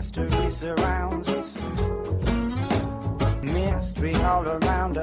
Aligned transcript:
mystery 0.00 0.50
surrounds 0.50 1.28
us. 1.28 1.58
Mystery 3.42 4.14
all 4.16 4.48
around 4.48 4.98
us. 4.98 4.99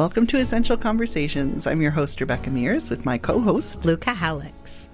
Welcome 0.00 0.26
to 0.28 0.38
Essential 0.38 0.78
Conversations. 0.78 1.66
I'm 1.66 1.82
your 1.82 1.90
host, 1.90 2.22
Rebecca 2.22 2.48
Mears, 2.48 2.88
with 2.88 3.04
my 3.04 3.18
co 3.18 3.38
host, 3.38 3.84
Luca 3.84 4.14
Hallex. 4.14 4.88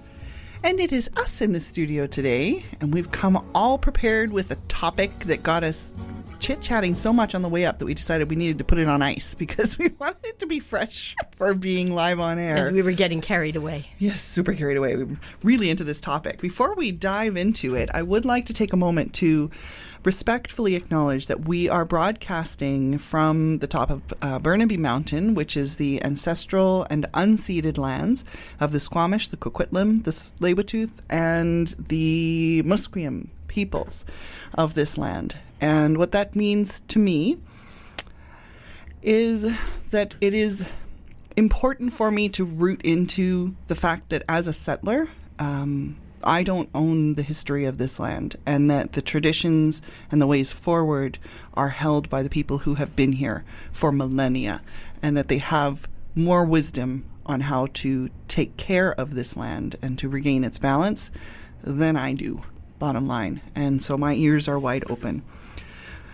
and 0.65 0.81
it 0.81 0.91
is 0.91 1.09
us 1.15 1.39
in 1.39 1.53
the 1.53 1.61
studio 1.61 2.07
today. 2.07 2.65
And 2.81 2.93
we've 2.93 3.09
come 3.09 3.41
all 3.55 3.77
prepared 3.77 4.33
with 4.33 4.51
a 4.51 4.55
topic 4.67 5.17
that 5.19 5.43
got 5.43 5.63
us 5.63 5.95
chit 6.39 6.59
chatting 6.59 6.93
so 6.93 7.13
much 7.13 7.35
on 7.35 7.41
the 7.41 7.47
way 7.47 7.65
up 7.65 7.79
that 7.79 7.85
we 7.85 7.93
decided 7.93 8.29
we 8.29 8.35
needed 8.35 8.57
to 8.57 8.65
put 8.65 8.79
it 8.79 8.89
on 8.89 9.01
ice 9.01 9.33
because 9.39 9.77
we 9.77 9.87
wanted 9.97 10.25
it 10.25 10.39
to 10.39 10.45
be 10.45 10.59
fresh 10.59 11.15
for 11.37 11.53
being 11.53 11.93
live 11.93 12.19
on 12.19 12.39
air. 12.39 12.57
As 12.57 12.71
we 12.71 12.81
were 12.81 12.91
getting 12.91 13.21
carried 13.21 13.55
away. 13.55 13.85
Yes, 13.99 14.19
super 14.19 14.53
carried 14.53 14.75
away. 14.75 14.95
We're 14.95 15.17
really 15.43 15.69
into 15.69 15.83
this 15.83 16.01
topic. 16.01 16.41
Before 16.41 16.73
we 16.73 16.91
dive 16.91 17.37
into 17.37 17.75
it, 17.75 17.91
I 17.93 18.01
would 18.01 18.25
like 18.25 18.47
to 18.47 18.53
take 18.53 18.73
a 18.73 18.77
moment 18.77 19.13
to 19.15 19.51
respectfully 20.03 20.73
acknowledge 20.73 21.27
that 21.27 21.47
we 21.47 21.69
are 21.69 21.85
broadcasting 21.85 22.97
from 22.97 23.59
the 23.59 23.67
top 23.67 23.91
of 23.91 24.01
uh, 24.19 24.39
Burnaby 24.39 24.77
Mountain, 24.77 25.35
which 25.35 25.55
is 25.55 25.75
the 25.75 26.03
ancestral 26.03 26.87
and 26.89 27.05
unceded 27.13 27.77
lands 27.77 28.25
of 28.59 28.71
the 28.71 28.79
Squamish, 28.79 29.27
the 29.27 29.37
Kwikwetlem, 29.37 30.05
the 30.05 30.11
Tsleil-Waututh, 30.11 30.91
and 31.07 31.75
the 31.77 32.63
Musqueam 32.65 33.27
peoples 33.47 34.05
of 34.55 34.73
this 34.73 34.97
land. 34.97 35.37
And 35.61 35.99
what 35.99 36.13
that 36.13 36.35
means 36.35 36.81
to 36.87 36.97
me 36.97 37.37
is 39.03 39.55
that 39.91 40.15
it 40.19 40.33
is 40.33 40.65
important 41.37 41.93
for 41.93 42.09
me 42.09 42.27
to 42.29 42.43
root 42.43 42.81
into 42.81 43.55
the 43.67 43.75
fact 43.75 44.09
that 44.09 44.23
as 44.27 44.47
a 44.47 44.53
settler, 44.53 45.07
um, 45.37 45.95
I 46.23 46.41
don't 46.41 46.69
own 46.73 47.13
the 47.13 47.21
history 47.21 47.65
of 47.65 47.77
this 47.77 47.99
land, 47.99 48.35
and 48.45 48.69
that 48.71 48.93
the 48.93 49.03
traditions 49.03 49.83
and 50.11 50.19
the 50.19 50.27
ways 50.27 50.51
forward 50.51 51.19
are 51.53 51.69
held 51.69 52.09
by 52.09 52.23
the 52.23 52.29
people 52.29 52.57
who 52.59 52.73
have 52.73 52.95
been 52.95 53.13
here 53.13 53.45
for 53.71 53.91
millennia, 53.91 54.61
and 55.01 55.15
that 55.15 55.27
they 55.27 55.37
have 55.37 55.87
more 56.15 56.43
wisdom 56.43 57.05
on 57.27 57.41
how 57.41 57.67
to 57.73 58.09
take 58.27 58.57
care 58.57 58.93
of 58.93 59.13
this 59.13 59.37
land 59.37 59.75
and 59.81 59.99
to 59.99 60.09
regain 60.09 60.43
its 60.43 60.57
balance 60.57 61.11
than 61.61 61.95
I 61.95 62.13
do, 62.13 62.41
bottom 62.79 63.07
line. 63.07 63.41
And 63.53 63.83
so 63.83 63.95
my 63.97 64.15
ears 64.15 64.47
are 64.47 64.57
wide 64.57 64.89
open. 64.89 65.23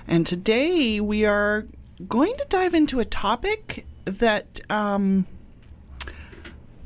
And 0.05 0.27
today 0.27 0.99
we 0.99 1.23
are 1.23 1.65
going 2.09 2.35
to 2.35 2.45
dive 2.49 2.73
into 2.73 2.99
a 2.99 3.05
topic 3.05 3.85
that, 4.05 4.59
um, 4.69 5.25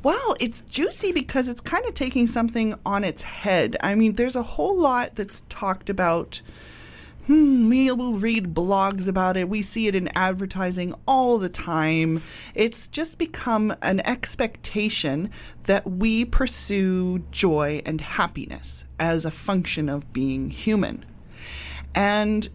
well, 0.02 0.36
it's 0.40 0.60
juicy 0.62 1.12
because 1.12 1.48
it's 1.48 1.60
kind 1.60 1.84
of 1.84 1.94
taking 1.94 2.26
something 2.26 2.74
on 2.86 3.04
its 3.04 3.22
head. 3.22 3.76
I 3.80 3.94
mean, 3.94 4.14
there's 4.14 4.36
a 4.36 4.42
whole 4.42 4.78
lot 4.78 5.16
that's 5.16 5.42
talked 5.48 5.90
about. 5.90 6.40
Hmm, 7.26 7.68
we 7.68 7.92
will 7.92 8.14
read 8.14 8.54
blogs 8.54 9.06
about 9.06 9.36
it. 9.36 9.50
We 9.50 9.60
see 9.60 9.86
it 9.86 9.94
in 9.94 10.08
advertising 10.16 10.94
all 11.06 11.36
the 11.36 11.50
time. 11.50 12.22
It's 12.54 12.88
just 12.88 13.18
become 13.18 13.76
an 13.82 14.00
expectation 14.00 15.30
that 15.64 15.86
we 15.86 16.24
pursue 16.24 17.18
joy 17.30 17.82
and 17.84 18.00
happiness 18.00 18.86
as 18.98 19.26
a 19.26 19.30
function 19.30 19.88
of 19.90 20.10
being 20.12 20.48
human. 20.48 21.04
And 21.94 22.48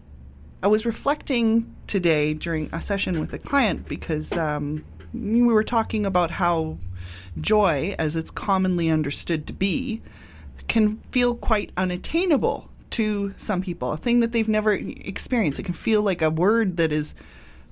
I 0.62 0.66
was 0.66 0.86
reflecting 0.86 1.73
today 1.86 2.34
during 2.34 2.70
a 2.72 2.80
session 2.80 3.20
with 3.20 3.32
a 3.32 3.38
client 3.38 3.88
because 3.88 4.32
um, 4.32 4.84
we 5.12 5.42
were 5.42 5.64
talking 5.64 6.06
about 6.06 6.30
how 6.30 6.78
joy, 7.38 7.94
as 7.98 8.16
it's 8.16 8.30
commonly 8.30 8.90
understood 8.90 9.46
to 9.46 9.52
be, 9.52 10.02
can 10.68 11.00
feel 11.10 11.34
quite 11.34 11.70
unattainable 11.76 12.70
to 12.90 13.34
some 13.36 13.60
people, 13.60 13.92
a 13.92 13.96
thing 13.96 14.20
that 14.20 14.32
they've 14.32 14.48
never 14.48 14.72
experienced. 14.72 15.58
It 15.58 15.64
can 15.64 15.74
feel 15.74 16.02
like 16.02 16.22
a 16.22 16.30
word 16.30 16.76
that 16.76 16.92
is 16.92 17.14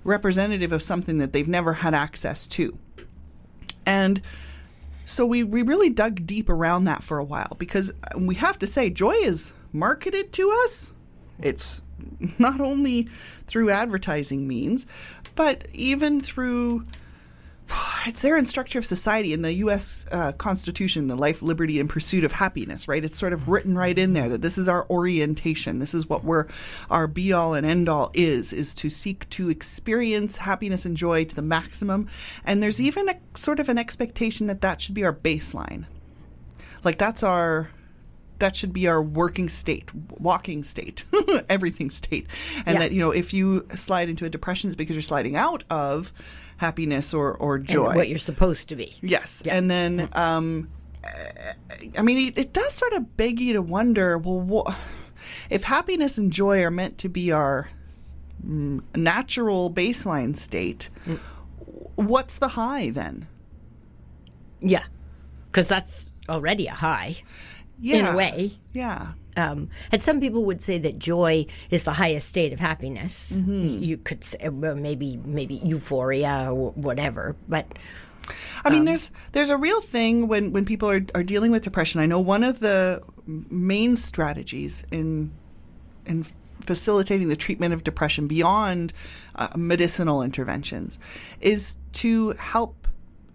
representative 0.04 0.72
of 0.72 0.82
something 0.82 1.18
that 1.18 1.32
they've 1.32 1.48
never 1.48 1.72
had 1.72 1.94
access 1.94 2.46
to. 2.48 2.76
And 3.86 4.20
so 5.04 5.26
we, 5.26 5.42
we 5.44 5.62
really 5.62 5.90
dug 5.90 6.26
deep 6.26 6.48
around 6.48 6.84
that 6.84 7.02
for 7.02 7.18
a 7.18 7.24
while 7.24 7.56
because 7.58 7.92
we 8.18 8.34
have 8.36 8.58
to 8.60 8.66
say, 8.66 8.90
joy 8.90 9.12
is 9.12 9.52
marketed 9.72 10.32
to 10.34 10.50
us. 10.64 10.92
It's 11.40 11.81
not 12.38 12.60
only 12.60 13.08
through 13.46 13.70
advertising 13.70 14.46
means, 14.46 14.86
but 15.34 15.66
even 15.72 16.20
through 16.20 16.84
it's 18.06 18.20
there 18.20 18.36
in 18.36 18.46
structure 18.46 18.78
of 18.78 18.86
society 18.86 19.32
in 19.32 19.42
the 19.42 19.52
U.S. 19.54 20.06
Uh, 20.10 20.32
Constitution, 20.32 21.08
the 21.08 21.16
life, 21.16 21.42
liberty, 21.42 21.80
and 21.80 21.88
pursuit 21.88 22.24
of 22.24 22.32
happiness. 22.32 22.88
Right, 22.88 23.04
it's 23.04 23.18
sort 23.18 23.32
of 23.32 23.48
written 23.48 23.76
right 23.76 23.98
in 23.98 24.12
there 24.12 24.28
that 24.28 24.42
this 24.42 24.58
is 24.58 24.68
our 24.68 24.88
orientation. 24.91 25.78
This 25.78 25.94
is 25.94 26.08
what 26.08 26.24
we're 26.24 26.46
our 26.91 27.06
be 27.06 27.32
all 27.32 27.54
and 27.54 27.66
end 27.66 27.88
all 27.88 28.10
is 28.14 28.52
is 28.52 28.74
to 28.76 28.91
seek 28.91 29.28
to 29.30 29.50
experience 29.50 30.36
happiness 30.36 30.84
and 30.84 30.96
joy 30.96 31.24
to 31.24 31.34
the 31.34 31.42
maximum. 31.42 32.08
And 32.44 32.62
there's 32.62 32.80
even 32.80 33.08
a 33.08 33.18
sort 33.34 33.60
of 33.60 33.68
an 33.68 33.78
expectation 33.78 34.46
that 34.46 34.60
that 34.62 34.80
should 34.80 34.94
be 34.94 35.04
our 35.04 35.14
baseline. 35.14 35.86
Like 36.84 36.98
that's 36.98 37.22
our 37.22 37.70
that 38.42 38.54
should 38.54 38.72
be 38.72 38.86
our 38.88 39.03
working 39.03 39.48
state, 39.48 39.91
walking 40.19 40.62
state, 40.64 41.04
everything 41.48 41.91
state. 41.91 42.26
And 42.66 42.75
Yeah. 42.75 42.78
that, 42.80 42.92
you 42.92 43.00
know, 43.00 43.10
if 43.10 43.32
you 43.32 43.66
slide 43.75 44.08
into 44.08 44.25
a 44.26 44.28
depression, 44.30 44.69
it's 44.69 44.76
because 44.76 44.94
you're 44.94 45.03
sliding 45.03 45.34
out 45.36 45.64
of 45.70 46.12
happiness 46.58 47.14
or, 47.14 47.32
or 47.34 47.56
And 47.56 47.66
joy. 47.66 47.94
what 47.97 48.08
you're 48.08 48.19
supposed 48.19 48.69
to 48.69 48.76
be. 48.76 48.94
Yes. 49.00 49.42
Yeah. 49.44 49.56
And 49.56 49.70
then, 49.70 50.08
um, 50.12 50.69
I 51.98 52.03
mean, 52.03 52.28
it, 52.28 52.38
it 52.38 52.53
does 52.53 52.72
sort 52.75 52.92
of 52.92 53.16
beg 53.16 53.41
you 53.41 53.54
to 53.54 53.62
wonder 53.62 54.19
well, 54.19 54.41
wha- 54.41 54.74
if 55.50 55.62
happiness 55.64 56.19
and 56.19 56.32
joy 56.32 56.62
are 56.62 56.70
meant 56.70 56.98
to 56.98 57.09
be 57.09 57.32
our 57.32 57.69
mm, 58.47 58.80
natural 58.94 59.70
baseline 59.72 60.36
state, 60.36 60.91
Mm. 61.06 61.19
what's 61.97 62.38
the 62.38 62.48
high 62.48 62.91
then? 62.91 63.26
Yeah. 64.60 64.84
Because 65.50 65.69
that's 65.69 66.12
already 66.28 66.66
a 66.66 66.72
high 66.74 67.16
in 67.82 68.06
a 68.06 68.16
way. 68.16 68.59
Yeah. 68.72 69.12
Um, 69.37 69.70
and 69.91 70.03
some 70.03 70.20
people 70.20 70.44
would 70.44 70.62
say 70.62 70.78
that 70.78 70.98
joy 70.98 71.47
is 71.70 71.84
the 71.84 71.93
highest 71.93 72.28
state 72.28 72.53
of 72.53 72.60
happiness. 72.60 73.32
Mm-hmm. 73.32 73.82
You 73.82 73.97
could 73.97 74.25
say 74.25 74.48
well, 74.48 74.75
maybe 74.75 75.19
maybe 75.25 75.54
euphoria 75.56 76.53
or 76.53 76.72
whatever, 76.72 77.34
but 77.48 77.66
I 78.65 78.69
Um, 78.69 78.75
mean, 78.75 78.84
there's 78.84 79.10
there's 79.32 79.50
a 79.50 79.56
real 79.56 79.81
thing 79.81 80.28
when 80.28 80.53
when 80.53 80.65
people 80.65 80.91
are 80.91 81.04
are 81.15 81.22
dealing 81.22 81.50
with 81.50 81.62
depression. 81.62 82.00
I 82.00 82.06
know 82.06 82.21
one 82.21 82.44
of 82.44 82.60
the 82.60 83.03
main 83.26 83.97
strategies 83.97 84.84
in 84.91 85.32
in 86.06 86.26
facilitating 86.66 87.28
the 87.28 87.37
treatment 87.37 87.75
of 87.75 87.82
depression 87.84 88.28
beyond 88.28 88.92
uh, 89.34 89.48
medicinal 89.56 90.22
interventions 90.22 90.98
is 91.41 91.76
to 91.92 92.31
help 92.32 92.87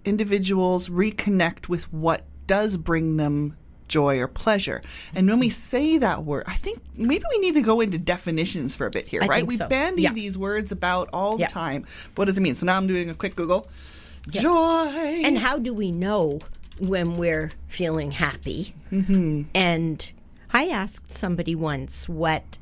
individuals 0.06 0.88
reconnect 0.90 1.68
with 1.68 1.92
what 1.92 2.24
does 2.46 2.78
bring 2.78 3.18
them 3.18 3.58
joy 3.88 4.20
or 4.20 4.28
pleasure. 4.28 4.82
And 5.16 5.28
when 5.28 5.40
we 5.40 5.50
say 5.50 5.98
that 6.00 6.24
word, 6.26 6.44
I 6.48 6.56
think 6.56 6.82
maybe 6.96 7.24
we 7.32 7.40
need 7.40 7.54
to 7.56 7.62
go 7.62 7.82
into 7.82 7.98
definitions 7.98 8.76
for 8.76 8.86
a 8.88 8.90
bit 8.92 9.08
here, 9.08 9.22
I 9.24 9.28
right? 9.28 9.48
we 9.48 9.58
so. 9.58 9.68
bandy 9.68 10.04
Yeah. 10.04 10.14
these 10.14 10.38
words 10.38 10.72
about 10.72 11.10
all 11.14 11.40
Yeah. 11.40 11.48
the 11.48 11.54
time. 11.54 11.86
What 12.16 12.26
does 12.26 12.38
it 12.38 12.42
mean? 12.42 12.56
So 12.56 12.66
now 12.66 12.78
I'm 12.78 12.88
doing 12.88 13.10
a 13.10 13.14
quick 13.16 13.36
Google. 13.36 13.68
Joy. 14.30 15.22
and 15.24 15.38
how 15.38 15.58
do 15.58 15.74
we 15.74 15.92
know 15.92 16.42
when 16.80 17.18
we're 17.18 17.52
feeling 17.68 18.12
happy? 18.12 18.76
Mm-hmm. 18.92 19.44
And 19.56 20.12
I 20.52 20.68
asked 20.68 21.12
somebody 21.14 21.56
once 21.56 22.08
what 22.10 22.58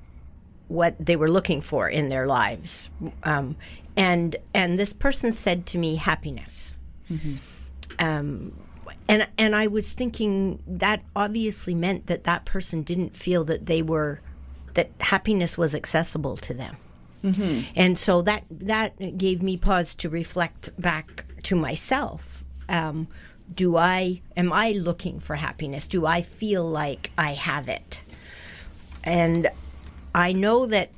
what 0.67 0.95
they 0.99 1.15
were 1.15 1.29
looking 1.29 1.61
for 1.61 1.87
in 1.87 2.09
their 2.09 2.25
lives, 2.25 2.89
um, 3.23 3.55
and 3.95 4.35
and 4.53 4.77
this 4.77 4.93
person 4.93 5.31
said 5.31 5.65
to 5.67 5.77
me, 5.77 5.95
happiness. 5.95 6.75
Um, 7.99 8.51
and 9.07 9.27
and 9.37 9.55
I 9.55 9.67
was 9.67 9.93
thinking 9.93 10.61
that 10.67 11.03
obviously 11.15 11.75
meant 11.75 12.07
that 12.07 12.23
that 12.23 12.45
person 12.45 12.81
didn't 12.83 13.15
feel 13.15 13.43
that 13.45 13.65
they 13.65 13.81
were 13.81 14.21
that 14.73 14.89
happiness 14.99 15.57
was 15.57 15.73
accessible 15.75 16.37
to 16.37 16.53
them. 16.53 16.77
And 17.75 17.97
so 17.97 18.21
that 18.23 18.43
that 18.51 19.17
gave 19.17 19.41
me 19.41 19.57
pause 19.57 19.95
to 19.95 20.09
reflect 20.09 20.69
back 20.79 21.25
to 21.43 21.55
myself. 21.55 22.43
Um, 22.69 23.07
do 23.53 23.77
I 23.77 24.21
am 24.35 24.51
I 24.51 24.71
looking 24.71 25.19
for 25.19 25.35
happiness? 25.35 25.87
Do 25.87 26.05
I 26.05 26.21
feel 26.21 26.67
like 26.67 27.11
I 27.17 27.33
have 27.33 27.69
it? 27.69 28.03
And 29.03 29.47
I 30.15 30.33
know 30.33 30.65
that, 30.67 30.89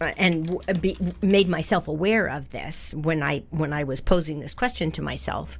and 0.00 0.58
be, 0.80 0.96
made 1.22 1.48
myself 1.48 1.86
aware 1.86 2.26
of 2.26 2.50
this 2.50 2.92
when 2.94 3.22
I 3.22 3.44
when 3.50 3.72
I 3.72 3.84
was 3.84 4.00
posing 4.00 4.40
this 4.40 4.54
question 4.54 4.90
to 4.92 5.02
myself. 5.02 5.58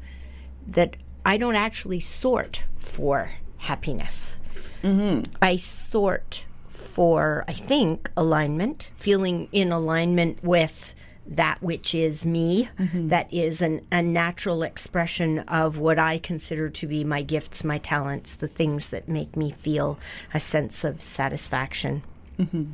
That 0.66 0.96
I 1.24 1.36
don't 1.36 1.56
actually 1.56 2.00
sort 2.00 2.62
for 2.76 3.30
happiness. 3.58 4.40
Mm-hmm. 4.82 5.32
I 5.42 5.56
sort 5.56 6.46
for, 6.66 7.44
I 7.46 7.52
think, 7.52 8.10
alignment, 8.16 8.90
feeling 8.94 9.48
in 9.52 9.72
alignment 9.72 10.42
with 10.42 10.94
that 11.26 11.62
which 11.62 11.94
is 11.94 12.26
me, 12.26 12.68
mm-hmm. 12.78 13.08
that 13.08 13.32
is 13.32 13.62
an, 13.62 13.86
a 13.92 14.02
natural 14.02 14.62
expression 14.62 15.40
of 15.40 15.78
what 15.78 15.98
I 15.98 16.18
consider 16.18 16.68
to 16.70 16.86
be 16.86 17.04
my 17.04 17.22
gifts, 17.22 17.62
my 17.62 17.78
talents, 17.78 18.34
the 18.34 18.48
things 18.48 18.88
that 18.88 19.08
make 19.08 19.36
me 19.36 19.52
feel 19.52 19.98
a 20.34 20.40
sense 20.40 20.82
of 20.82 21.02
satisfaction. 21.02 22.02
Mm-hmm. 22.38 22.64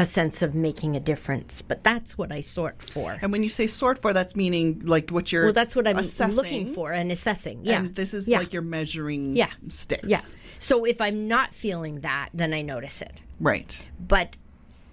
A 0.00 0.04
sense 0.04 0.42
of 0.42 0.54
making 0.54 0.96
a 0.96 1.00
difference, 1.00 1.62
but 1.62 1.82
that's 1.84 2.16
what 2.16 2.30
I 2.32 2.40
sort 2.40 2.82
for. 2.82 3.16
And 3.20 3.32
when 3.32 3.42
you 3.42 3.48
say 3.48 3.66
sort 3.66 3.98
for, 3.98 4.12
that's 4.12 4.34
meaning 4.36 4.80
like 4.84 5.10
what 5.10 5.32
you're 5.32 5.44
Well, 5.44 5.52
that's 5.52 5.74
what 5.76 5.86
I'm 5.88 5.98
assessing, 5.98 6.36
looking 6.36 6.74
for 6.74 6.92
and 6.92 7.10
assessing. 7.12 7.60
Yeah, 7.64 7.80
And 7.80 7.94
this 7.94 8.14
is 8.14 8.28
yeah. 8.28 8.38
like 8.38 8.52
your 8.52 8.62
measuring 8.62 9.36
yeah 9.36 9.50
sticks. 9.68 10.04
Yeah. 10.06 10.20
So 10.58 10.84
if 10.84 11.00
I'm 11.00 11.28
not 11.28 11.54
feeling 11.54 12.00
that, 12.00 12.28
then 12.34 12.52
I 12.54 12.62
notice 12.62 13.02
it. 13.02 13.20
Right. 13.40 13.86
But 13.98 14.36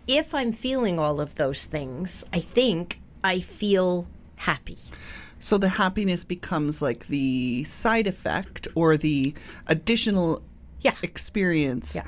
if 0.07 0.33
I'm 0.33 0.51
feeling 0.51 0.99
all 0.99 1.19
of 1.19 1.35
those 1.35 1.65
things, 1.65 2.23
I 2.33 2.39
think 2.39 2.99
I 3.23 3.39
feel 3.39 4.07
happy. 4.37 4.77
So 5.39 5.57
the 5.57 5.69
happiness 5.69 6.23
becomes 6.23 6.81
like 6.81 7.07
the 7.07 7.63
side 7.65 8.07
effect 8.07 8.67
or 8.75 8.97
the 8.97 9.33
additional 9.67 10.41
Yeah. 10.81 10.95
experience. 11.03 11.95
Yeah. 11.95 12.07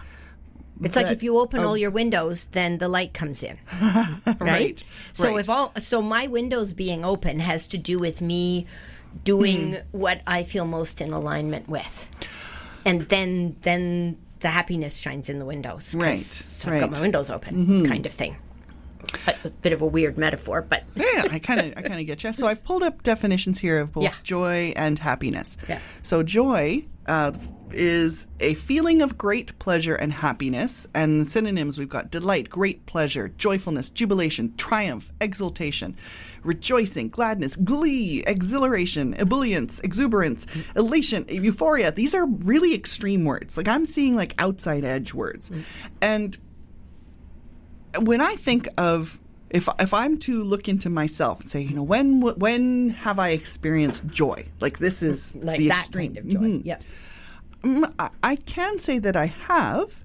It's 0.84 0.96
like 0.96 1.08
if 1.08 1.24
you 1.24 1.38
open 1.40 1.60
of- 1.62 1.66
all 1.68 1.78
your 1.78 1.92
windows, 1.92 2.46
then 2.52 2.78
the 2.78 2.88
light 2.88 3.14
comes 3.14 3.44
in. 3.44 3.58
right? 3.82 4.38
Right, 4.40 4.84
So 5.14 5.30
right. 5.32 5.40
if 5.40 5.50
all 5.50 5.72
so 5.80 6.02
my 6.02 6.28
windows 6.28 6.74
being 6.74 7.04
open 7.06 7.40
has 7.40 7.68
to 7.68 7.78
do 7.78 8.00
with 8.00 8.22
me 8.22 8.66
doing 9.24 9.74
Hmm. 9.74 9.80
what 9.92 10.22
I 10.28 10.44
feel 10.44 10.66
most 10.66 11.02
in 11.02 11.12
alignment 11.14 11.68
with. 11.70 12.10
And 12.86 13.04
then 13.10 13.56
then 13.62 14.18
the 14.40 14.50
happiness 14.50 14.98
shines 14.98 15.30
in 15.30 15.40
the 15.40 15.46
windows. 15.46 15.96
Right, 15.96 16.18
So 16.20 16.70
I've. 16.70 16.74
Mm-hmm. 16.76 16.80
got 16.82 16.92
my 16.92 17.02
windows 17.02 17.30
open, 17.32 17.88
kind 17.88 18.06
of 18.06 18.12
thing. 18.12 18.36
A 19.28 19.50
bit 19.62 19.72
of 19.74 19.82
a 19.82 19.86
weird 19.86 20.18
metaphor, 20.18 20.62
but 20.62 20.84
Yeah, 20.96 21.24
I 21.32 21.40
kind 21.40 21.60
of 21.62 21.68
I 21.78 21.82
kind 21.82 22.00
of 22.00 22.06
get 22.06 22.24
you. 22.24 22.34
So 22.34 22.46
I've 22.46 22.64
pulled 22.64 22.84
up 22.84 23.04
definitions 23.04 23.58
here 23.58 23.80
of 23.80 23.94
both 23.94 24.04
Yeah. 24.04 24.14
joy 24.24 24.74
and 24.76 25.00
happiness. 25.00 25.56
Yeah. 25.68 25.80
So 26.04 26.24
joy 26.24 26.86
uh, 27.08 27.32
is 27.72 28.26
a 28.40 28.54
feeling 28.56 29.02
of 29.02 29.18
great 29.18 29.58
pleasure 29.60 29.96
and 29.96 30.12
happiness, 30.14 30.88
and 30.94 31.28
synonyms 31.28 31.78
we've 31.78 31.90
got 31.90 32.12
delight, 32.12 32.50
great 32.50 32.86
pleasure, 32.86 33.30
joyfulness, 33.38 33.90
jubilation, 33.90 34.54
triumph, 34.58 35.12
exultation, 35.22 35.96
rejoicing, 36.44 37.10
gladness, 37.10 37.56
glee, 37.58 38.24
exhilaration, 38.26 39.14
ebullience, 39.16 39.80
exuberance, 39.82 40.46
elation, 40.76 41.26
euphoria. 41.30 41.92
These 41.92 42.14
are 42.16 42.26
really 42.26 42.74
extreme 42.74 43.26
words. 43.26 43.58
Like 43.58 43.68
I'm 43.68 43.86
seeing 43.86 44.16
like 44.16 44.34
outside 44.40 44.84
edge 44.84 45.14
words, 45.14 45.52
and 46.02 46.38
when 48.02 48.22
I 48.22 48.36
think 48.36 48.68
of 48.78 49.20
if 49.50 49.70
if 49.80 49.94
I'm 49.94 50.18
to 50.20 50.44
look 50.44 50.68
into 50.68 50.90
myself 50.90 51.42
and 51.42 51.50
say, 51.50 51.62
you 51.62 51.74
know, 51.76 51.84
when 51.84 52.22
when 52.22 52.90
have 52.90 53.18
I 53.20 53.30
experienced 53.30 54.06
joy? 54.08 54.46
Like 54.60 54.80
this 54.80 55.02
is 55.02 55.36
like 55.36 55.60
the 55.60 55.70
that 55.70 55.80
extreme. 55.80 56.16
kind 56.16 56.18
of 56.18 56.28
joy. 56.28 56.40
Mhm. 56.40 56.62
Yeah. 56.66 56.78
Mm, 57.68 57.94
I, 58.00 58.10
I 58.24 58.36
can 58.38 58.80
say 58.80 59.00
that 59.00 59.16
I 59.16 59.26
have. 59.26 60.04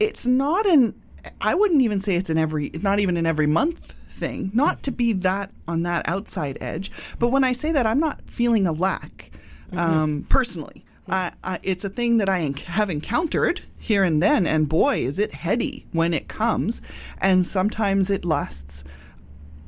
It's 0.00 0.26
not 0.26 0.66
an. 0.66 0.94
I 1.40 1.54
wouldn't 1.54 1.82
even 1.82 2.00
say 2.00 2.16
it's 2.16 2.30
an 2.30 2.38
every. 2.38 2.70
Not 2.82 3.00
even 3.00 3.16
an 3.16 3.26
every 3.26 3.46
month 3.46 3.94
thing. 4.10 4.50
Not 4.54 4.82
to 4.84 4.90
be 4.90 5.12
that 5.12 5.50
on 5.66 5.82
that 5.82 6.08
outside 6.08 6.58
edge. 6.60 6.90
But 7.18 7.28
when 7.28 7.44
I 7.44 7.52
say 7.52 7.72
that, 7.72 7.86
I'm 7.86 8.00
not 8.00 8.20
feeling 8.26 8.66
a 8.66 8.72
lack. 8.72 9.30
Um, 9.76 10.26
personally, 10.30 10.84
I, 11.10 11.32
I, 11.44 11.58
it's 11.62 11.84
a 11.84 11.90
thing 11.90 12.16
that 12.18 12.28
I 12.28 12.40
enc- 12.40 12.60
have 12.60 12.88
encountered 12.88 13.60
here 13.78 14.02
and 14.02 14.22
then, 14.22 14.46
and 14.46 14.68
boy, 14.68 15.00
is 15.00 15.18
it 15.18 15.34
heady 15.34 15.86
when 15.92 16.14
it 16.14 16.28
comes. 16.28 16.80
And 17.18 17.46
sometimes 17.46 18.08
it 18.08 18.24
lasts 18.24 18.82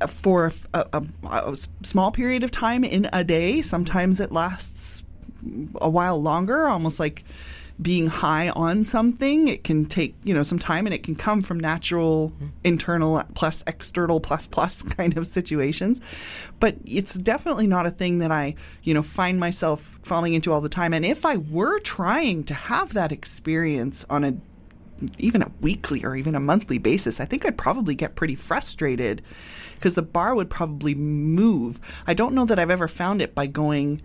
for 0.07 0.51
a 0.73 1.55
small 1.83 2.11
period 2.11 2.43
of 2.43 2.49
time 2.51 2.83
in 2.83 3.09
a 3.13 3.23
day. 3.23 3.61
Sometimes 3.61 4.19
it 4.19 4.31
lasts 4.31 5.03
a 5.75 5.89
while 5.89 6.21
longer, 6.21 6.67
almost 6.67 6.99
like 6.99 7.23
being 7.81 8.07
high 8.07 8.49
on 8.49 8.85
something. 8.85 9.47
It 9.47 9.63
can 9.63 9.85
take, 9.85 10.15
you 10.23 10.33
know, 10.33 10.43
some 10.43 10.59
time 10.59 10.85
and 10.85 10.93
it 10.93 11.03
can 11.03 11.15
come 11.15 11.41
from 11.41 11.59
natural 11.59 12.29
mm-hmm. 12.29 12.47
internal 12.63 13.23
plus 13.33 13.63
external 13.67 14.19
plus 14.19 14.47
plus 14.47 14.83
kind 14.97 15.17
of 15.17 15.25
situations. 15.27 16.01
But 16.59 16.75
it's 16.85 17.13
definitely 17.13 17.67
not 17.67 17.85
a 17.85 17.91
thing 17.91 18.19
that 18.19 18.31
I, 18.31 18.55
you 18.83 18.93
know, 18.93 19.01
find 19.03 19.39
myself 19.39 19.99
falling 20.03 20.33
into 20.33 20.51
all 20.51 20.61
the 20.61 20.69
time. 20.69 20.93
And 20.93 21.05
if 21.05 21.25
I 21.25 21.37
were 21.37 21.79
trying 21.79 22.43
to 22.45 22.53
have 22.53 22.93
that 22.93 23.11
experience 23.11 24.05
on 24.09 24.23
a 24.23 24.35
even 25.17 25.41
a 25.41 25.51
weekly 25.61 26.05
or 26.05 26.15
even 26.15 26.35
a 26.35 26.39
monthly 26.39 26.77
basis, 26.77 27.19
I 27.19 27.25
think 27.25 27.43
I'd 27.43 27.57
probably 27.57 27.95
get 27.95 28.15
pretty 28.15 28.35
frustrated 28.35 29.23
because 29.75 29.95
the 29.95 30.03
bar 30.03 30.35
would 30.35 30.49
probably 30.49 30.93
move. 30.93 31.79
I 32.05 32.13
don't 32.13 32.35
know 32.35 32.45
that 32.45 32.59
I've 32.59 32.69
ever 32.69 32.87
found 32.87 33.19
it 33.19 33.33
by 33.33 33.47
going 33.47 34.03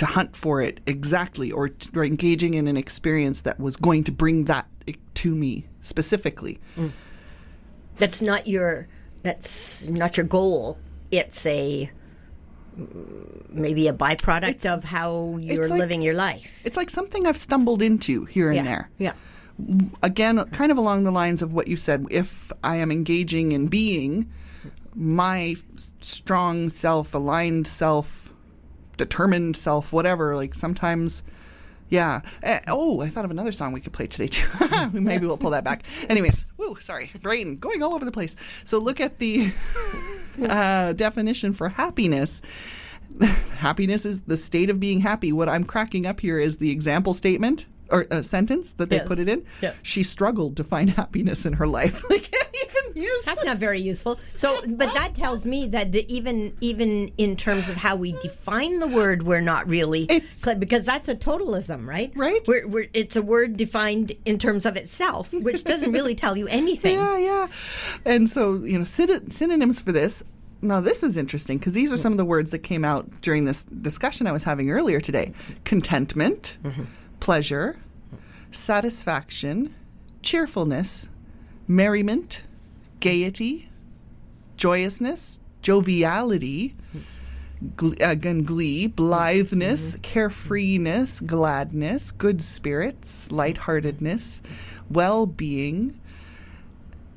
to 0.00 0.06
hunt 0.06 0.34
for 0.34 0.62
it 0.62 0.80
exactly 0.86 1.52
or, 1.52 1.68
t- 1.68 1.90
or 1.94 2.02
engaging 2.02 2.54
in 2.54 2.66
an 2.66 2.76
experience 2.78 3.42
that 3.42 3.60
was 3.60 3.76
going 3.76 4.02
to 4.02 4.10
bring 4.10 4.46
that 4.46 4.66
eh, 4.88 4.94
to 5.12 5.34
me 5.34 5.66
specifically. 5.82 6.58
Mm. 6.74 6.90
That's 7.98 8.22
not 8.22 8.46
your 8.46 8.88
that's 9.22 9.84
not 9.84 10.16
your 10.16 10.24
goal. 10.24 10.78
It's 11.10 11.44
a 11.44 11.90
mm, 12.78 13.50
maybe 13.50 13.88
a 13.88 13.92
byproduct 13.92 14.48
It's- 14.48 14.74
of 14.74 14.84
how 14.84 15.36
you're 15.38 15.68
like- 15.68 15.78
living 15.78 16.00
your 16.00 16.14
life. 16.14 16.62
It's 16.64 16.78
like 16.78 16.88
something 16.88 17.26
I've 17.26 17.36
stumbled 17.36 17.82
into 17.82 18.24
here 18.24 18.50
yeah. 18.50 18.58
and 18.58 18.66
there. 18.66 18.90
Yeah. 18.96 19.12
Mm, 19.62 19.90
again, 20.02 20.42
kind 20.46 20.72
of 20.72 20.78
along 20.78 21.04
the 21.04 21.12
lines 21.12 21.42
of 21.42 21.52
what 21.52 21.68
you 21.68 21.76
said, 21.76 22.06
if 22.10 22.50
I 22.64 22.76
am 22.76 22.90
engaging 22.90 23.52
in 23.52 23.68
being 23.68 24.32
my 24.94 25.56
strong 26.00 26.70
self, 26.70 27.12
aligned 27.12 27.66
self, 27.66 28.29
determined 29.00 29.56
self, 29.56 29.94
whatever, 29.94 30.36
like 30.36 30.54
sometimes, 30.54 31.22
yeah. 31.88 32.20
Eh, 32.42 32.60
oh, 32.68 33.00
I 33.00 33.08
thought 33.08 33.24
of 33.24 33.30
another 33.30 33.50
song 33.50 33.72
we 33.72 33.80
could 33.80 33.94
play 33.94 34.06
today 34.06 34.28
too. 34.28 34.46
Maybe 34.92 35.26
we'll 35.26 35.38
pull 35.38 35.52
that 35.52 35.64
back. 35.64 35.84
Anyways, 36.10 36.44
woo, 36.58 36.76
sorry, 36.80 37.10
brain 37.22 37.56
going 37.56 37.82
all 37.82 37.94
over 37.94 38.04
the 38.04 38.12
place. 38.12 38.36
So 38.64 38.78
look 38.78 39.00
at 39.00 39.18
the 39.18 39.52
uh, 40.42 40.92
definition 40.92 41.54
for 41.54 41.70
happiness. 41.70 42.42
happiness 43.56 44.04
is 44.04 44.20
the 44.20 44.36
state 44.36 44.68
of 44.68 44.78
being 44.78 45.00
happy. 45.00 45.32
What 45.32 45.48
I'm 45.48 45.64
cracking 45.64 46.04
up 46.04 46.20
here 46.20 46.38
is 46.38 46.58
the 46.58 46.70
example 46.70 47.14
statement 47.14 47.64
or 47.90 48.06
a 48.10 48.22
sentence 48.22 48.72
that 48.74 48.90
they 48.90 48.96
Yes. 48.96 49.08
put 49.08 49.18
it 49.18 49.28
in. 49.28 49.44
Yeah. 49.60 49.72
She 49.82 50.02
struggled 50.02 50.56
to 50.56 50.64
find 50.64 50.90
happiness 51.02 51.46
in 51.46 51.54
her 51.54 51.66
life. 51.66 52.02
They 52.10 52.18
can't 52.18 52.56
even 52.94 53.02
use 53.02 53.24
That's 53.24 53.40
this. 53.40 53.46
not 53.46 53.56
very 53.58 53.80
useful. 53.80 54.18
So, 54.34 54.60
but 54.68 54.92
that 54.94 55.14
tells 55.14 55.46
me 55.46 55.66
that 55.68 55.94
even 55.94 56.56
even 56.60 57.10
in 57.18 57.36
terms 57.36 57.68
of 57.68 57.76
how 57.76 57.96
we 57.96 58.12
define 58.20 58.80
the 58.80 58.86
word, 58.88 59.22
we're 59.22 59.40
not 59.40 59.68
really 59.68 60.04
It's- 60.10 60.44
because 60.58 60.84
that's 60.84 61.08
a 61.08 61.14
totalism, 61.14 61.86
right? 61.86 62.12
Right. 62.16 62.46
We're, 62.46 62.66
we're, 62.66 62.88
it's 62.92 63.16
a 63.16 63.22
word 63.22 63.56
defined 63.56 64.12
in 64.24 64.38
terms 64.38 64.66
of 64.66 64.76
itself, 64.76 65.32
which 65.32 65.64
doesn't 65.64 65.92
really 65.92 66.14
tell 66.14 66.36
you 66.36 66.46
anything. 66.48 66.96
Yeah, 66.96 67.18
yeah. 67.18 67.48
And 68.04 68.28
so, 68.28 68.54
you 68.64 68.78
know, 68.78 68.84
synonyms 68.84 69.80
for 69.80 69.92
this. 69.92 70.24
Now, 70.62 70.80
this 70.80 71.02
is 71.02 71.16
interesting 71.16 71.56
because 71.58 71.72
these 71.72 71.90
are 71.90 71.96
some 71.96 72.12
of 72.12 72.18
the 72.18 72.24
words 72.24 72.50
that 72.50 72.58
came 72.58 72.84
out 72.84 73.08
during 73.22 73.44
this 73.46 73.64
discussion 73.64 74.26
I 74.26 74.32
was 74.32 74.42
having 74.42 74.70
earlier 74.70 75.00
today 75.00 75.32
contentment, 75.64 76.58
mm-hmm. 76.62 76.82
Pleasure, 77.20 77.78
satisfaction, 78.50 79.74
cheerfulness, 80.22 81.08
merriment, 81.68 82.42
gaiety, 82.98 83.70
joyousness, 84.56 85.40
joviality, 85.62 86.74
gl- 87.76 87.96
again, 88.00 88.42
glee, 88.42 88.86
blitheness, 88.86 89.96
mm-hmm. 89.96 90.00
carefreeness, 90.00 91.24
gladness, 91.26 92.10
good 92.10 92.42
spirits, 92.42 93.30
lightheartedness, 93.30 94.42
well 94.90 95.26
being, 95.26 95.98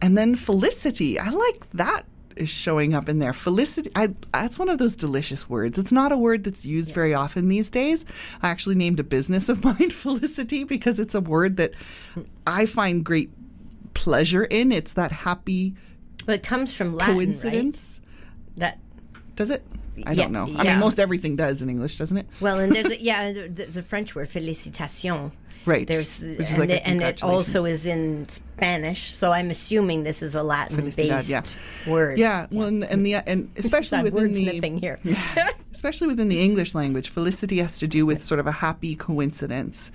and 0.01 0.17
then 0.17 0.35
felicity. 0.35 1.17
I 1.17 1.29
like 1.29 1.65
that 1.73 2.05
is 2.37 2.49
showing 2.49 2.93
up 2.93 3.09
in 3.09 3.19
there. 3.19 3.33
Felicity. 3.33 3.91
I, 3.95 4.13
that's 4.33 4.57
one 4.59 4.69
of 4.69 4.77
those 4.77 4.95
delicious 4.95 5.49
words. 5.49 5.77
It's 5.77 5.91
not 5.91 6.11
a 6.11 6.17
word 6.17 6.43
that's 6.43 6.65
used 6.65 6.93
very 6.93 7.13
often 7.13 7.47
these 7.49 7.69
days. 7.69 8.05
I 8.41 8.49
actually 8.49 8.75
named 8.75 8.99
a 8.99 9.03
business 9.03 9.49
of 9.49 9.63
mine 9.63 9.89
Felicity 9.89 10.63
because 10.63 10.99
it's 10.99 11.15
a 11.15 11.21
word 11.21 11.57
that 11.57 11.73
I 12.47 12.65
find 12.65 13.03
great 13.03 13.31
pleasure 13.93 14.43
in. 14.43 14.71
It's 14.71 14.93
that 14.93 15.11
happy 15.11 15.75
But 16.25 16.35
it 16.35 16.43
comes 16.43 16.73
from 16.73 16.95
Latin, 16.95 17.15
coincidence. 17.15 18.01
right? 18.03 18.57
That 18.57 18.79
Does 19.35 19.49
it? 19.49 19.63
I 20.05 20.11
Yeah, 20.11 20.23
don't 20.23 20.31
know. 20.31 20.45
I 20.45 20.63
yeah. 20.63 20.71
mean, 20.71 20.79
most 20.79 20.99
everything 20.99 21.35
does 21.35 21.61
in 21.61 21.69
English, 21.69 21.97
doesn't 21.99 22.17
it? 22.17 22.25
Well, 22.41 22.59
and 22.59 22.71
there's 22.73 22.87
a, 22.89 22.99
yeah, 23.01 23.31
there's 23.47 23.77
a 23.77 23.83
French 23.83 24.15
word, 24.15 24.29
félicitation, 24.29 25.31
Right. 25.65 25.87
There's 25.87 26.21
Which 26.21 26.39
is 26.39 26.49
and, 26.51 26.59
like 26.59 26.81
and 26.83 27.01
it 27.01 27.23
also 27.23 27.65
is 27.65 27.85
in 27.85 28.27
Spanish, 28.27 29.13
so 29.13 29.31
I'm 29.31 29.49
assuming 29.49 30.03
this 30.03 30.21
is 30.21 30.35
a 30.35 30.43
Latin-based 30.43 30.97
Felicidad, 30.97 31.29
yeah. 31.29 31.91
word. 31.91 32.17
Yeah, 32.17 32.47
well, 32.51 32.67
and, 32.67 32.83
and 32.83 33.05
the 33.05 33.15
and 33.15 33.49
especially 33.57 34.03
within 34.03 34.31
the 34.31 34.49
sniffing 34.49 34.77
here. 34.77 34.99
especially 35.71 36.07
within 36.07 36.29
the 36.29 36.41
English 36.41 36.75
language, 36.75 37.09
felicity 37.09 37.59
has 37.59 37.77
to 37.79 37.87
do 37.87 38.05
with 38.05 38.23
sort 38.23 38.39
of 38.39 38.47
a 38.47 38.51
happy 38.51 38.95
coincidence. 38.95 39.91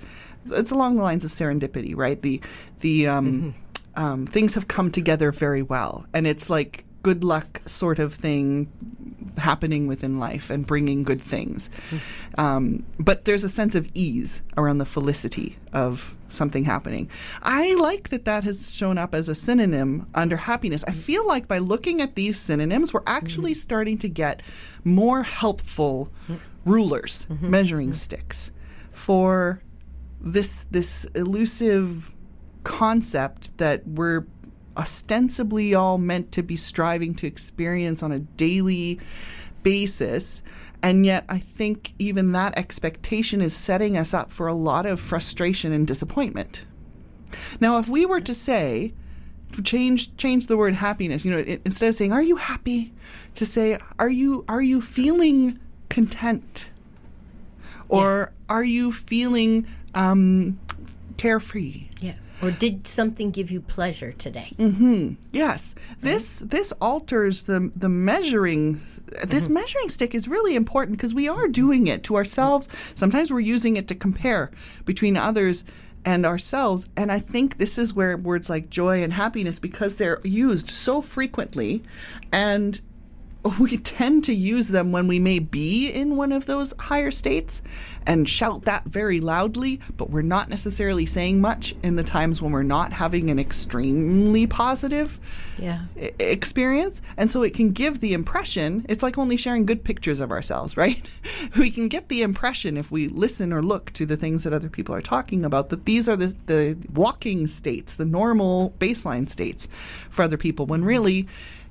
It's 0.51 0.71
along 0.71 0.95
the 0.95 1.03
lines 1.03 1.23
of 1.23 1.31
serendipity, 1.31 1.95
right? 1.95 2.19
The 2.21 2.41
the 2.79 3.07
um, 3.07 3.53
um, 3.95 4.25
things 4.25 4.55
have 4.55 4.67
come 4.67 4.91
together 4.91 5.31
very 5.31 5.61
well, 5.61 6.05
and 6.13 6.25
it's 6.25 6.49
like 6.49 6.85
good 7.01 7.23
luck 7.23 7.61
sort 7.65 7.99
of 7.99 8.13
thing 8.13 8.71
happening 9.37 9.87
within 9.87 10.19
life 10.19 10.49
and 10.49 10.67
bringing 10.67 11.03
good 11.03 11.21
things. 11.23 11.69
Hmm. 11.89 11.97
Um, 12.37 12.85
but 12.99 13.25
there's 13.25 13.43
a 13.43 13.49
sense 13.49 13.75
of 13.75 13.89
ease 13.93 14.41
around 14.57 14.79
the 14.79 14.85
felicity 14.85 15.57
of 15.73 16.15
something 16.29 16.65
happening. 16.65 17.09
I 17.41 17.73
like 17.75 18.09
that 18.09 18.25
that 18.25 18.43
has 18.43 18.73
shown 18.73 18.97
up 18.97 19.15
as 19.15 19.29
a 19.29 19.35
synonym 19.35 20.07
under 20.13 20.37
happiness. 20.37 20.83
I 20.87 20.91
feel 20.91 21.25
like 21.25 21.47
by 21.47 21.59
looking 21.59 22.01
at 22.01 22.15
these 22.15 22.39
synonyms, 22.39 22.93
we're 22.93 23.03
actually 23.07 23.53
hmm. 23.53 23.59
starting 23.59 23.97
to 23.99 24.09
get 24.09 24.41
more 24.83 25.23
helpful 25.23 26.11
hmm. 26.27 26.35
rulers, 26.65 27.25
mm-hmm. 27.29 27.49
measuring 27.49 27.89
mm-hmm. 27.89 27.95
sticks 27.95 28.51
for 28.91 29.61
this 30.21 30.65
this 30.69 31.05
elusive 31.15 32.11
concept 32.63 33.57
that 33.57 33.87
we're 33.87 34.25
ostensibly 34.77 35.73
all 35.73 35.97
meant 35.97 36.31
to 36.33 36.43
be 36.43 36.55
striving 36.55 37.13
to 37.15 37.27
experience 37.27 38.03
on 38.03 38.11
a 38.11 38.19
daily 38.19 38.99
basis. 39.63 40.41
And 40.81 41.05
yet, 41.05 41.25
I 41.27 41.39
think 41.39 41.93
even 41.99 42.31
that 42.31 42.57
expectation 42.57 43.41
is 43.41 43.53
setting 43.53 43.97
us 43.97 44.13
up 44.13 44.31
for 44.31 44.47
a 44.47 44.53
lot 44.53 44.85
of 44.85 44.99
frustration 44.99 45.73
and 45.73 45.85
disappointment. 45.85 46.63
Now, 47.59 47.79
if 47.79 47.89
we 47.89 48.05
were 48.05 48.21
to 48.21 48.33
say, 48.33 48.93
change 49.63 50.15
change 50.17 50.47
the 50.47 50.57
word 50.57 50.73
happiness, 50.73 51.25
you 51.25 51.31
know, 51.31 51.39
i 51.39 51.59
instead 51.65 51.89
of 51.89 51.95
saying 51.95 52.13
"Are 52.13 52.21
you 52.21 52.37
happy?" 52.37 52.93
to 53.35 53.45
say 53.45 53.77
"Are 53.97 54.09
you 54.09 54.45
are 54.47 54.61
you 54.61 54.81
feeling 54.81 55.59
content?" 55.89 56.69
or 57.89 58.31
"Are 58.47 58.63
you 58.63 58.91
feeling 58.91 59.67
um, 59.93 60.59
carefree?" 61.17 61.89
Yeah. 61.99 62.13
Or 62.41 62.51
did 62.51 62.87
something 62.87 63.31
give 63.31 63.51
you 63.51 63.61
pleasure 63.61 64.13
today? 64.13 64.53
Mm-hmm. 64.57 65.13
Yes, 65.31 65.75
this 65.99 66.39
this 66.39 66.71
alters 66.79 67.43
the 67.43 67.71
the 67.75 67.89
measuring. 67.89 68.81
This 69.25 69.43
mm-hmm. 69.45 69.53
measuring 69.53 69.89
stick 69.89 70.15
is 70.15 70.27
really 70.27 70.55
important 70.55 70.97
because 70.97 71.13
we 71.13 71.27
are 71.27 71.47
doing 71.47 71.87
it 71.87 72.03
to 72.05 72.15
ourselves. 72.15 72.69
Sometimes 72.95 73.31
we're 73.31 73.39
using 73.39 73.75
it 73.75 73.87
to 73.89 73.95
compare 73.95 74.51
between 74.85 75.17
others 75.17 75.63
and 76.05 76.25
ourselves, 76.25 76.87
and 76.95 77.11
I 77.11 77.19
think 77.19 77.57
this 77.57 77.77
is 77.77 77.93
where 77.93 78.15
words 78.15 78.49
like 78.49 78.69
joy 78.69 79.03
and 79.03 79.11
happiness, 79.11 79.59
because 79.59 79.95
they're 79.95 80.21
used 80.23 80.69
so 80.69 81.01
frequently, 81.01 81.83
and 82.31 82.79
we 83.59 83.77
tend 83.77 84.23
to 84.25 84.33
use 84.33 84.67
them 84.67 84.91
when 84.91 85.07
we 85.07 85.17
may 85.17 85.39
be 85.39 85.89
in 85.89 86.17
one 86.17 86.31
of 86.31 86.45
those 86.45 86.73
higher 86.79 87.11
states 87.11 87.61
and 88.05 88.27
shout 88.27 88.65
that 88.65 88.83
very 88.85 89.19
loudly, 89.19 89.79
but 89.95 90.09
we're 90.09 90.21
not 90.21 90.49
necessarily 90.49 91.05
saying 91.05 91.39
much 91.39 91.75
in 91.83 91.95
the 91.95 92.03
times 92.03 92.41
when 92.41 92.51
we're 92.51 92.63
not 92.63 92.91
having 92.91 93.29
an 93.29 93.39
extremely 93.39 94.45
positive 94.47 95.19
Yeah. 95.57 95.83
experience. 96.19 97.01
And 97.17 97.29
so 97.29 97.43
it 97.43 97.53
can 97.53 97.71
give 97.71 97.99
the 97.99 98.13
impression, 98.13 98.85
it's 98.89 99.03
like 99.03 99.17
only 99.17 99.37
sharing 99.37 99.65
good 99.65 99.83
pictures 99.83 100.19
of 100.19 100.31
ourselves, 100.31 100.75
right? 100.75 101.01
we 101.57 101.69
can 101.69 101.87
get 101.87 102.09
the 102.09 102.21
impression 102.23 102.77
if 102.77 102.91
we 102.91 103.07
listen 103.07 103.53
or 103.53 103.61
look 103.61 103.93
to 103.93 104.05
the 104.05 104.17
things 104.17 104.43
that 104.43 104.53
other 104.53 104.69
people 104.69 104.93
are 104.95 105.01
talking 105.01 105.45
about 105.45 105.69
that 105.69 105.85
these 105.85 106.09
are 106.09 106.15
the, 106.15 106.35
the 106.47 106.77
walking 106.93 107.47
states, 107.47 107.95
the 107.95 108.05
normal 108.05 108.73
baseline 108.79 109.29
states 109.29 109.67
for 110.09 110.23
other 110.23 110.37
people, 110.37 110.65
when 110.65 110.83
really 110.83 111.27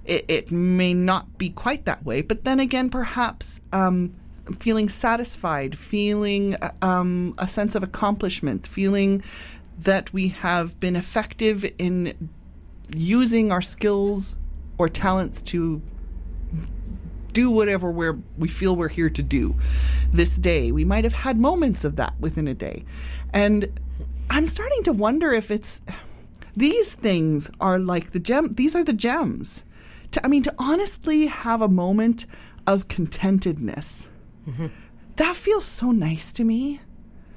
it, 0.08 0.24
it 0.28 0.50
may 0.50 0.94
not 0.94 1.38
be 1.38 1.50
quite 1.50 1.84
that 1.84 2.04
way. 2.04 2.22
But 2.22 2.44
then 2.44 2.60
again, 2.60 2.90
perhaps. 2.90 3.60
Um, 3.72 4.14
feeling 4.60 4.88
satisfied, 4.88 5.78
feeling 5.78 6.56
um, 6.80 7.34
a 7.36 7.46
sense 7.46 7.74
of 7.74 7.82
accomplishment, 7.82 8.66
feeling 8.66 9.22
that 9.78 10.10
we 10.12 10.28
have 10.28 10.80
been 10.80 10.96
effective 10.96 11.70
in 11.78 12.30
using 12.94 13.52
our 13.52 13.60
skills 13.60 14.36
or 14.78 14.88
talents 14.88 15.42
to 15.42 15.82
do 17.32 17.50
whatever 17.50 17.90
we're 17.90 18.18
we 18.36 18.48
feel 18.48 18.74
we're 18.74 18.88
here 18.88 19.10
to 19.10 19.22
do 19.22 19.54
this 20.12 20.36
day. 20.36 20.72
We 20.72 20.84
might 20.84 21.04
have 21.04 21.12
had 21.12 21.38
moments 21.38 21.84
of 21.84 21.96
that 21.96 22.14
within 22.18 22.48
a 22.48 22.54
day. 22.54 22.84
And 23.32 23.78
I'm 24.30 24.46
starting 24.46 24.82
to 24.84 24.92
wonder 24.92 25.32
if 25.32 25.50
it's 25.50 25.80
these 26.56 26.94
things 26.94 27.50
are 27.60 27.78
like 27.78 28.10
the 28.10 28.18
gem 28.18 28.54
these 28.54 28.74
are 28.74 28.82
the 28.82 28.92
gems. 28.92 29.62
To, 30.12 30.24
I 30.24 30.28
mean 30.28 30.42
to 30.44 30.54
honestly 30.58 31.26
have 31.26 31.62
a 31.62 31.68
moment 31.68 32.26
of 32.66 32.88
contentedness. 32.88 34.08
Mm-hmm. 34.48 34.66
That 35.16 35.36
feels 35.36 35.64
so 35.64 35.90
nice 35.90 36.32
to 36.32 36.44
me. 36.44 36.80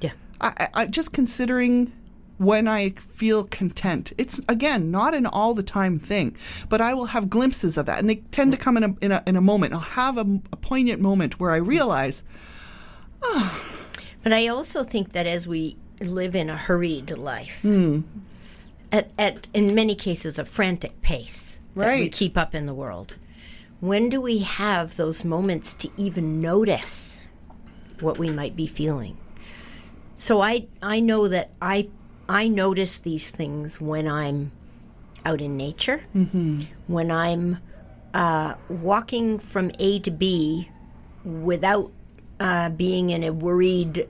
Yeah. 0.00 0.12
I, 0.40 0.68
I, 0.74 0.86
just 0.86 1.12
considering 1.12 1.92
when 2.38 2.66
I 2.66 2.90
feel 2.90 3.44
content. 3.44 4.12
It's 4.18 4.40
again 4.48 4.90
not 4.90 5.14
an 5.14 5.26
all 5.26 5.54
the 5.54 5.62
time 5.62 5.98
thing, 5.98 6.36
but 6.68 6.80
I 6.80 6.92
will 6.94 7.06
have 7.06 7.30
glimpses 7.30 7.76
of 7.76 7.86
that, 7.86 7.98
and 7.98 8.10
they 8.10 8.16
tend 8.32 8.52
to 8.52 8.58
mm. 8.58 8.60
come 8.60 8.76
in 8.76 8.84
a 8.84 8.96
in 9.00 9.12
a, 9.12 9.22
in 9.26 9.36
a 9.36 9.40
moment. 9.40 9.74
I'll 9.74 9.80
have 9.80 10.18
a, 10.18 10.40
a 10.52 10.56
poignant 10.56 11.00
moment 11.00 11.38
where 11.38 11.52
I 11.52 11.60
mm. 11.60 11.66
realize, 11.66 12.24
ah. 13.22 13.62
But 14.22 14.32
I 14.32 14.46
also 14.48 14.84
think 14.84 15.12
that 15.12 15.26
as 15.26 15.48
we 15.48 15.76
live 16.00 16.34
in 16.34 16.48
a 16.48 16.56
hurried 16.56 17.10
life, 17.10 17.62
Hmm. 17.62 18.00
at, 18.90 19.10
at 19.18 19.48
in 19.52 19.74
many 19.74 19.94
cases 19.94 20.38
a 20.38 20.44
frantic 20.44 21.00
pace 21.02 21.51
that 21.74 21.86
we 22.00 22.08
keep 22.08 22.36
up 22.36 22.54
in 22.54 22.66
the 22.66 22.74
world, 22.74 23.16
when 23.80 24.08
do 24.08 24.20
we 24.20 24.38
have 24.38 24.96
those 24.96 25.24
moments 25.24 25.74
to 25.74 25.90
even 25.96 26.40
notice 26.40 27.24
what 28.00 28.18
we 28.18 28.30
might 28.30 28.54
be 28.56 28.66
feeling? 28.66 29.16
So 30.16 30.40
I 30.40 30.66
I 30.82 31.00
know 31.00 31.28
that 31.28 31.50
I 31.60 31.88
I 32.28 32.48
notice 32.48 32.98
these 32.98 33.30
things 33.30 33.80
when 33.80 34.06
I'm 34.06 34.52
out 35.24 35.40
in 35.40 35.56
nature, 35.56 36.02
when 36.86 37.10
I'm 37.10 37.58
uh, 38.14 38.54
walking 38.68 39.38
from 39.38 39.70
A 39.78 40.00
to 40.00 40.10
B 40.10 40.68
without 41.24 41.92
uh, 42.40 42.68
being 42.70 43.10
in 43.10 43.22
a 43.24 43.32
worried 43.32 44.08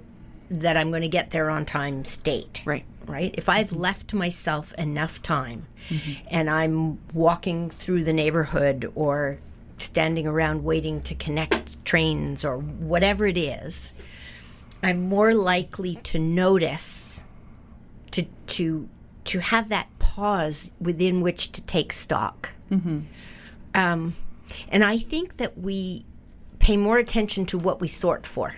that 0.49 0.77
I'm 0.77 0.91
going 0.91 1.03
to 1.03 1.09
get 1.09 1.31
there 1.31 1.51
on 1.51 1.65
time 1.65 2.05
state. 2.05 2.63
Right. 2.65 2.85
Right. 3.13 3.35
If 3.37 3.51
I've 3.51 3.67
mm-hmm. 3.67 3.81
left 3.81 4.15
myself 4.15 4.73
enough 4.79 5.21
time 5.21 5.67
mm-hmm. 5.91 6.27
and 6.31 6.49
I'm 6.49 6.99
walking 7.13 7.69
through 7.69 8.05
the 8.05 8.13
neighborhood 8.15 8.91
or 8.95 9.39
standing 9.77 10.27
around 10.27 10.65
waiting 10.65 11.03
to 11.03 11.15
connect 11.15 11.85
trains 11.85 12.43
or 12.43 12.57
whatever 12.57 13.27
it 13.27 13.37
is, 13.37 13.93
I'm 14.83 15.11
more 15.11 15.35
likely 15.35 15.97
to 15.97 16.19
notice 16.19 17.23
to 18.13 18.25
to 18.47 18.89
to 19.25 19.39
have 19.41 19.69
that 19.69 19.89
pause 19.99 20.71
within 20.81 21.21
which 21.21 21.53
to 21.53 21.61
take 21.61 21.93
stock. 21.93 22.49
Mm-hmm. 22.71 23.01
Um, 23.75 24.15
and 24.71 24.83
I 24.83 24.97
think 24.97 25.37
that 25.37 25.59
we 25.59 26.07
pay 26.61 26.79
more 26.79 26.97
attention 26.97 27.45
to 27.47 27.59
what 27.59 27.79
we 27.79 27.89
sort 27.89 28.27
for. 28.27 28.55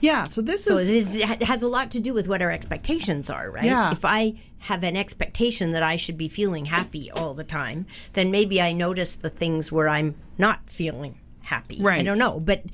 Yeah. 0.00 0.24
So 0.24 0.40
this 0.40 0.64
So 0.64 0.78
is 0.78 1.14
it, 1.14 1.42
has 1.42 1.62
a 1.62 1.68
lot 1.68 1.90
to 1.92 2.00
do 2.00 2.14
with 2.14 2.28
what 2.28 2.42
our 2.42 2.50
expectations 2.50 3.30
are, 3.30 3.50
right? 3.50 3.64
Yeah. 3.64 3.92
If 3.92 4.04
I 4.04 4.34
have 4.58 4.82
an 4.82 4.96
expectation 4.96 5.72
that 5.72 5.82
I 5.82 5.96
should 5.96 6.16
be 6.16 6.28
feeling 6.28 6.66
happy 6.66 7.10
all 7.10 7.34
the 7.34 7.44
time, 7.44 7.86
then 8.14 8.30
maybe 8.30 8.60
I 8.60 8.72
notice 8.72 9.14
the 9.14 9.30
things 9.30 9.70
where 9.70 9.88
I'm 9.88 10.14
not 10.38 10.70
feeling 10.70 11.18
happy. 11.42 11.78
Right. 11.80 12.00
I 12.00 12.02
don't 12.02 12.18
know, 12.18 12.40
but 12.40 12.64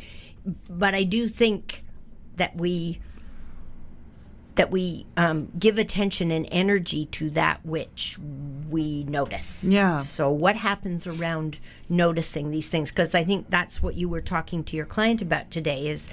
but 0.68 0.94
I 0.94 1.02
do 1.04 1.28
think 1.28 1.84
that 2.36 2.56
we 2.56 3.00
that 4.60 4.70
we 4.70 5.06
um, 5.16 5.50
give 5.58 5.78
attention 5.78 6.30
and 6.30 6.46
energy 6.52 7.06
to 7.06 7.30
that 7.30 7.64
which 7.64 8.18
we 8.68 9.04
notice. 9.04 9.64
Yeah. 9.64 9.96
So 9.96 10.30
what 10.30 10.54
happens 10.54 11.06
around 11.06 11.58
noticing 11.88 12.50
these 12.50 12.68
things? 12.68 12.90
Because 12.90 13.14
I 13.14 13.24
think 13.24 13.48
that's 13.48 13.82
what 13.82 13.94
you 13.94 14.06
were 14.10 14.20
talking 14.20 14.62
to 14.64 14.76
your 14.76 14.84
client 14.84 15.22
about 15.22 15.50
today. 15.50 15.88
Is 15.88 16.10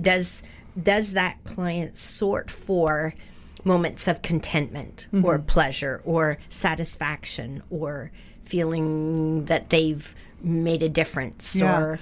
does 0.00 0.42
does 0.82 1.12
that 1.12 1.36
client 1.44 1.96
sort 1.96 2.50
for 2.50 3.14
moments 3.62 4.08
of 4.08 4.20
contentment 4.20 5.06
or 5.22 5.38
pleasure 5.38 6.00
or 6.04 6.38
satisfaction 6.48 7.62
or 7.70 8.10
feeling 8.42 9.44
that 9.44 9.70
they've 9.70 10.12
made 10.42 10.82
a 10.82 10.88
difference 10.88 11.54
Yeah. 11.54 11.78
or 11.80 11.98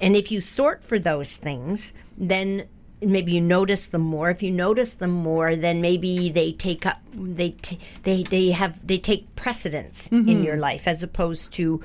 and 0.00 0.14
if 0.14 0.30
you 0.30 0.40
sort 0.40 0.84
for 0.84 0.98
those 1.00 1.34
things 1.36 1.92
then 2.18 2.68
maybe 3.02 3.32
you 3.32 3.40
notice 3.40 3.86
them 3.86 4.02
more. 4.02 4.30
If 4.30 4.42
you 4.42 4.50
notice 4.50 4.94
them 4.94 5.10
more 5.10 5.56
then 5.56 5.80
maybe 5.80 6.30
they 6.30 6.52
take 6.52 6.86
up 6.86 7.00
they 7.12 7.50
t- 7.50 7.78
they 8.02 8.22
they 8.22 8.50
have 8.50 8.84
they 8.86 8.98
take 8.98 9.34
precedence 9.36 10.08
in 10.08 10.24
mm-hmm. 10.24 10.42
your 10.42 10.56
life 10.56 10.86
as 10.88 11.02
opposed 11.02 11.52
to 11.54 11.82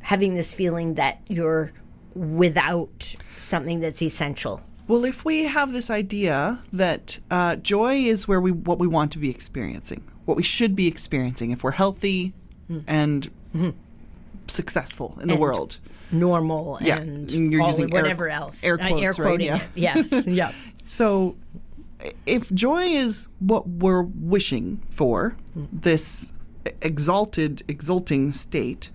having 0.00 0.34
this 0.34 0.54
feeling 0.54 0.94
that 0.94 1.20
you're 1.28 1.72
without 2.14 3.14
something 3.38 3.80
that's 3.80 4.02
essential. 4.02 4.62
Well, 4.88 5.04
if 5.04 5.24
we 5.24 5.44
have 5.44 5.72
this 5.72 5.88
idea 5.88 6.58
that 6.72 7.18
uh, 7.30 7.56
joy 7.56 7.96
is 7.98 8.26
where 8.26 8.40
we 8.40 8.50
what 8.50 8.78
we 8.78 8.88
want 8.88 9.12
to 9.12 9.18
be 9.18 9.30
experiencing, 9.30 10.02
what 10.24 10.36
we 10.36 10.42
should 10.42 10.74
be 10.74 10.88
experiencing 10.88 11.52
if 11.52 11.62
we're 11.62 11.70
healthy 11.70 12.32
mm. 12.68 12.82
and 12.88 13.30
mm-hmm. 13.54 13.70
successful 14.48 15.16
in 15.22 15.28
the 15.28 15.36
world. 15.36 15.78
Normal 16.12 16.78
Yeah, 16.80 16.98
and 16.98 17.30
and 17.32 17.52
you're 17.52 17.62
all- 17.62 17.68
using 17.70 17.84
air- 17.94 18.02
whatever 18.02 18.28
else. 18.28 18.62
air 18.64 18.74
Uh, 18.80 18.88
quotes, 18.88 19.02
air 19.02 19.10
right? 19.10 19.16
quoting 19.16 19.46
Yeah. 19.46 19.56
it. 19.56 19.62
Yes. 19.74 20.12
yeah. 20.26 20.52
So, 20.84 21.36
if 22.26 22.50
joy 22.52 22.84
is 22.84 23.28
what 23.40 23.68
we're 23.68 24.02
wishing 24.02 24.80
for, 24.90 25.36
this 25.72 26.32
exalted, 26.82 27.62
exulting 27.68 28.32
state, 28.32 28.90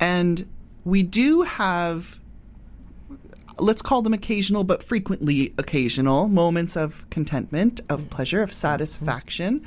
and 0.00 0.46
we 0.84 1.02
do 1.02 1.42
have, 1.42 2.18
let's 3.58 3.82
call 3.82 4.02
them 4.02 4.14
occasional, 4.14 4.64
but 4.64 4.82
frequently 4.82 5.52
occasional 5.58 6.28
moments 6.28 6.76
of 6.76 7.08
contentment, 7.10 7.80
of 7.88 8.08
pleasure, 8.10 8.42
of 8.42 8.52
satisfaction, 8.52 9.62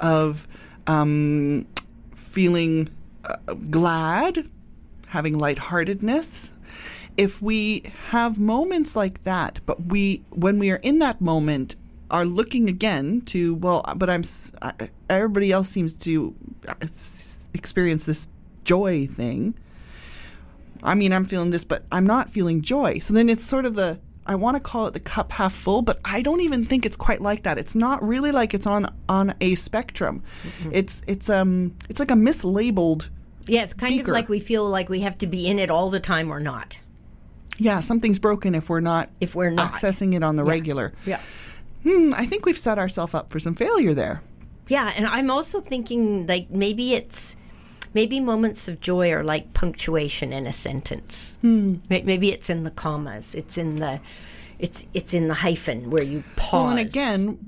of 0.00 0.46
um, 0.86 1.66
feeling 2.14 2.88
uh, 3.24 3.36
glad, 3.70 4.48
having 5.08 5.38
lightheartedness. 5.38 6.52
If 7.16 7.42
we 7.42 7.92
have 8.10 8.38
moments 8.38 8.94
like 8.94 9.24
that, 9.24 9.58
but 9.66 9.86
we, 9.86 10.22
when 10.30 10.58
we 10.58 10.70
are 10.70 10.76
in 10.76 11.00
that 11.00 11.20
moment, 11.20 11.74
are 12.10 12.24
looking 12.24 12.68
again 12.68 13.20
to 13.22 13.54
well, 13.56 13.84
but 13.96 14.08
I'm. 14.08 14.24
Everybody 15.10 15.52
else 15.52 15.68
seems 15.68 15.94
to 15.96 16.34
uh, 16.66 16.74
experience 17.54 18.04
this 18.06 18.28
joy 18.64 19.06
thing. 19.06 19.54
I 20.82 20.94
mean, 20.94 21.12
I'm 21.12 21.24
feeling 21.24 21.50
this, 21.50 21.64
but 21.64 21.84
I'm 21.92 22.06
not 22.06 22.30
feeling 22.30 22.62
joy. 22.62 23.00
So 23.00 23.12
then 23.12 23.28
it's 23.28 23.44
sort 23.44 23.66
of 23.66 23.74
the 23.74 23.98
I 24.28 24.34
want 24.34 24.56
to 24.56 24.60
call 24.60 24.86
it 24.86 24.92
the 24.92 25.00
cup 25.00 25.32
half 25.32 25.54
full, 25.54 25.80
but 25.80 25.98
I 26.04 26.20
don't 26.20 26.42
even 26.42 26.66
think 26.66 26.84
it's 26.84 26.96
quite 26.96 27.22
like 27.22 27.44
that. 27.44 27.58
It's 27.58 27.74
not 27.74 28.02
really 28.02 28.30
like 28.30 28.52
it's 28.52 28.66
on 28.66 28.94
on 29.08 29.34
a 29.40 29.54
spectrum. 29.54 30.22
It's 30.70 31.02
it's 31.06 31.30
um 31.30 31.74
it's 31.88 31.98
like 31.98 32.10
a 32.10 32.14
mislabeled. 32.14 33.08
Yeah, 33.48 33.62
it's 33.62 33.74
kind 33.74 33.92
Beaker. 33.96 34.10
of 34.10 34.14
like 34.14 34.28
we 34.28 34.40
feel 34.40 34.68
like 34.68 34.88
we 34.88 35.00
have 35.00 35.18
to 35.18 35.26
be 35.26 35.46
in 35.48 35.58
it 35.58 35.70
all 35.70 35.90
the 35.90 36.00
time 36.00 36.30
or 36.32 36.38
not. 36.40 36.78
Yeah, 37.58 37.80
something's 37.80 38.18
broken 38.18 38.54
if 38.54 38.68
we're 38.68 38.80
not 38.80 39.08
If 39.20 39.34
we're 39.34 39.50
not. 39.50 39.74
accessing 39.74 40.14
it 40.14 40.22
on 40.22 40.36
the 40.36 40.44
regular. 40.44 40.92
Yeah. 41.04 41.20
Hmm, 41.82 42.12
I 42.14 42.24
think 42.26 42.44
we've 42.46 42.58
set 42.58 42.78
ourselves 42.78 43.14
up 43.14 43.30
for 43.32 43.40
some 43.40 43.54
failure 43.54 43.94
there. 43.94 44.22
Yeah, 44.68 44.92
and 44.96 45.06
I'm 45.06 45.30
also 45.30 45.60
thinking 45.60 46.26
like 46.26 46.50
maybe 46.50 46.94
it's 46.94 47.36
maybe 47.94 48.20
moments 48.20 48.68
of 48.68 48.80
joy 48.80 49.10
are 49.12 49.24
like 49.24 49.54
punctuation 49.54 50.32
in 50.32 50.46
a 50.46 50.52
sentence. 50.52 51.36
Hmm. 51.40 51.76
Maybe 51.88 52.30
it's 52.32 52.50
in 52.50 52.64
the 52.64 52.70
commas. 52.70 53.34
It's 53.34 53.56
in 53.58 53.76
the 53.76 54.00
it's 54.58 54.86
it's 54.92 55.14
in 55.14 55.28
the 55.28 55.34
hyphen 55.34 55.90
where 55.90 56.02
you 56.02 56.24
pause. 56.36 56.52
Well, 56.52 56.68
and 56.70 56.80
again, 56.80 57.38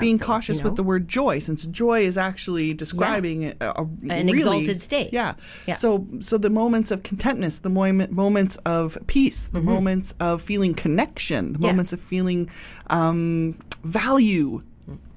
being 0.00 0.18
cautious 0.18 0.58
you 0.58 0.64
with 0.64 0.76
the 0.76 0.82
word 0.82 1.06
joy, 1.08 1.38
since 1.38 1.64
joy 1.66 2.00
is 2.00 2.18
actually 2.18 2.74
describing 2.74 3.44
a, 3.44 3.54
a 3.60 3.82
An 3.82 4.26
really- 4.26 4.32
exalted 4.38 4.80
state. 4.80 5.12
Yeah. 5.12 5.34
Yeah. 5.66 5.74
So, 5.74 6.06
so 6.20 6.38
the 6.38 6.50
moments 6.50 6.90
of 6.90 7.02
contentness, 7.04 7.60
the 7.60 7.68
moment, 7.70 8.10
moments 8.12 8.56
of 8.66 8.98
peace, 9.06 9.48
the 9.52 9.60
moments 9.60 10.14
of 10.18 10.42
feeling 10.42 10.74
connection, 10.74 11.52
the 11.52 11.58
Mm-hmm. 11.58 11.64
Yeah. 11.64 11.70
moments 11.72 11.92
of 11.92 12.00
feeling 12.00 12.50
um, 12.90 13.58
value 13.84 14.62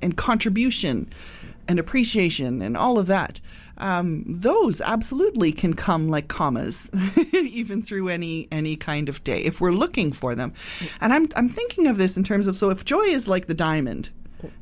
and 0.01 0.15
contribution 0.17 1.11
and 1.67 1.79
appreciation 1.79 2.61
and 2.61 2.75
all 2.77 2.97
of 2.99 3.07
that. 3.07 3.39
Um, 3.79 4.23
those 4.27 4.81
absolutely 4.81 5.51
can 5.51 5.73
come 5.73 6.09
like 6.09 6.27
commas, 6.27 6.89
even 7.33 7.81
through 7.81 8.09
any 8.09 8.47
any 8.51 8.75
kind 8.75 9.09
of 9.09 9.23
day 9.23 9.41
if 9.43 9.61
we're 9.61 9.71
looking 9.71 10.11
for 10.11 10.35
them. 10.35 10.53
And 11.01 11.13
I'm 11.13 11.29
I'm 11.35 11.49
thinking 11.49 11.87
of 11.87 11.97
this 11.97 12.17
in 12.17 12.23
terms 12.23 12.47
of 12.47 12.57
so 12.57 12.69
if 12.69 12.85
joy 12.85 13.03
is 13.03 13.27
like 13.27 13.47
the 13.47 13.53
diamond, 13.53 14.09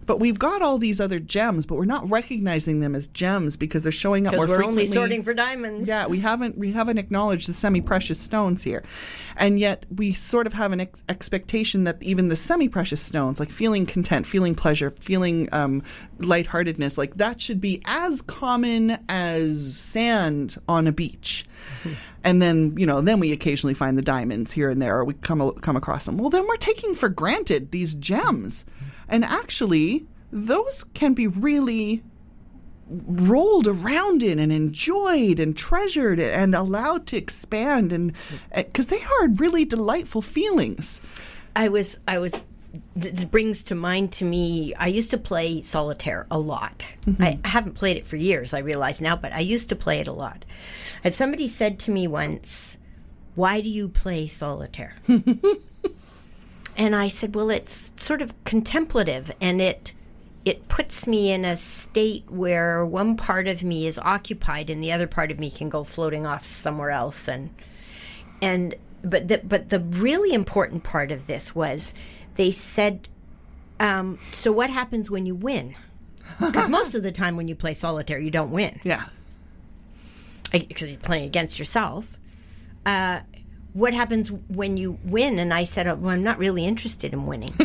but 0.05 0.19
we've 0.19 0.39
got 0.39 0.61
all 0.61 0.77
these 0.77 0.99
other 0.99 1.19
gems, 1.19 1.65
but 1.65 1.75
we're 1.75 1.85
not 1.85 2.09
recognizing 2.09 2.79
them 2.79 2.95
as 2.95 3.07
gems 3.07 3.55
because 3.55 3.83
they're 3.83 3.91
showing 3.91 4.25
up 4.25 4.33
more 4.33 4.47
we're 4.47 4.55
frequently. 4.57 4.83
only 4.83 4.93
sorting 4.93 5.23
for 5.23 5.33
diamonds. 5.33 5.87
Yeah, 5.87 6.07
we 6.07 6.19
haven't 6.19 6.57
we 6.57 6.71
haven't 6.71 6.97
acknowledged 6.97 7.47
the 7.47 7.53
semi-precious 7.53 8.19
stones 8.19 8.63
here, 8.63 8.83
and 9.35 9.59
yet 9.59 9.85
we 9.95 10.13
sort 10.13 10.47
of 10.47 10.53
have 10.53 10.71
an 10.71 10.81
ex- 10.81 11.03
expectation 11.09 11.83
that 11.83 12.01
even 12.01 12.29
the 12.29 12.35
semi-precious 12.35 13.01
stones, 13.01 13.39
like 13.39 13.49
feeling 13.49 13.85
content, 13.85 14.25
feeling 14.25 14.55
pleasure, 14.55 14.91
feeling 14.99 15.49
um, 15.51 15.83
lightheartedness, 16.19 16.97
like 16.97 17.15
that 17.17 17.39
should 17.39 17.61
be 17.61 17.81
as 17.85 18.21
common 18.21 18.97
as 19.09 19.77
sand 19.77 20.57
on 20.67 20.87
a 20.87 20.91
beach. 20.91 21.45
And 22.23 22.41
then 22.41 22.73
you 22.77 22.85
know, 22.85 22.99
then 22.99 23.21
we 23.21 23.31
occasionally 23.31 23.73
find 23.73 23.97
the 23.97 24.01
diamonds 24.01 24.51
here 24.51 24.69
and 24.69 24.81
there, 24.81 24.97
or 24.97 25.05
we 25.05 25.13
come 25.13 25.49
come 25.61 25.77
across 25.77 26.05
them. 26.05 26.17
Well, 26.17 26.29
then 26.29 26.45
we're 26.45 26.57
taking 26.57 26.93
for 26.93 27.07
granted 27.07 27.71
these 27.71 27.95
gems, 27.95 28.65
and 29.07 29.23
actually, 29.23 30.05
those 30.31 30.83
can 30.93 31.13
be 31.13 31.27
really 31.27 32.03
rolled 32.89 33.67
around 33.67 34.23
in 34.23 34.39
and 34.39 34.51
enjoyed 34.51 35.39
and 35.39 35.57
treasured 35.57 36.21
and 36.21 36.55
allowed 36.55 37.05
to 37.05 37.17
expand 37.17 37.91
and 37.91 38.13
eh, 38.53 38.63
because 38.63 38.87
they 38.87 39.03
are 39.19 39.27
really 39.27 39.65
delightful 39.65 40.21
feelings 40.21 41.01
I 41.57 41.69
was 41.69 41.97
I 42.07 42.19
was 42.19 42.45
this 42.95 43.23
brings 43.23 43.63
to 43.65 43.75
mind 43.75 44.11
to 44.13 44.25
me 44.25 44.75
I 44.75 44.87
used 44.87 45.09
to 45.11 45.17
play 45.17 45.63
solitaire 45.63 46.27
a 46.29 46.37
lot. 46.37 46.85
Mm-hmm. 47.07 47.23
I 47.23 47.39
haven't 47.45 47.73
played 47.73 47.97
it 47.97 48.05
for 48.05 48.15
years, 48.15 48.53
I 48.53 48.59
realize 48.59 49.01
now, 49.01 49.15
but 49.15 49.33
I 49.33 49.39
used 49.39 49.69
to 49.69 49.75
play 49.75 49.99
it 49.99 50.07
a 50.07 50.13
lot. 50.13 50.45
And 51.03 51.13
somebody 51.13 51.47
said 51.47 51.79
to 51.79 51.91
me 51.91 52.07
once, 52.07 52.77
"Why 53.33 53.61
do 53.61 53.69
you 53.69 53.89
play 53.89 54.27
solitaire?" 54.27 54.95
and 56.77 56.95
I 56.95 57.07
said, 57.07 57.35
"Well, 57.35 57.49
it's 57.49 57.91
sort 57.97 58.21
of 58.21 58.33
contemplative 58.45 59.31
and 59.41 59.61
it 59.61 59.93
it 60.47 60.69
puts 60.69 61.05
me 61.05 61.29
in 61.29 61.43
a 61.43 61.57
state 61.57 62.23
where 62.29 62.85
one 62.85 63.17
part 63.17 63.49
of 63.49 63.63
me 63.63 63.85
is 63.85 63.99
occupied 63.99 64.69
and 64.69 64.81
the 64.81 64.93
other 64.93 65.05
part 65.05 65.29
of 65.29 65.37
me 65.37 65.51
can 65.51 65.67
go 65.67 65.83
floating 65.83 66.25
off 66.25 66.45
somewhere 66.45 66.89
else. 66.89 67.27
And 67.27 67.49
and 68.41 68.73
but 69.03 69.27
the, 69.27 69.41
but 69.43 69.67
the 69.67 69.81
really 69.81 70.33
important 70.33 70.85
part 70.85 71.11
of 71.11 71.27
this 71.27 71.53
was 71.53 71.93
they 72.35 72.51
said 72.51 73.09
um, 73.81 74.19
so 74.31 74.53
what 74.53 74.69
happens 74.69 75.11
when 75.11 75.25
you 75.25 75.35
win? 75.35 75.75
Because 76.39 76.69
most 76.69 76.93
of 76.93 77.03
the 77.03 77.11
time 77.11 77.35
when 77.35 77.47
you 77.47 77.55
play 77.55 77.73
solitaire 77.73 78.19
you 78.19 78.31
don't 78.31 78.51
win. 78.51 78.79
Yeah. 78.85 79.05
Because 80.51 80.89
you're 80.89 80.99
playing 80.99 81.25
against 81.25 81.59
yourself. 81.59 82.17
Uh, 82.85 83.19
what 83.77 83.93
happens 83.93 84.31
when 84.31 84.77
you 84.77 84.97
win? 85.03 85.39
And 85.39 85.53
i 85.53 85.63
said 85.63 85.87
oh, 85.87 85.95
well, 85.95 86.11
i'm 86.11 86.23
not 86.23 86.37
really 86.37 86.65
interested 86.65 87.13
in 87.13 87.25
winning. 87.25 87.53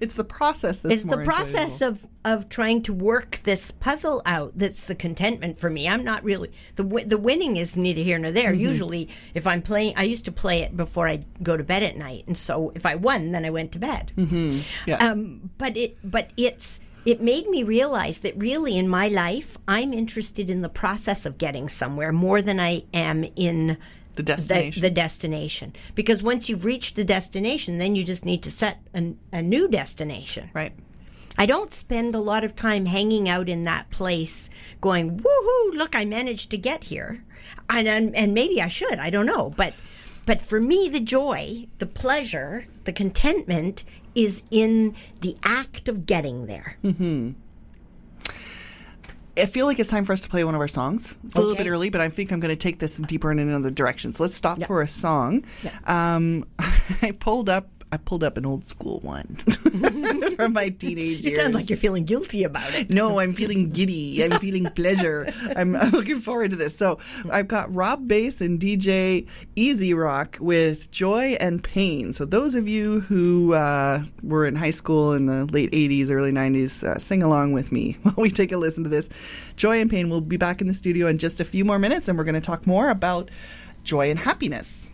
It's 0.00 0.14
the 0.14 0.24
process 0.24 0.80
that's 0.80 0.94
it's 0.94 1.04
the 1.04 1.24
process 1.24 1.80
enjoyable. 1.80 2.08
of 2.24 2.42
of 2.42 2.48
trying 2.48 2.82
to 2.82 2.92
work 2.92 3.40
this 3.44 3.70
puzzle 3.70 4.22
out 4.26 4.52
that's 4.56 4.84
the 4.84 4.94
contentment 4.94 5.58
for 5.58 5.70
me. 5.70 5.88
I'm 5.88 6.04
not 6.04 6.24
really 6.24 6.52
the 6.76 6.84
the 7.06 7.18
winning 7.18 7.56
is 7.56 7.76
neither 7.76 8.02
here 8.02 8.18
nor 8.18 8.32
there. 8.32 8.52
Usually 8.52 9.08
if 9.34 9.46
i'm 9.46 9.62
playing 9.62 9.94
i 9.96 10.02
used 10.02 10.24
to 10.26 10.32
play 10.32 10.60
it 10.60 10.76
before 10.76 11.08
i 11.08 11.20
go 11.42 11.56
to 11.56 11.64
bed 11.64 11.82
at 11.82 11.96
night. 11.96 12.24
And 12.26 12.36
so 12.36 12.72
if 12.74 12.84
i 12.84 12.94
won 12.94 13.32
then 13.32 13.44
i 13.44 13.50
went 13.50 13.72
to 13.72 13.78
bed. 13.78 14.12
Yeah. 14.86 14.96
Um, 14.96 15.50
but 15.58 15.76
it 15.76 15.98
but 16.04 16.30
it's 16.36 16.80
it 17.04 17.20
made 17.20 17.48
me 17.48 17.62
realize 17.62 18.18
that 18.18 18.36
really 18.36 18.76
in 18.76 18.88
my 18.88 19.08
life 19.08 19.56
i'm 19.68 19.92
interested 19.92 20.50
in 20.50 20.62
the 20.62 20.68
process 20.68 21.24
of 21.24 21.38
getting 21.38 21.68
somewhere 21.68 22.12
more 22.12 22.42
than 22.42 22.58
i 22.58 22.82
am 22.92 23.24
in 23.36 23.78
The 24.16 24.22
destination. 24.22 24.82
the, 24.82 24.90
destination 24.90 25.72
because 25.94 26.22
once 26.22 26.48
you've 26.48 26.64
reached 26.64 26.96
the 26.96 27.04
destination 27.04 27.78
then 27.78 27.94
you 27.94 28.02
just 28.02 28.24
need 28.24 28.42
to 28.42 28.50
set 28.50 28.78
an, 28.92 29.18
a 29.32 29.42
new 29.42 29.68
destination 29.68 30.50
right 30.52 30.72
I 31.38 31.46
don't 31.46 31.72
spend 31.72 32.14
a 32.14 32.20
lot 32.20 32.44
of 32.44 32.56
time 32.56 32.86
hanging 32.86 33.28
out 33.28 33.48
in 33.48 33.64
that 33.64 33.90
place 33.90 34.48
going, 34.80 35.20
woohoo, 35.20 35.74
look, 35.74 35.94
I 35.94 36.04
managed 36.04 36.50
to 36.52 36.58
get 36.58 36.84
here. 36.84 37.22
And, 37.68 37.86
and, 37.86 38.14
and 38.16 38.32
maybe 38.32 38.62
I 38.62 38.68
should, 38.68 38.98
I 38.98 39.10
don't 39.10 39.26
know. 39.26 39.50
But, 39.50 39.74
but 40.24 40.40
for 40.40 40.60
me, 40.60 40.88
the 40.88 41.00
joy, 41.00 41.66
the 41.78 41.86
pleasure, 41.86 42.66
the 42.84 42.92
contentment 42.92 43.84
is 44.14 44.42
in 44.50 44.96
the 45.20 45.36
act 45.44 45.88
of 45.88 46.06
getting 46.06 46.46
there. 46.46 46.78
Mm-hmm. 46.82 47.32
I 49.38 49.46
feel 49.46 49.66
like 49.66 49.78
it's 49.78 49.90
time 49.90 50.04
for 50.04 50.12
us 50.12 50.20
to 50.22 50.28
play 50.28 50.44
one 50.44 50.54
of 50.54 50.60
our 50.60 50.68
songs. 50.68 51.16
It's 51.26 51.36
a 51.36 51.40
little 51.40 51.56
bit 51.56 51.66
early, 51.66 51.90
but 51.90 52.00
I 52.00 52.08
think 52.08 52.32
I'm 52.32 52.40
going 52.40 52.50
to 52.54 52.56
take 52.56 52.78
this 52.78 52.96
deeper 52.96 53.30
in 53.30 53.38
another 53.38 53.70
direction. 53.70 54.12
So 54.12 54.22
let's 54.22 54.34
stop 54.34 54.58
Yeah. 54.58 54.66
for 54.66 54.80
a 54.82 54.88
song. 54.88 55.44
Yeah. 55.62 55.72
Um, 55.86 56.44
I 57.02 57.10
pulled 57.18 57.48
up. 57.50 57.68
I 57.92 57.98
pulled 57.98 58.24
up 58.24 58.36
an 58.36 58.44
old 58.44 58.64
school 58.64 58.98
one 59.00 59.36
from 60.36 60.52
my 60.54 60.70
teenage 60.70 61.22
years. 61.22 61.24
You 61.24 61.30
sound 61.30 61.54
like 61.54 61.70
you're 61.70 61.78
feeling 61.78 62.04
guilty 62.04 62.42
about 62.42 62.74
it. 62.74 62.90
No, 62.90 63.20
I'm 63.20 63.32
feeling 63.32 63.70
giddy. 63.70 64.24
I'm 64.24 64.32
feeling 64.40 64.64
pleasure. 64.74 65.32
I'm, 65.54 65.76
I'm 65.76 65.90
looking 65.90 66.20
forward 66.20 66.50
to 66.50 66.56
this. 66.56 66.76
So 66.76 66.98
I've 67.30 67.46
got 67.46 67.72
Rob 67.72 68.08
Base 68.08 68.40
and 68.40 68.58
DJ 68.58 69.26
E-Z 69.54 69.94
Rock 69.94 70.36
with 70.40 70.90
Joy 70.90 71.36
and 71.38 71.62
Pain. 71.62 72.12
So 72.12 72.24
those 72.24 72.56
of 72.56 72.68
you 72.68 73.00
who 73.00 73.54
uh, 73.54 74.02
were 74.22 74.46
in 74.46 74.56
high 74.56 74.72
school 74.72 75.12
in 75.12 75.26
the 75.26 75.44
late 75.46 75.70
80s, 75.70 76.10
early 76.10 76.32
90s, 76.32 76.82
uh, 76.82 76.98
sing 76.98 77.22
along 77.22 77.52
with 77.52 77.70
me 77.70 77.92
while 78.02 78.16
we 78.18 78.30
take 78.30 78.50
a 78.50 78.56
listen 78.56 78.82
to 78.82 78.90
this. 78.90 79.08
Joy 79.54 79.80
and 79.80 79.88
Pain. 79.88 80.10
We'll 80.10 80.20
be 80.20 80.36
back 80.36 80.60
in 80.60 80.66
the 80.66 80.74
studio 80.74 81.06
in 81.06 81.18
just 81.18 81.40
a 81.40 81.44
few 81.44 81.64
more 81.64 81.78
minutes, 81.78 82.08
and 82.08 82.18
we're 82.18 82.24
going 82.24 82.34
to 82.34 82.40
talk 82.40 82.66
more 82.66 82.90
about 82.90 83.30
joy 83.84 84.10
and 84.10 84.18
happiness. 84.18 84.85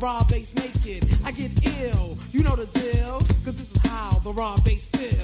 Raw 0.00 0.24
bass 0.30 0.54
make 0.54 0.86
it. 0.86 1.04
I 1.26 1.30
get 1.30 1.50
ill, 1.82 2.16
you 2.30 2.42
know 2.42 2.56
the 2.56 2.64
deal. 2.72 3.18
Cause 3.44 3.56
this 3.58 3.76
is 3.76 3.82
how 3.84 4.18
the 4.20 4.32
Rob 4.32 4.64
Base 4.64 4.86
feel. 4.86 5.19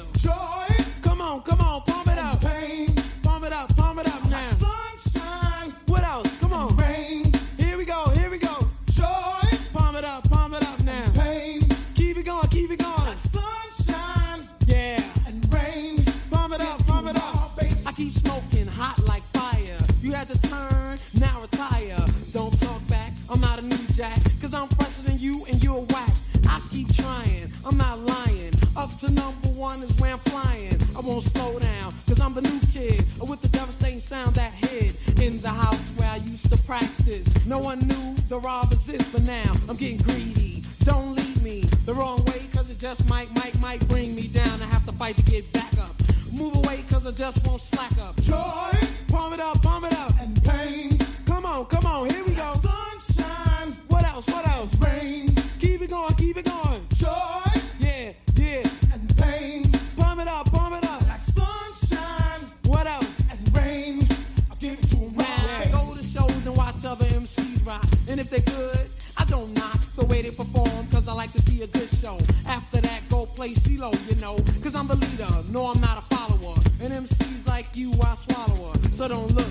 And 67.67 68.21
if 68.21 68.31
they 68.31 68.39
good, 68.41 68.87
I 69.19 69.25
don't 69.25 69.53
knock 69.55 69.81
the 69.97 70.05
way 70.05 70.23
they 70.23 70.31
perform, 70.31 70.87
cause 70.93 71.09
I 71.09 71.15
like 71.15 71.33
to 71.33 71.41
see 71.41 71.63
a 71.63 71.67
good 71.67 71.89
show. 71.89 72.17
After 72.47 72.81
that, 72.81 73.03
go 73.11 73.27
play 73.27 73.55
CeeLo, 73.55 73.91
you 74.09 74.21
know, 74.21 74.37
cause 74.63 74.77
I'm 74.77 74.87
the 74.87 74.95
leader. 74.95 75.27
No, 75.51 75.67
I'm 75.67 75.81
not 75.81 75.99
a 75.99 76.03
follower. 76.15 76.55
And 76.81 76.93
MCs 76.95 77.49
like 77.49 77.75
you, 77.75 77.91
I 78.05 78.15
swallow 78.15 78.71
her. 78.71 78.89
So 78.91 79.09
don't 79.09 79.33
look 79.33 79.51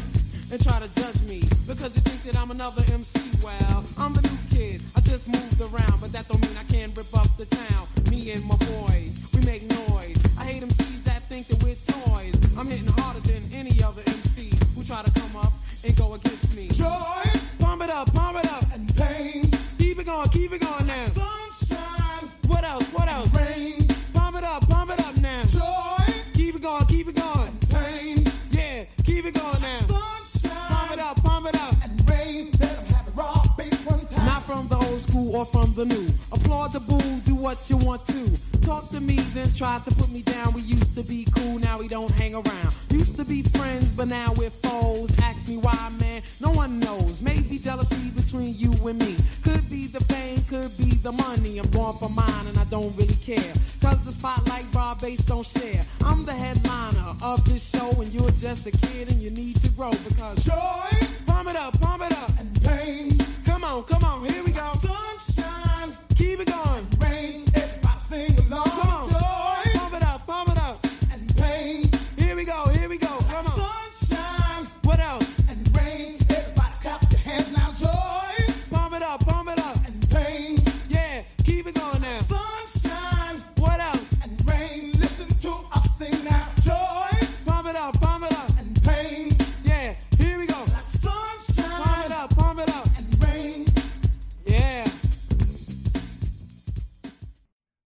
and 0.50 0.64
try 0.64 0.80
to 0.80 0.88
judge 0.96 1.28
me 1.28 1.42
because 1.68 1.94
you 1.96 2.02
think 2.08 2.24
that 2.24 2.42
I'm 2.42 2.52
another 2.52 2.84
MC. 2.94 3.15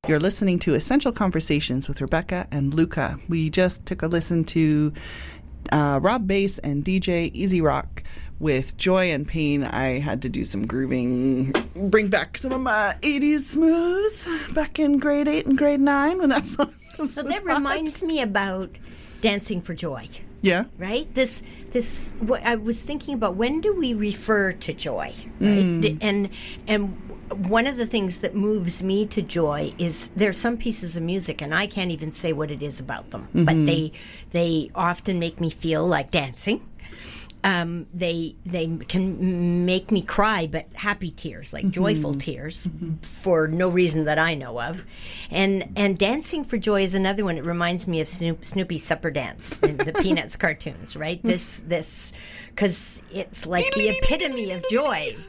You're 0.09 0.19
listening 0.19 0.57
to 0.61 0.73
Essential 0.73 1.11
Conversations 1.11 1.87
with 1.87 2.01
Rebecca 2.01 2.47
and 2.49 2.73
Luca. 2.73 3.19
We 3.29 3.51
just 3.51 3.85
took 3.85 4.01
a 4.01 4.07
listen 4.07 4.43
to 4.45 4.91
uh, 5.71 5.99
Rob 6.01 6.25
Base 6.25 6.57
and 6.57 6.83
DJ 6.83 7.29
E-Z 7.31 7.61
Rock 7.61 8.01
with 8.39 8.75
Joy 8.75 9.11
and 9.11 9.27
Pain. 9.27 9.63
I 9.65 9.99
had 9.99 10.23
to 10.23 10.29
do 10.29 10.45
some 10.45 10.65
grooving, 10.65 11.51
bring 11.75 12.07
back 12.07 12.39
some 12.39 12.51
of 12.53 12.61
my 12.61 12.95
80s 13.03 13.41
smooths 13.51 14.27
back 14.51 14.79
in 14.79 14.97
grade 14.97 15.27
8 15.27 15.45
and 15.45 15.55
grade 15.55 15.79
9 15.79 16.17
when 16.17 16.29
that 16.29 16.45
song 16.47 16.73
was 16.97 17.13
So 17.13 17.21
that 17.21 17.43
hot. 17.43 17.57
reminds 17.57 18.01
me 18.01 18.19
about 18.19 18.71
Dancing 19.21 19.61
for 19.61 19.75
Joy, 19.75 20.07
Yeah. 20.41 20.63
right? 20.79 21.13
This 21.13 21.43
this 21.69 22.13
what 22.19 22.41
I 22.43 22.55
was 22.55 22.81
thinking 22.81 23.13
about 23.13 23.35
when 23.35 23.61
do 23.61 23.75
we 23.75 23.93
refer 23.93 24.53
to 24.53 24.73
joy? 24.73 25.13
Right? 25.39 25.81
The- 25.81 25.97
And 26.01 26.29
and 26.67 26.97
one 27.35 27.67
of 27.67 27.77
the 27.77 27.85
things 27.85 28.19
that 28.19 28.35
moves 28.35 28.81
me 28.81 29.05
to 29.07 29.21
joy 29.21 29.73
is 29.77 30.09
there's 30.15 30.37
some 30.37 30.57
pieces 30.57 30.95
of 30.95 31.03
music 31.03 31.41
and 31.41 31.53
I 31.53 31.67
can't 31.67 31.91
even 31.91 32.13
say 32.13 32.33
what 32.33 32.51
it 32.51 32.61
is 32.63 32.79
about 32.79 33.09
them, 33.11 33.27
but 33.33 33.55
mm-hmm. 33.55 33.65
they 33.65 33.91
they 34.31 34.69
often 34.75 35.19
make 35.19 35.39
me 35.39 35.49
feel 35.49 35.85
like 35.85 36.11
dancing. 36.11 36.61
Um, 37.43 37.87
they 37.93 38.35
they 38.45 38.67
can 38.87 39.65
make 39.65 39.91
me 39.91 40.01
cry, 40.01 40.47
but 40.47 40.65
happy 40.73 41.11
tears, 41.11 41.53
like 41.53 41.69
joyful 41.69 42.13
tears, 42.15 42.67
for 43.01 43.47
no 43.47 43.69
reason 43.69 44.03
that 44.05 44.19
I 44.19 44.35
know 44.35 44.61
of. 44.61 44.83
And 45.31 45.71
and 45.77 45.97
dancing 45.97 46.43
for 46.43 46.57
joy 46.57 46.83
is 46.83 46.93
another 46.93 47.23
one. 47.23 47.37
It 47.37 47.45
reminds 47.45 47.87
me 47.87 48.01
of 48.01 48.09
Snoop, 48.09 48.45
Snoopy's 48.45 48.83
supper 48.83 49.09
dance, 49.09 49.57
in 49.59 49.77
the 49.77 49.93
Peanuts 50.01 50.35
cartoons, 50.35 50.97
right? 50.97 51.21
This 51.23 51.61
this 51.65 52.11
because 52.49 53.01
it's 53.11 53.45
like 53.45 53.73
the 53.73 53.89
epitome 53.89 54.51
of 54.51 54.63
joy. 54.69 55.15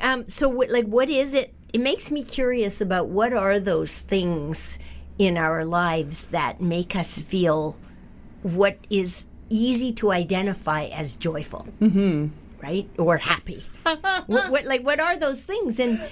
Um, 0.00 0.26
so 0.28 0.48
what, 0.48 0.70
like, 0.70 0.86
what 0.86 1.10
is 1.10 1.34
it? 1.34 1.52
It 1.72 1.80
makes 1.80 2.10
me 2.10 2.24
curious 2.24 2.80
about 2.80 3.08
what 3.08 3.32
are 3.32 3.60
those 3.60 4.00
things 4.00 4.78
in 5.18 5.36
our 5.36 5.64
lives 5.64 6.24
that 6.30 6.60
make 6.60 6.96
us 6.96 7.20
feel 7.20 7.78
what 8.42 8.78
is 8.88 9.26
easy 9.50 9.92
to 9.94 10.12
identify 10.12 10.84
as 10.84 11.12
joyful, 11.14 11.66
mm-hmm. 11.80 12.28
right, 12.62 12.88
or 12.98 13.18
happy. 13.18 13.62
what, 14.26 14.50
what, 14.50 14.64
like, 14.64 14.82
what 14.82 15.00
are 15.00 15.18
those 15.18 15.44
things? 15.44 15.78
And 15.78 16.00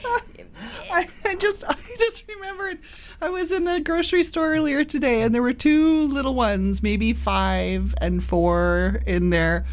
I, 0.93 1.09
I 1.25 1.35
just 1.37 1.65
I 1.65 1.77
just 1.99 2.25
remembered 2.29 2.79
I 3.21 3.31
was 3.31 3.53
in 3.53 3.67
a 3.69 3.81
grocery 3.81 4.25
store 4.25 4.53
earlier 4.55 4.85
today 4.85 5.23
and 5.23 5.35
there 5.35 5.43
were 5.43 5.53
two 5.53 6.03
little 6.09 6.35
ones, 6.35 6.83
maybe 6.83 7.13
five 7.13 7.95
and 8.01 8.23
four, 8.23 9.01
in 9.07 9.31
their 9.31 9.65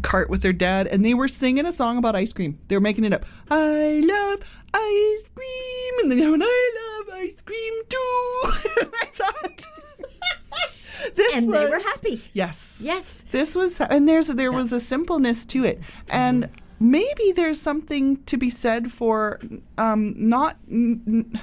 cart 0.00 0.30
with 0.30 0.42
their 0.42 0.52
dad, 0.52 0.86
and 0.86 1.04
they 1.04 1.14
were 1.14 1.28
singing 1.28 1.66
a 1.66 1.72
song 1.72 1.98
about 1.98 2.16
ice 2.16 2.32
cream. 2.32 2.58
They 2.68 2.76
were 2.76 2.80
making 2.80 3.04
it 3.04 3.12
up. 3.12 3.24
I 3.50 4.00
love 4.04 4.62
ice 4.72 5.28
cream, 5.34 5.94
and 6.00 6.10
then 6.10 6.18
they 6.18 6.30
went, 6.30 6.42
I 6.44 7.02
love 7.06 7.18
ice 7.18 7.40
cream 7.42 7.74
too. 7.88 8.40
and 8.80 8.90
I 9.02 9.06
thought, 9.14 9.66
this 11.14 11.34
and 11.34 11.52
they 11.52 11.64
were 11.66 11.76
was- 11.76 11.84
happy. 11.84 12.22
Yes. 12.32 12.80
Yes. 12.82 13.24
This 13.32 13.54
was, 13.54 13.80
and 13.80 14.08
there's 14.08 14.28
there 14.28 14.52
was 14.52 14.72
a 14.72 14.80
simpleness 14.80 15.44
to 15.46 15.64
it, 15.64 15.80
and 16.08 16.48
maybe 16.80 17.32
there's 17.32 17.60
something 17.60 18.22
to 18.24 18.36
be 18.36 18.50
said 18.50 18.92
for 18.92 19.40
um, 19.78 20.14
not. 20.16 20.56
N- 20.70 21.02
n- 21.06 21.40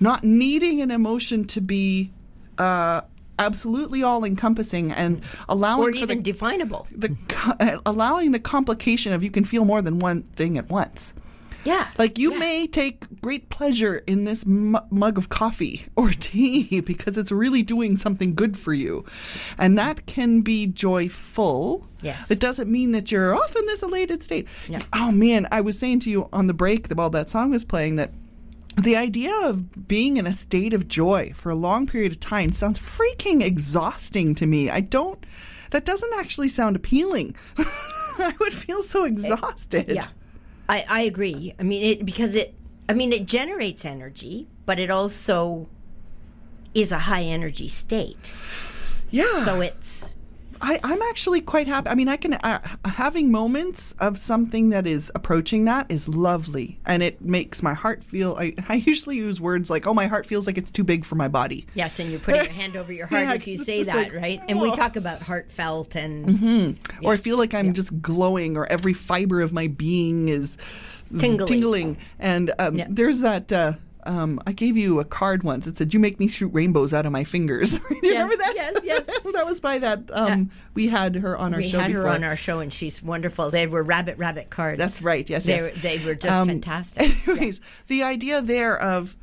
not 0.00 0.24
needing 0.24 0.80
an 0.80 0.90
emotion 0.90 1.44
to 1.44 1.60
be 1.60 2.12
uh, 2.58 3.00
absolutely 3.38 4.02
all 4.02 4.24
encompassing 4.24 4.92
and 4.92 5.22
allowing 5.48 5.88
or 5.88 5.92
for 5.92 5.98
even 5.98 6.18
the, 6.18 6.22
definable. 6.22 6.86
the 6.92 7.80
allowing 7.86 8.32
the 8.32 8.38
complication 8.38 9.12
of 9.12 9.22
you 9.22 9.30
can 9.30 9.44
feel 9.44 9.64
more 9.64 9.82
than 9.82 9.98
one 9.98 10.22
thing 10.22 10.58
at 10.58 10.68
once. 10.68 11.12
Yeah. 11.68 11.88
Like 11.98 12.18
you 12.18 12.32
yeah. 12.32 12.38
may 12.38 12.66
take 12.66 13.20
great 13.20 13.50
pleasure 13.50 14.02
in 14.06 14.24
this 14.24 14.46
mu- 14.46 14.78
mug 14.90 15.18
of 15.18 15.28
coffee 15.28 15.86
or 15.96 16.10
tea 16.10 16.80
because 16.80 17.18
it's 17.18 17.30
really 17.30 17.62
doing 17.62 17.96
something 17.96 18.34
good 18.34 18.56
for 18.58 18.72
you. 18.72 19.04
And 19.58 19.78
that 19.78 20.06
can 20.06 20.40
be 20.40 20.66
joyful. 20.66 21.86
Yes. 22.00 22.30
It 22.30 22.40
doesn't 22.40 22.70
mean 22.70 22.92
that 22.92 23.12
you're 23.12 23.34
off 23.34 23.54
in 23.56 23.66
this 23.66 23.82
elated 23.82 24.22
state. 24.22 24.48
No. 24.68 24.78
Oh 24.92 25.12
man, 25.12 25.46
I 25.52 25.60
was 25.60 25.78
saying 25.78 26.00
to 26.00 26.10
you 26.10 26.28
on 26.32 26.46
the 26.46 26.54
break 26.54 26.88
while 26.88 27.10
that 27.10 27.28
song 27.28 27.50
was 27.50 27.64
playing 27.64 27.96
that 27.96 28.12
the 28.76 28.96
idea 28.96 29.34
of 29.44 29.88
being 29.88 30.18
in 30.18 30.26
a 30.26 30.32
state 30.32 30.72
of 30.72 30.86
joy 30.86 31.32
for 31.34 31.50
a 31.50 31.54
long 31.54 31.86
period 31.86 32.12
of 32.12 32.20
time 32.20 32.52
sounds 32.52 32.78
freaking 32.78 33.42
exhausting 33.42 34.34
to 34.36 34.46
me. 34.46 34.70
I 34.70 34.80
don't 34.80 35.24
that 35.70 35.84
doesn't 35.84 36.14
actually 36.14 36.48
sound 36.48 36.76
appealing. 36.76 37.34
I 37.58 38.34
would 38.40 38.52
feel 38.52 38.82
so 38.82 39.04
exhausted. 39.04 39.90
Yeah, 39.90 40.06
I, 40.68 40.84
I 40.88 41.00
agree. 41.02 41.54
I 41.58 41.62
mean, 41.62 41.82
it 41.82 42.04
because 42.04 42.34
it. 42.34 42.54
I 42.88 42.94
mean, 42.94 43.12
it 43.12 43.26
generates 43.26 43.84
energy, 43.84 44.48
but 44.64 44.78
it 44.78 44.90
also 44.90 45.68
is 46.74 46.92
a 46.92 46.98
high 47.00 47.22
energy 47.22 47.68
state. 47.68 48.32
Yeah. 49.10 49.44
So 49.44 49.60
it's 49.60 50.14
I, 50.60 50.80
I'm 50.82 51.00
actually 51.02 51.40
quite 51.40 51.66
happy. 51.66 51.88
I 51.88 51.94
mean, 51.94 52.08
I 52.08 52.16
can 52.16 52.34
uh, 52.34 52.60
having 52.84 53.30
moments 53.30 53.94
of 53.98 54.18
something 54.18 54.70
that 54.70 54.86
is 54.86 55.10
approaching 55.14 55.64
that 55.66 55.86
is 55.90 56.08
lovely, 56.08 56.80
and 56.86 57.02
it 57.02 57.20
makes 57.20 57.62
my 57.62 57.74
heart 57.74 58.02
feel. 58.04 58.36
I, 58.38 58.54
I 58.68 58.74
usually 58.74 59.16
use 59.16 59.40
words 59.40 59.70
like, 59.70 59.86
"Oh, 59.86 59.94
my 59.94 60.06
heart 60.06 60.26
feels 60.26 60.46
like 60.46 60.58
it's 60.58 60.70
too 60.70 60.84
big 60.84 61.04
for 61.04 61.14
my 61.14 61.28
body." 61.28 61.66
yes, 61.74 61.98
and 61.98 62.10
you're 62.10 62.20
putting 62.20 62.44
your 62.44 62.52
hand 62.52 62.76
over 62.76 62.92
your 62.92 63.06
heart 63.06 63.22
Yeah, 63.22 63.34
if 63.34 63.46
you 63.46 63.58
say 63.58 63.82
that, 63.84 63.94
like, 63.96 64.14
right? 64.14 64.40
And 64.48 64.60
we 64.60 64.70
oh. 64.70 64.74
talk 64.74 64.96
about 64.96 65.22
heartfelt 65.22 65.96
and 65.96 66.78
Or 67.02 67.12
I 67.12 67.16
feel 67.16 67.38
like 67.38 67.54
I'm 67.54 67.72
just 67.74 68.00
glowing, 68.02 68.56
or 68.56 68.66
every 68.66 68.92
fiber 68.94 69.40
of 69.40 69.52
my 69.52 69.68
being 69.68 70.28
is 70.28 70.56
Tingling. 71.18 71.46
tingling. 71.48 71.96
And 72.18 72.52
um, 72.58 72.76
Yeah. 72.76 72.86
there's 72.90 73.20
that. 73.20 73.52
Uh, 73.52 73.72
um, 74.08 74.40
I 74.46 74.52
gave 74.52 74.76
you 74.76 74.98
a 75.00 75.04
card 75.04 75.44
once. 75.44 75.66
It 75.66 75.76
said, 75.76 75.92
"You 75.94 76.00
make 76.00 76.18
me 76.18 76.26
shoot 76.26 76.48
rainbows 76.48 76.92
out 76.92 77.06
of 77.06 77.12
my 77.12 77.22
fingers." 77.24 77.70
Do 77.70 77.78
you 78.02 78.12
remember 78.12 78.36
that? 78.36 78.52
yes, 78.56 78.76
yes. 78.82 79.06
that 79.34 79.46
was 79.46 79.60
by 79.60 79.78
that. 79.78 80.10
Um, 80.12 80.50
We 80.74 80.88
had 80.88 81.14
her 81.16 81.36
on 81.36 81.52
our 81.54 81.60
we 81.60 81.68
show 81.68 81.78
had 81.78 81.88
before. 81.88 82.02
her 82.04 82.08
on 82.08 82.24
our 82.24 82.34
show, 82.36 82.58
and 82.60 82.72
she's 82.72 83.02
wonderful. 83.02 83.50
They 83.50 83.66
were 83.66 83.82
rabbit 83.82 84.18
rabbit 84.18 84.50
cards. 84.50 84.78
That's 84.78 85.02
right. 85.02 85.28
Yes, 85.28 85.44
they 85.44 85.56
yes. 85.56 85.66
Were, 85.66 85.72
they 85.80 86.04
were 86.04 86.14
just 86.14 86.34
Um, 86.34 86.48
fantastic. 86.48 87.28
Anyways, 87.28 87.60
the 87.88 88.02
idea 88.02 88.40
there 88.42 88.76
of 88.80 89.16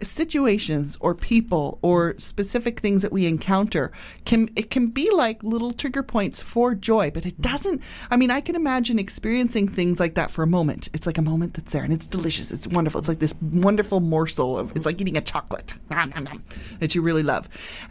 situations 0.00 0.96
or 1.00 1.14
people 1.14 1.78
or 1.82 2.14
specific 2.18 2.80
things 2.80 3.02
that 3.02 3.12
we 3.12 3.26
encounter 3.26 3.90
can 4.24 4.48
it 4.56 4.70
can 4.70 4.88
be 4.88 5.10
like 5.10 5.42
little 5.42 5.72
trigger 5.72 6.02
points 6.02 6.40
for 6.40 6.74
joy 6.74 7.10
but 7.10 7.24
it 7.24 7.40
doesn't 7.40 7.80
i 8.10 8.16
mean 8.16 8.30
i 8.30 8.40
can 8.40 8.54
imagine 8.54 8.98
experiencing 8.98 9.68
things 9.68 10.00
like 10.00 10.14
that 10.14 10.30
for 10.30 10.42
a 10.42 10.46
moment. 10.46 10.88
It's 10.92 11.06
like 11.06 11.18
a 11.18 11.22
moment 11.22 11.54
that's 11.54 11.72
there 11.72 11.84
and 11.84 11.92
it's 11.92 12.06
delicious 12.06 12.50
it's 12.50 12.66
wonderful 12.66 12.98
it's 12.98 13.08
like 13.08 13.20
this 13.20 13.34
wonderful 13.40 14.00
morsel 14.00 14.58
of 14.58 14.74
it's 14.76 14.86
like 14.86 15.00
eating 15.00 15.16
a 15.16 15.20
chocolate 15.20 15.74
nom, 15.90 16.10
nom, 16.10 16.24
nom, 16.24 16.42
that 16.80 16.94
you 16.94 17.02
really 17.02 17.22
love. 17.22 17.48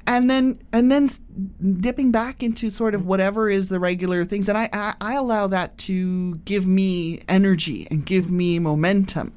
And 0.07 0.29
then 0.29 0.59
and 0.73 0.91
then 0.91 1.09
dipping 1.81 2.11
back 2.11 2.43
into 2.43 2.69
sort 2.69 2.95
of 2.95 3.05
whatever 3.05 3.49
is 3.49 3.67
the 3.67 3.79
regular 3.79 4.25
things 4.25 4.47
and 4.47 4.57
I, 4.57 4.69
I 4.71 4.93
i 5.01 5.13
allow 5.15 5.47
that 5.47 5.77
to 5.79 6.35
give 6.37 6.65
me 6.65 7.21
energy 7.27 7.87
and 7.91 8.05
give 8.05 8.31
me 8.31 8.59
momentum 8.59 9.33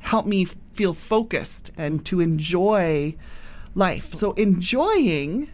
help 0.00 0.26
me 0.26 0.44
feel 0.72 0.92
focused 0.94 1.70
and 1.76 2.04
to 2.06 2.20
enjoy 2.20 3.14
life 3.74 4.12
so 4.14 4.32
enjoying 4.32 5.48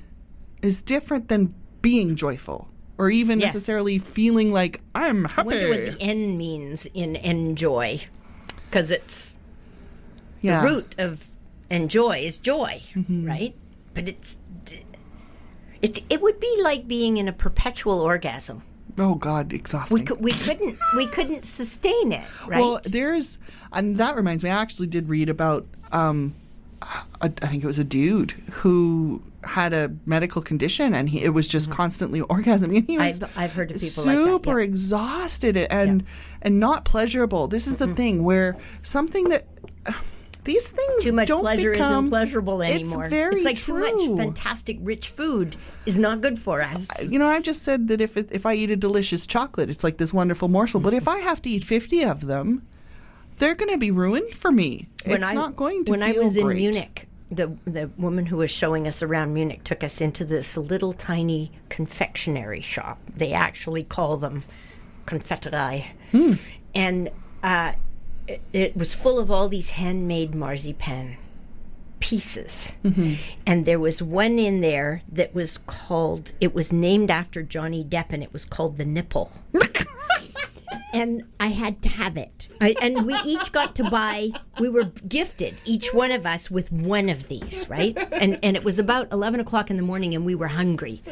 is 0.63 0.83
different 0.83 1.29
than 1.29 1.55
being 1.83 2.17
joyful 2.17 2.69
or 2.99 3.11
even 3.11 3.39
Yes. 3.41 3.53
necessarily 3.53 3.99
feeling 3.99 4.53
like 4.53 4.81
i'm 4.95 5.27
I 5.27 5.31
happy 5.31 5.47
wonder 5.49 5.69
what 5.69 5.85
the 5.87 6.01
N 6.01 6.39
means 6.39 6.87
in 6.95 7.17
enjoy, 7.17 8.01
because 8.71 8.91
it's 8.91 9.37
yeah 10.41 10.63
the 10.63 10.69
root 10.69 10.95
of 10.99 11.27
enjoy 11.71 12.19
is 12.21 12.39
joy, 12.39 12.81
Mm-hmm. 12.95 13.27
right? 13.29 13.55
But 13.95 14.09
it's 14.09 14.37
it 15.83 16.03
it 16.09 16.23
would 16.23 16.41
be 16.41 16.61
like 16.63 16.87
being 16.89 17.17
in 17.19 17.29
a 17.29 17.33
perpetual 17.33 18.01
orgasm. 18.01 18.63
Oh 18.99 19.15
god 19.15 19.53
exhausting 19.53 19.99
We 19.99 20.05
could 20.05 20.21
we 20.21 20.33
couldn't 20.33 20.79
we 20.97 21.07
couldn't 21.07 21.45
sustain 21.45 22.13
it, 22.13 22.25
right? 22.47 22.61
Well, 22.61 22.81
there's, 22.85 23.39
and 23.73 23.97
that 23.99 24.17
reminds 24.17 24.43
me. 24.43 24.51
I 24.51 24.61
actually 24.61 24.87
did 24.89 25.09
read 25.09 25.29
about. 25.29 25.67
Um, 25.93 26.35
a, 27.21 27.33
I 27.43 27.47
think 27.47 27.65
it 27.65 27.67
was 27.67 27.79
a 27.79 27.85
dude 27.85 28.33
who 28.53 29.23
had 29.43 29.73
a 29.73 29.91
medical 30.05 30.43
condition, 30.43 30.93
and 30.95 31.09
he, 31.09 31.23
it 31.25 31.31
was 31.31 31.49
just 31.49 31.71
constantly 31.71 32.21
orgasming. 32.35 32.77
And 32.79 32.87
he 32.87 32.99
was 32.99 33.19
Mm-hmm. 33.19 33.25
I've- 33.25 33.33
I've 33.45 33.53
heard 33.53 33.71
of 33.73 33.81
people 33.81 34.05
like 34.05 34.17
that, 34.17 34.25
super 34.25 34.61
exhausted 34.61 35.57
and 35.57 36.05
and 36.43 36.61
not 36.61 36.85
pleasurable. 36.85 37.49
This 37.49 37.67
is 37.67 37.77
the 37.79 37.87
Mm-hmm. 37.87 37.95
thing 37.95 38.25
where 38.25 38.57
something 38.83 39.29
that. 39.31 39.47
These 40.47 40.67
things 40.69 41.03
too 41.03 41.13
much 41.13 41.29
pleasure 41.29 41.73
become, 41.73 41.93
isn't 42.07 42.11
pleasurable 42.11 42.63
anymore. 42.63 43.05
It's 43.05 43.11
very 43.11 43.37
it's 43.37 43.45
like 43.45 43.57
true. 43.59 43.87
too 43.97 44.15
much 44.17 44.25
fantastic 44.25 44.79
rich 44.81 45.09
food 45.09 45.57
is 45.85 45.99
not 45.99 46.23
good 46.23 46.39
for 46.39 46.63
us. 46.63 46.89
you 47.03 47.19
know, 47.19 47.27
I've 47.27 47.43
just 47.43 47.63
said 47.63 47.89
that 47.89 48.01
if 48.01 48.17
it, 48.17 48.29
if 48.33 48.47
I 48.47 48.55
eat 48.55 48.71
a 48.71 48.77
delicious 48.77 49.27
chocolate, 49.27 49.69
it's 49.69 49.85
like 49.85 49.99
this 49.99 50.13
wonderful 50.15 50.49
morsel. 50.49 50.81
But 50.81 50.95
if 50.95 51.07
I 51.09 51.19
have 51.19 51.43
to 51.43 51.51
eat 51.51 51.65
fifty 51.65 52.03
of 52.05 52.27
them, 52.27 52.67
they're 53.37 53.55
going 53.55 53.71
to 53.73 53.79
be 53.79 53.91
ruined 53.91 54.35
for 54.35 54.51
me. 54.51 54.89
when 55.05 55.17
it's 55.17 55.25
I, 55.27 55.35
not 55.35 55.57
going 55.57 55.85
to 55.85 55.91
when 55.91 56.03
I 56.03 56.13
was 56.13 56.37
in. 56.37 56.49
Munich, 56.49 57.07
the 57.31 57.55
the 57.67 57.91
woman 57.99 58.25
who 58.27 58.37
was 58.39 58.51
showing 58.51 58.89
us 58.89 59.03
around 59.03 59.35
Munich 59.35 59.65
took 59.65 59.85
us 59.85 60.01
into 60.01 60.25
this 60.25 60.57
little 60.57 60.93
tiny 60.95 61.51
confectionery 61.69 62.61
shop. 62.63 62.99
They 63.17 63.33
actually 63.33 63.83
call 63.85 64.17
them 64.17 64.45
confeiterei, 65.07 65.85
Hmm. 66.13 66.33
and 66.75 67.11
uh, 67.43 67.73
it, 68.27 68.43
it 68.53 68.77
was 68.77 68.95
full 68.95 69.19
of 69.19 69.31
all 69.31 69.49
these 69.49 69.71
handmade 69.71 70.35
marzipan 70.35 71.17
pieces. 72.01 72.77
Mm-hmm. 72.85 73.15
And 73.47 73.67
there 73.67 73.79
was 73.79 74.03
one 74.03 74.39
in 74.39 74.61
there 74.61 75.03
that 75.11 75.35
was 75.35 75.59
called, 75.67 76.33
it 76.41 76.55
was 76.55 76.73
named 76.73 77.11
after 77.11 77.43
Johnny 77.43 77.85
Depp, 77.85 78.07
and 78.11 78.23
it 78.23 78.33
was 78.33 78.45
called 78.45 78.79
the 78.79 78.85
nipple. 78.85 79.33
and 80.93 81.25
I 81.41 81.49
had 81.49 81.83
to 81.83 81.89
have 81.89 82.17
it. 82.17 82.49
I, 82.61 82.75
and 82.81 83.07
we 83.07 83.15
each 83.25 83.53
got 83.53 83.75
to 83.77 83.91
buy. 83.91 84.31
We 84.59 84.69
were 84.69 84.85
gifted 84.85 85.55
each 85.65 85.93
one 85.93 86.11
of 86.11 86.25
us 86.27 86.51
with 86.51 86.73
one 86.73 87.09
of 87.09 87.29
these, 87.29 87.69
right? 87.69 87.97
And 88.13 88.39
and 88.43 88.57
it 88.57 88.65
was 88.65 88.79
about 88.79 89.13
eleven 89.13 89.41
o'clock 89.41 89.71
in 89.71 89.77
the 89.77 89.83
morning, 89.83 90.15
and 90.15 90.25
we 90.25 90.35
were 90.35 90.49
hungry, 90.49 91.03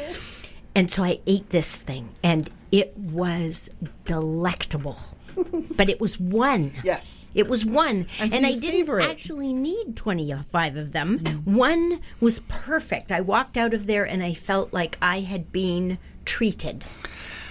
and 0.74 0.90
so 0.90 1.04
I 1.04 1.20
ate 1.26 1.50
this 1.50 1.76
thing, 1.76 2.14
and 2.22 2.48
it 2.74 2.98
was 2.98 3.70
delectable. 4.04 4.98
But 5.76 5.88
it 5.88 6.00
was 6.00 6.20
one. 6.20 6.70
Yes. 6.84 7.26
It 7.34 7.48
was 7.48 7.64
one. 7.64 8.06
And 8.20 8.30
so 8.30 8.38
I 8.38 8.40
didn't 8.40 8.60
savor 8.60 9.00
it. 9.00 9.10
actually 9.10 9.52
need 9.52 9.96
25 9.96 10.76
of 10.76 10.92
them. 10.92 11.18
Mm. 11.18 11.44
One 11.44 12.00
was 12.20 12.38
perfect. 12.46 13.10
I 13.10 13.20
walked 13.20 13.56
out 13.56 13.74
of 13.74 13.88
there 13.88 14.04
and 14.04 14.22
I 14.22 14.32
felt 14.32 14.72
like 14.72 14.96
I 15.02 15.20
had 15.20 15.50
been 15.50 15.98
treated. 16.24 16.84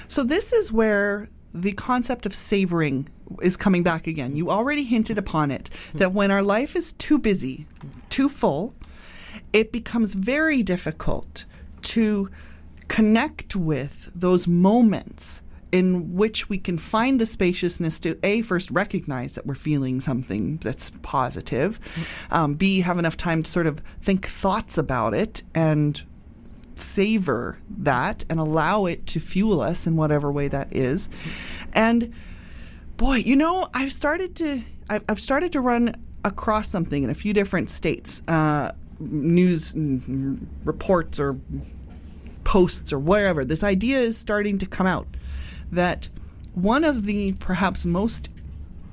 So 0.07 0.23
this 0.23 0.53
is 0.53 0.71
where 0.71 1.27
the 1.53 1.73
concept 1.73 2.25
of 2.25 2.33
savoring 2.33 3.09
is 3.41 3.57
coming 3.57 3.83
back 3.83 4.07
again. 4.07 4.37
You 4.37 4.49
already 4.49 4.83
hinted 4.83 5.17
upon 5.17 5.51
it 5.51 5.69
mm. 5.91 5.99
that 5.99 6.13
when 6.13 6.31
our 6.31 6.41
life 6.41 6.77
is 6.77 6.93
too 6.93 7.19
busy, 7.19 7.67
too 8.09 8.29
full, 8.29 8.73
it 9.51 9.73
becomes 9.73 10.13
very 10.13 10.63
difficult 10.63 11.43
to 11.81 12.29
connect 12.87 13.55
with 13.55 14.11
those 14.15 14.47
moments 14.47 15.41
in 15.71 16.15
which 16.15 16.49
we 16.49 16.57
can 16.57 16.77
find 16.77 17.19
the 17.19 17.25
spaciousness 17.25 17.97
to 17.99 18.17
a 18.23 18.41
first 18.43 18.69
recognize 18.69 19.33
that 19.33 19.45
we're 19.45 19.55
feeling 19.55 19.99
something 19.99 20.57
that's 20.57 20.91
positive 21.01 21.79
um, 22.29 22.53
b 22.53 22.81
have 22.81 22.99
enough 22.99 23.17
time 23.17 23.41
to 23.41 23.49
sort 23.49 23.65
of 23.65 23.81
think 24.01 24.27
thoughts 24.27 24.77
about 24.77 25.13
it 25.13 25.41
and 25.55 26.03
savor 26.75 27.57
that 27.69 28.25
and 28.29 28.39
allow 28.39 28.85
it 28.85 29.05
to 29.07 29.19
fuel 29.19 29.61
us 29.61 29.85
in 29.87 29.95
whatever 29.95 30.31
way 30.31 30.47
that 30.47 30.73
is. 30.75 31.09
And 31.73 32.13
boy, 32.97 33.17
you 33.17 33.35
know, 33.35 33.67
I've 33.73 33.91
started 33.91 34.35
to 34.37 34.63
I've, 34.89 35.19
started 35.19 35.51
to 35.53 35.61
run 35.61 35.95
across 36.25 36.67
something 36.67 37.03
in 37.03 37.09
a 37.09 37.15
few 37.15 37.33
different 37.33 37.69
states, 37.69 38.21
uh, 38.27 38.73
news 38.99 39.73
reports 40.63 41.19
or 41.19 41.39
posts 42.43 42.91
or 42.93 42.99
wherever. 42.99 43.43
This 43.45 43.63
idea 43.63 43.99
is 43.99 44.17
starting 44.17 44.57
to 44.59 44.65
come 44.65 44.87
out 44.87 45.07
that 45.71 46.09
one 46.53 46.83
of 46.83 47.05
the 47.05 47.33
perhaps 47.33 47.85
most 47.85 48.29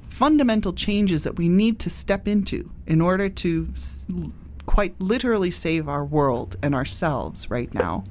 fundamental 0.09 0.73
changes 0.73 1.23
that 1.23 1.37
we 1.37 1.49
need 1.49 1.79
to 1.81 1.91
step 1.91 2.29
into 2.29 2.71
in 2.87 3.01
order 3.01 3.29
to 3.29 3.69
s- 3.75 4.07
quite 4.67 4.99
literally 5.01 5.51
save 5.51 5.89
our 5.89 6.05
world 6.05 6.57
and 6.63 6.75
ourselves 6.75 7.51
right 7.51 7.73
now 7.75 8.05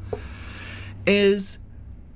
is 1.06 1.58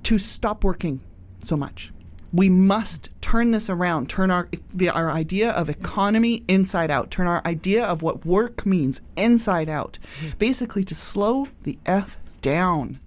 to 0.02 0.18
stop 0.18 0.64
working 0.64 1.00
so 1.42 1.56
much. 1.56 1.92
we 2.32 2.48
must 2.48 3.10
turn 3.20 3.52
this 3.52 3.70
around 3.70 4.10
turn 4.10 4.30
our 4.30 4.48
the, 4.74 4.88
our 4.90 5.10
idea 5.10 5.50
of 5.52 5.70
economy 5.70 6.42
inside 6.48 6.90
out 6.90 7.10
turn 7.10 7.26
our 7.28 7.40
idea 7.46 7.84
of 7.84 8.02
what 8.02 8.26
work 8.26 8.66
means 8.66 9.00
inside 9.16 9.68
out 9.68 9.98
mm-hmm. 10.18 10.36
basically 10.38 10.82
to 10.84 10.94
slow 10.94 11.46
the 11.62 11.78
f 11.86 12.18
down 12.42 12.98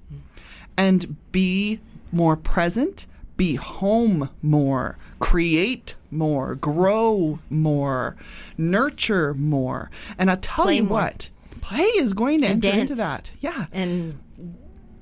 and 0.77 1.15
be 1.31 1.79
more 2.11 2.35
present 2.37 3.05
be 3.35 3.55
home 3.55 4.29
more 4.41 4.97
create 5.19 5.95
more 6.09 6.55
grow 6.55 7.37
more 7.49 8.15
nurture 8.57 9.33
more. 9.35 9.91
And 10.17 10.31
i 10.31 10.35
tell 10.35 10.65
Play 10.65 10.77
you 10.77 10.83
more. 10.83 11.01
what 11.01 11.29
play 11.61 11.83
is 11.83 12.13
going 12.13 12.41
to 12.41 12.47
And 12.47 12.63
enter 12.63 12.79
into 12.79 12.95
dance. 12.95 12.99
that. 12.99 13.31
Yeah. 13.41 13.65
And 13.71 14.17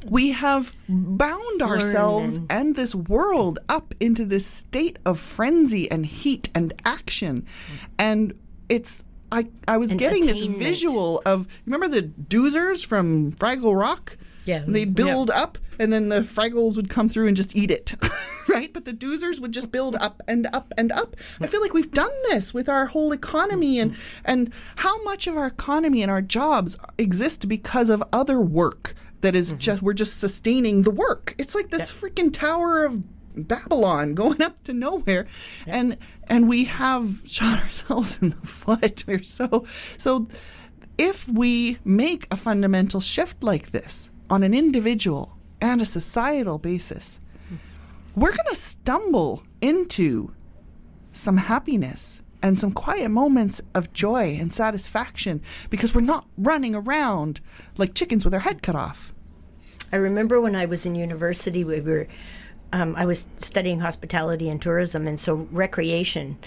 we 0.10 0.32
have 0.32 0.74
bound 0.90 1.62
ourselves 1.62 2.38
and- 2.38 2.52
and 2.52 2.76
this 2.76 2.94
world 2.96 3.60
up 3.70 3.94
into 4.00 4.26
this 4.26 4.46
state 4.46 4.98
of 5.06 5.20
frenzy 5.20 5.90
and 5.90 6.06
heat 6.06 6.50
and 6.56 6.74
action. 6.86 7.46
And 7.98 8.34
it's 8.70 9.04
i 9.32 9.48
i 9.68 9.78
was 9.78 9.92
getting 9.94 10.26
this 10.26 10.42
visual 10.44 11.22
of 11.26 11.48
remember 11.66 11.88
the 11.88 12.04
doozers 12.04 12.86
from 12.86 13.32
fraggle 13.34 13.80
rock? 13.80 14.18
Yeah. 14.46 14.64
they'd 14.68 14.94
build 14.94 15.32
up 15.32 15.58
and 15.80 15.92
then 15.92 16.10
the 16.10 16.22
fraggles 16.22 16.76
would 16.76 16.90
come 16.90 17.10
through 17.10 17.28
and 17.28 17.38
just 17.38 17.56
eat 17.56 17.72
it 17.72 17.96
right? 18.48 18.72
But 18.72 18.86
the 18.86 18.94
doozers 18.94 19.40
would 19.40 19.52
just 19.52 19.72
build 19.72 19.96
up 19.96 20.22
and 20.28 20.48
up 20.54 20.74
and 20.78 20.92
up. 20.92 21.16
I 21.42 21.48
feel 21.48 21.62
like 21.62 21.74
we've 21.74 21.92
done 21.92 22.12
this 22.30 22.54
with 22.54 22.70
our 22.70 22.86
whole 22.88 23.12
economy 23.12 23.80
and 23.80 23.96
and 24.24 24.54
how 24.78 25.02
much 25.04 25.28
of 25.28 25.38
our 25.38 25.48
economy 25.48 26.02
and 26.02 26.12
our 26.12 26.22
jobs 26.22 26.78
exist 26.98 27.48
because 27.48 27.90
of 27.90 28.04
other 28.14 28.40
work 28.40 28.96
that 29.22 29.36
is 29.36 29.50
mm-hmm. 29.50 29.60
just 29.60 29.82
we're 29.82 29.94
just 29.94 30.20
sustaining 30.20 30.84
the 30.84 30.92
work. 30.92 31.36
It's 31.38 31.56
like 31.56 31.70
this 31.70 31.92
freaking 31.92 32.34
tower 32.34 32.86
of 32.86 33.04
babylon 33.36 34.16
going 34.22 34.42
up 34.42 34.64
to 34.64 34.74
nowhere. 34.74 35.28
And 35.68 35.98
and 36.28 36.48
we 36.48 36.66
have 36.66 37.22
shot 37.26 37.60
ourselves 37.60 38.20
in 38.22 38.32
the 38.32 38.48
foot. 38.48 39.04
We're 39.08 39.24
so 39.24 39.66
so 39.98 40.28
if 40.98 41.28
we 41.28 41.78
make 41.84 42.28
a 42.32 42.38
fundamental 42.38 43.02
shift 43.02 43.44
like 43.44 43.72
this 43.72 44.10
on 44.30 44.44
an 44.44 44.54
individual 44.54 45.35
and 45.62 45.82
a 45.82 45.86
societal 45.86 46.58
basis, 46.58 47.20
we're 48.16 48.32
going 48.32 48.48
to 48.50 48.56
stumble 48.56 49.44
into 49.62 50.32
some 51.12 51.38
happiness 51.38 52.22
and 52.42 52.60
some 52.60 52.72
quiet 52.72 53.10
moments 53.10 53.62
of 53.74 53.92
joy 53.94 54.38
and 54.40 54.54
satisfaction 54.54 55.42
because 55.70 55.96
we're 55.96 56.02
not 56.02 56.28
running 56.38 56.76
around 56.76 57.42
like 57.78 57.96
chickens 57.96 58.24
with 58.24 58.34
our 58.34 58.42
head 58.42 58.62
cut 58.62 58.76
off. 58.76 59.14
I 59.92 59.98
remember 59.98 60.40
when 60.40 60.56
I 60.56 60.66
was 60.66 60.86
in 60.86 60.96
university, 60.96 61.64
we 61.64 61.82
were, 61.82 62.08
um, 62.72 62.96
I 62.96 63.06
was 63.06 63.28
studying 63.38 63.80
hospitality 63.80 64.50
and 64.50 64.62
tourism, 64.62 65.08
and 65.08 65.20
so 65.20 65.48
recreation 65.52 66.38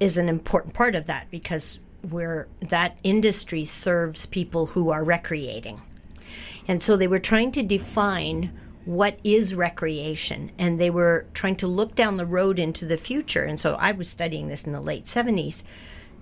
is 0.00 0.16
an 0.16 0.28
important 0.28 0.74
part 0.74 0.94
of 0.94 1.06
that 1.06 1.30
because 1.30 1.80
where 2.08 2.48
that 2.60 2.96
industry 3.02 3.64
serves 3.64 4.26
people 4.26 4.66
who 4.66 4.90
are 4.90 5.02
recreating. 5.02 5.80
And 6.68 6.82
so 6.82 6.96
they 6.96 7.08
were 7.08 7.18
trying 7.18 7.50
to 7.52 7.62
define 7.62 8.52
what 8.84 9.18
is 9.24 9.54
recreation 9.54 10.50
and 10.58 10.78
they 10.78 10.90
were 10.90 11.26
trying 11.34 11.56
to 11.56 11.66
look 11.66 11.94
down 11.94 12.16
the 12.16 12.24
road 12.24 12.58
into 12.58 12.86
the 12.86 12.96
future. 12.96 13.42
And 13.42 13.58
so 13.58 13.74
I 13.74 13.92
was 13.92 14.08
studying 14.08 14.48
this 14.48 14.64
in 14.64 14.72
the 14.72 14.80
late 14.80 15.06
70s. 15.06 15.62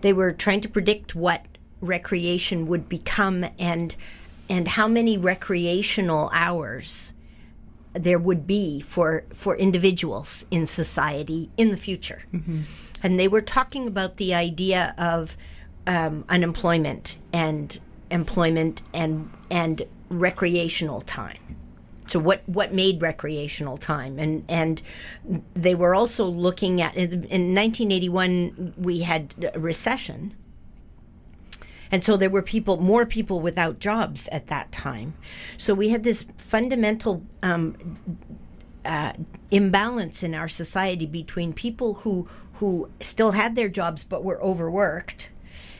They 0.00 0.12
were 0.12 0.32
trying 0.32 0.60
to 0.62 0.68
predict 0.68 1.14
what 1.14 1.46
recreation 1.80 2.66
would 2.66 2.88
become 2.88 3.44
and 3.58 3.94
and 4.48 4.68
how 4.68 4.86
many 4.86 5.18
recreational 5.18 6.30
hours 6.32 7.12
there 7.92 8.18
would 8.18 8.46
be 8.46 8.80
for 8.80 9.24
for 9.32 9.56
individuals 9.56 10.46
in 10.50 10.66
society 10.66 11.50
in 11.56 11.70
the 11.70 11.76
future. 11.76 12.22
And 13.02 13.18
they 13.18 13.28
were 13.28 13.40
talking 13.40 13.86
about 13.86 14.16
the 14.16 14.34
idea 14.34 14.94
of 14.98 15.36
um, 15.86 16.24
unemployment 16.28 17.18
and 17.32 17.78
employment 18.10 18.82
and 18.92 19.30
and 19.50 19.82
recreational 20.08 21.00
time. 21.00 21.38
So 22.06 22.20
what 22.20 22.42
what 22.48 22.72
made 22.72 23.02
recreational 23.02 23.78
time 23.78 24.18
and 24.18 24.44
and 24.48 24.80
they 25.54 25.74
were 25.74 25.94
also 25.94 26.26
looking 26.26 26.80
at 26.80 26.94
in, 26.96 27.24
in 27.24 27.54
1981 27.54 28.74
we 28.78 29.00
had 29.00 29.50
a 29.54 29.58
recession. 29.58 30.34
And 31.90 32.04
so 32.04 32.16
there 32.16 32.30
were 32.30 32.42
people, 32.42 32.78
more 32.78 33.06
people 33.06 33.40
without 33.40 33.78
jobs 33.78 34.28
at 34.32 34.48
that 34.48 34.72
time. 34.72 35.14
So 35.56 35.72
we 35.72 35.90
had 35.90 36.02
this 36.02 36.26
fundamental 36.36 37.22
um, 37.44 37.96
uh, 38.84 39.12
imbalance 39.50 40.22
in 40.22 40.34
our 40.34 40.48
society 40.48 41.06
between 41.06 41.52
people 41.52 41.94
who 41.94 42.28
who 42.54 42.88
still 43.00 43.32
had 43.32 43.54
their 43.54 43.68
jobs 43.68 44.02
but 44.02 44.24
were 44.24 44.42
overworked, 44.42 45.30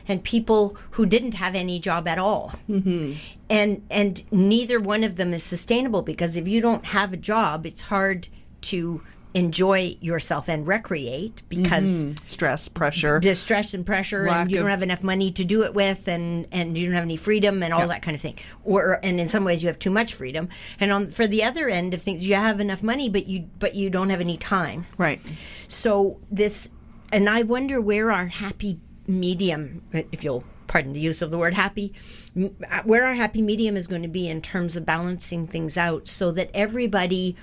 and 0.07 0.23
people 0.23 0.77
who 0.91 1.05
didn't 1.05 1.33
have 1.33 1.55
any 1.55 1.79
job 1.79 2.07
at 2.07 2.17
all. 2.19 2.53
Mm-hmm. 2.69 3.13
And 3.49 3.81
and 3.89 4.23
neither 4.31 4.79
one 4.79 5.03
of 5.03 5.15
them 5.15 5.33
is 5.33 5.43
sustainable 5.43 6.01
because 6.01 6.35
if 6.35 6.47
you 6.47 6.61
don't 6.61 6.85
have 6.85 7.13
a 7.13 7.17
job, 7.17 7.65
it's 7.65 7.83
hard 7.83 8.27
to 8.61 9.01
enjoy 9.33 9.95
yourself 10.01 10.47
and 10.47 10.65
recreate 10.65 11.43
because 11.47 12.05
Stress, 12.25 12.69
pressure. 12.69 13.19
there's 13.21 13.37
stress 13.37 13.73
and 13.73 13.85
pressure 13.85 14.25
Lack 14.25 14.43
and 14.43 14.51
you 14.51 14.57
don't 14.57 14.69
have 14.69 14.81
enough 14.81 15.03
money 15.03 15.29
to 15.31 15.45
do 15.45 15.63
it 15.63 15.75
with 15.75 16.07
and 16.07 16.47
and 16.51 16.75
you 16.75 16.87
don't 16.87 16.95
have 16.95 17.03
any 17.03 17.17
freedom 17.17 17.61
and 17.61 17.71
all 17.71 17.87
that 17.87 18.01
kind 18.01 18.15
of 18.15 18.21
thing 18.21 18.35
or 18.63 18.99
and 19.03 19.19
in 19.19 19.27
some 19.27 19.43
ways 19.43 19.61
you 19.61 19.67
have 19.67 19.77
too 19.77 19.91
much 19.91 20.15
freedom 20.15 20.49
and 20.79 20.91
on 20.91 21.11
for 21.11 21.27
the 21.27 21.43
other 21.43 21.69
end 21.69 21.93
of 21.93 22.01
things 22.01 22.27
you 22.27 22.33
have 22.33 22.59
enough 22.59 22.81
money 22.81 23.09
but 23.09 23.27
you 23.27 23.47
but 23.59 23.75
you 23.75 23.89
don't 23.91 24.09
have 24.09 24.21
any 24.21 24.37
time 24.37 24.85
Right. 24.97 25.19
so 25.67 26.19
this 26.31 26.69
and 27.11 27.29
i 27.29 27.43
wonder 27.43 27.79
where 27.79 28.11
our 28.11 28.27
happy 28.27 28.79
medium 29.07 29.81
if 30.11 30.23
you'll 30.23 30.43
pardon 30.67 30.91
the 30.93 30.99
use 30.99 31.21
of 31.21 31.31
the 31.31 31.37
word 31.37 31.53
happy 31.53 31.93
uh, 32.37 32.81
where 32.83 33.05
our 33.05 33.13
happy 33.15 33.41
medium 33.41 33.77
is 33.77 33.87
going 33.87 34.01
to 34.01 34.07
be 34.09 34.27
in 34.27 34.41
terms 34.41 34.75
of 34.75 34.85
balancing 34.85 35.47
things 35.47 35.77
out 35.77 36.07
so 36.09 36.29
that 36.31 36.49
everybody 36.53 37.35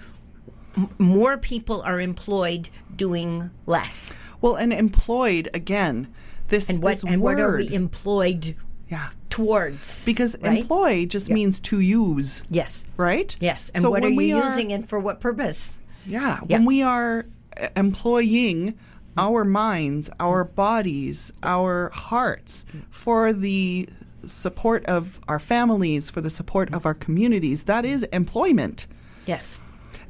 m- 0.77 0.91
more 0.99 1.39
people 1.39 1.81
are 1.83 2.01
employed 2.01 2.69
doing 2.95 3.51
less 3.67 4.15
Well, 4.43 4.57
and 4.57 4.73
employed 4.75 5.49
again. 5.55 6.09
This 6.49 6.69
and 6.69 6.83
what 6.83 6.91
this 6.97 7.05
and 7.05 7.23
what 7.23 7.41
are 7.41 7.57
we 7.57 7.73
employed 7.73 8.55
yeah. 8.91 9.09
towards? 9.31 10.05
Because 10.05 10.37
right? 10.43 10.59
employ 10.59 11.07
just 11.07 11.29
Yeah. 11.29 11.35
means 11.35 11.59
to 11.61 11.81
use, 11.81 12.43
yes, 12.51 12.85
right? 12.99 13.35
yes. 13.41 13.71
And 13.75 13.81
So 13.83 13.91
what 13.91 14.05
are 14.05 14.11
you 14.11 14.37
are- 14.37 14.45
using 14.51 14.71
and 14.71 14.87
for 14.87 14.99
what 15.01 15.21
purpose? 15.21 15.79
Yeah, 16.07 16.41
Yeah. 16.47 16.59
when 16.59 16.67
we 16.67 16.83
are 16.83 17.25
uh, 17.59 17.69
employing 17.77 18.75
our 19.17 19.45
minds, 19.45 20.11
our 20.21 20.45
bodies, 20.45 21.33
our 21.43 21.91
hearts 21.91 22.65
for 22.91 23.33
the 23.33 23.89
support 24.27 24.85
of 24.87 25.21
our 25.29 25.39
families, 25.39 26.11
for 26.11 26.21
the 26.21 26.31
support 26.31 26.73
of 26.75 26.87
our 26.87 26.95
communities, 26.95 27.65
that 27.65 27.85
is 27.85 28.05
employment. 28.05 28.87
Yes, 29.27 29.59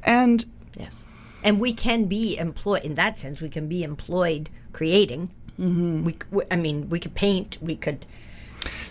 And 0.03 0.45
yes. 0.77 1.03
And 1.43 1.59
we 1.59 1.73
can 1.73 2.05
be 2.05 2.35
employed 2.37 2.83
in 2.83 2.95
that 2.95 3.19
sense. 3.19 3.39
We 3.39 3.49
can 3.49 3.67
be 3.67 3.83
employed 3.83 4.49
creating. 4.73 5.29
Mm-hmm. 5.59 6.03
We, 6.03 6.11
c- 6.13 6.17
w- 6.31 6.47
I 6.49 6.55
mean, 6.55 6.89
we 6.89 6.99
could 6.99 7.13
paint. 7.13 7.57
We 7.61 7.75
could. 7.75 8.05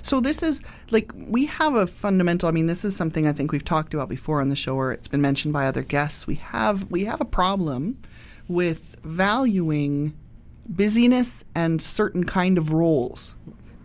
so 0.03 0.21
this 0.21 0.41
is 0.43 0.63
like 0.93 1.11
we 1.17 1.47
have 1.47 1.75
a 1.75 1.87
fundamental 1.89 2.49
I 2.49 2.53
mean 2.53 2.67
this 2.67 2.85
is 2.85 2.95
something 2.95 3.27
I 3.27 3.33
think 3.33 3.51
we've 3.51 3.65
talked 3.65 3.93
about 3.93 4.09
before 4.09 4.41
on 4.41 4.49
the 4.51 4.57
show 4.57 4.77
or 4.77 4.93
it's 4.93 5.09
been 5.09 5.21
mentioned 5.21 5.53
by 5.53 5.67
other 5.67 5.83
guests. 5.83 6.27
We 6.29 6.37
have 6.37 6.89
we 6.93 7.05
have 7.07 7.21
a 7.21 7.25
problem 7.25 7.99
with 8.49 8.97
valuing 9.05 10.15
busyness 10.67 11.45
and 11.55 11.81
certain 11.81 12.25
kind 12.25 12.59
of 12.59 12.73
roles, 12.73 13.35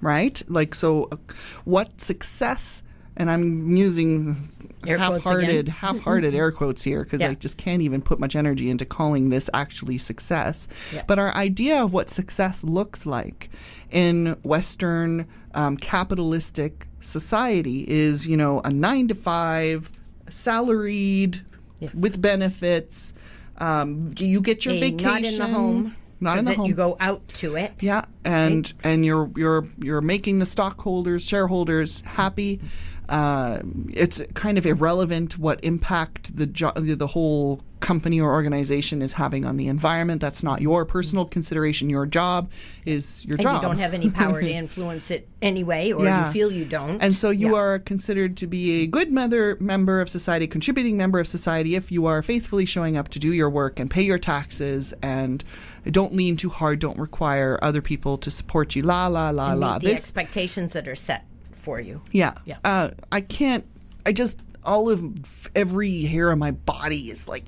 right? 0.01 0.41
Like 0.47 0.75
so 0.75 1.07
uh, 1.11 1.17
what 1.65 1.99
success 2.01 2.83
and 3.17 3.29
I'm 3.29 3.75
using 3.75 4.49
Air 4.87 4.97
half-hearted 4.97 5.67
half-hearted 5.83 6.33
air 6.33 6.53
quotes 6.53 6.81
here 6.81 7.03
because 7.03 7.19
Yeah. 7.19 7.31
I 7.31 7.33
just 7.33 7.57
can't 7.57 7.81
even 7.81 8.01
put 8.01 8.17
much 8.17 8.33
energy 8.33 8.69
into 8.69 8.85
calling 8.85 9.27
this 9.29 9.49
actually 9.53 9.97
success. 9.97 10.69
Yeah. 10.93 11.03
But 11.05 11.19
our 11.19 11.35
idea 11.35 11.83
of 11.83 11.91
what 11.91 12.09
success 12.09 12.63
looks 12.63 13.05
like 13.05 13.49
in 13.91 14.37
Western 14.43 15.27
um, 15.53 15.75
capitalistic 15.75 16.87
society 17.01 17.83
is, 17.89 18.25
you 18.25 18.37
know, 18.37 18.61
a 18.63 18.69
nine 18.69 19.09
to 19.09 19.15
five, 19.15 19.91
salaried, 20.29 21.41
Yeah. 21.79 21.89
with 21.93 22.21
benefits. 22.21 23.13
Um, 23.59 24.13
you 24.17 24.41
get 24.41 24.65
your 24.65 24.75
a 24.75 24.79
vacation. 24.79 25.03
not 25.03 25.23
in 25.23 25.37
the 25.37 25.47
home. 25.47 25.95
Not 26.21 26.37
in 26.37 26.45
the 26.45 26.53
home. 26.53 26.65
You 26.67 26.73
go 26.73 26.97
out 26.99 27.27
to 27.35 27.55
it. 27.55 27.81
Yeah, 27.81 28.05
and 28.25 28.71
and 28.83 29.05
you're 29.05 29.29
you're 29.35 29.67
you're 29.77 30.01
making 30.01 30.39
the 30.39 30.45
stockholders, 30.45 31.23
shareholders 31.23 32.01
happy. 32.01 32.59
uh, 33.07 33.59
it's 33.89 34.21
kind 34.33 34.57
of 34.57 34.65
irrelevant 34.65 35.37
what 35.39 35.63
impact 35.63 36.35
the 36.35 36.45
jo- 36.45 36.73
the 36.75 36.93
the 36.95 37.07
whole 37.07 37.61
company 37.79 38.19
or 38.19 38.31
organization 38.33 39.01
is 39.01 39.13
having 39.13 39.45
on 39.45 39.55
the 39.57 39.67
environment. 39.67 40.19
That's 40.21 40.43
not 40.43 40.61
your 40.61 40.85
personal 40.85 41.25
consideration. 41.25 41.89
Your 41.89 42.05
job 42.05 42.51
is 42.85 43.23
your 43.25 43.35
and 43.37 43.43
job. 43.43 43.61
you 43.63 43.67
don't 43.69 43.77
have 43.77 43.93
any 43.93 44.09
power 44.09 44.41
to 44.41 44.49
influence 44.63 45.11
it 45.11 45.27
anyway, 45.41 45.91
or 45.93 46.03
Yeah. 46.03 46.27
you 46.27 46.33
feel 46.33 46.51
you 46.51 46.65
don't. 46.65 47.01
And 47.01 47.13
so 47.13 47.29
you 47.29 47.51
Yeah. 47.53 47.59
are 47.59 47.79
considered 47.79 48.35
to 48.37 48.47
be 48.47 48.81
a 48.83 48.87
good 48.87 49.11
mother, 49.11 49.55
member 49.59 50.01
of 50.01 50.09
society, 50.09 50.45
contributing 50.47 50.97
member 50.97 51.19
of 51.19 51.27
society 51.27 51.75
if 51.75 51.91
you 51.91 52.05
are 52.05 52.21
faithfully 52.21 52.65
showing 52.65 52.97
up 52.97 53.07
to 53.09 53.19
do 53.19 53.31
your 53.33 53.49
work 53.49 53.79
and 53.79 53.89
pay 53.89 54.01
your 54.03 54.19
taxes 54.19 54.93
and 55.01 55.43
don't 55.89 56.13
lean 56.13 56.35
too 56.37 56.49
hard, 56.49 56.79
don't 56.79 56.99
require 56.99 57.57
other 57.61 57.81
people 57.81 58.17
to 58.17 58.29
support 58.29 58.75
you. 58.75 58.81
La 58.83 59.07
la 59.07 59.29
la 59.29 59.51
And 59.51 59.59
la. 59.61 59.73
meet 59.75 59.83
the 59.83 59.91
expectations 59.93 60.73
that 60.73 60.87
are 60.87 60.95
set 60.95 61.25
for 61.51 61.79
you. 61.79 62.01
yeah. 62.11 62.33
Yeah. 62.45 62.57
Uh, 62.65 62.89
I 63.11 63.21
can't. 63.21 63.65
I 64.05 64.11
just 64.11 64.37
all 64.63 64.89
of 64.89 65.49
every 65.55 66.01
hair 66.01 66.31
on 66.31 66.39
my 66.39 66.51
body 66.51 67.09
is 67.09 67.27
like 67.27 67.45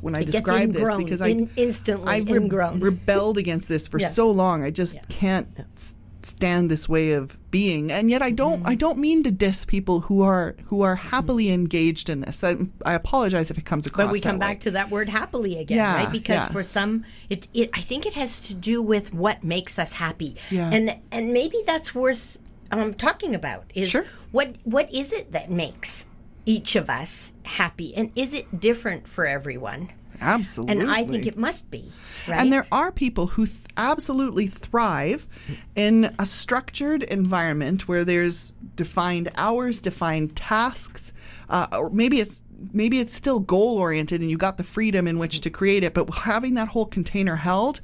when 0.00 0.14
I 0.14 0.20
It 0.20 0.26
describe 0.30 0.72
this 0.72 0.96
because 0.96 1.20
in- 1.20 1.48
I 1.56 1.60
instantly 1.60 2.06
I've 2.08 2.28
re- 2.30 2.38
rebelled 2.78 3.38
against 3.38 3.68
this 3.68 3.86
for 3.88 3.98
Yeah. 4.00 4.08
so 4.10 4.30
long. 4.30 4.62
I 4.62 4.70
just 4.70 4.96
can't 5.08 5.48
s- 5.76 5.94
stand 6.24 6.70
this 6.70 6.88
way 6.88 7.12
of 7.12 7.36
being, 7.50 7.90
and 7.90 8.08
yet 8.08 8.22
I 8.22 8.30
don't. 8.30 8.60
Mm-hmm. 8.60 8.68
I 8.68 8.74
don't 8.76 8.98
mean 8.98 9.24
to 9.24 9.30
diss 9.32 9.64
people 9.64 10.00
who 10.00 10.22
are 10.22 10.54
who 10.66 10.82
are 10.82 10.94
happily 10.94 11.50
engaged 11.50 12.08
in 12.08 12.20
this. 12.20 12.44
I, 12.44 12.56
I 12.86 12.94
apologize 12.94 13.50
if 13.50 13.58
it 13.58 13.64
comes 13.64 13.86
across. 13.86 14.06
But 14.06 14.12
we 14.12 14.20
come 14.20 14.36
way. 14.36 14.46
back 14.46 14.60
to 14.60 14.70
that 14.72 14.90
word 14.90 15.08
happily 15.08 15.58
again, 15.58 15.78
Yeah, 15.78 15.96
right? 16.04 16.12
Because 16.12 16.36
yeah. 16.36 16.48
for 16.48 16.62
some, 16.62 17.04
it, 17.28 17.48
it 17.52 17.70
I 17.74 17.80
think 17.80 18.06
it 18.06 18.14
has 18.14 18.38
to 18.40 18.54
do 18.54 18.80
with 18.80 19.12
what 19.12 19.42
makes 19.42 19.78
us 19.78 19.94
happy, 19.94 20.36
Yeah. 20.50 20.70
and 20.72 20.96
and 21.10 21.32
maybe 21.32 21.58
that's 21.66 21.92
worth 21.94 22.38
um, 22.70 22.94
talking 22.94 23.34
about. 23.34 23.70
Is 23.74 23.90
Sure. 23.90 24.04
what 24.30 24.54
what 24.62 24.92
is 24.94 25.12
it 25.12 25.32
that 25.32 25.50
makes 25.50 26.06
each 26.46 26.76
of 26.76 26.90
us 26.90 27.32
happy, 27.44 27.94
and 27.94 28.10
is 28.16 28.34
it 28.34 28.60
different 28.60 29.06
for 29.06 29.26
everyone? 29.26 29.90
absolutely, 30.20 30.82
And 30.82 30.90
I 30.90 31.04
think 31.04 31.26
it 31.26 31.36
must 31.36 31.70
be. 31.70 31.90
Right? 32.28 32.40
And 32.40 32.52
there 32.52 32.66
are 32.70 32.92
people 32.92 33.26
who 33.26 33.46
th- 33.46 33.58
absolutely 33.76 34.46
thrive 34.46 35.26
in 35.74 36.14
a 36.18 36.26
structured 36.26 37.02
environment 37.02 37.88
where 37.88 38.04
there's 38.04 38.52
defined 38.76 39.30
hours, 39.34 39.80
defined 39.80 40.36
tasks, 40.36 41.12
uh, 41.48 41.66
or 41.72 41.90
maybe 41.90 42.20
it's 42.20 42.44
maybe 42.72 43.00
it's 43.00 43.12
still 43.12 43.40
goal 43.40 43.76
oriented 43.78 44.20
and 44.20 44.30
you 44.30 44.36
got 44.36 44.56
the 44.56 44.62
freedom 44.62 45.08
in 45.08 45.18
which 45.18 45.40
to 45.40 45.50
create 45.50 45.82
it. 45.82 45.94
But 45.94 46.08
having 46.14 46.54
that 46.54 46.68
whole 46.68 46.86
container 46.86 47.36
held. 47.36 47.80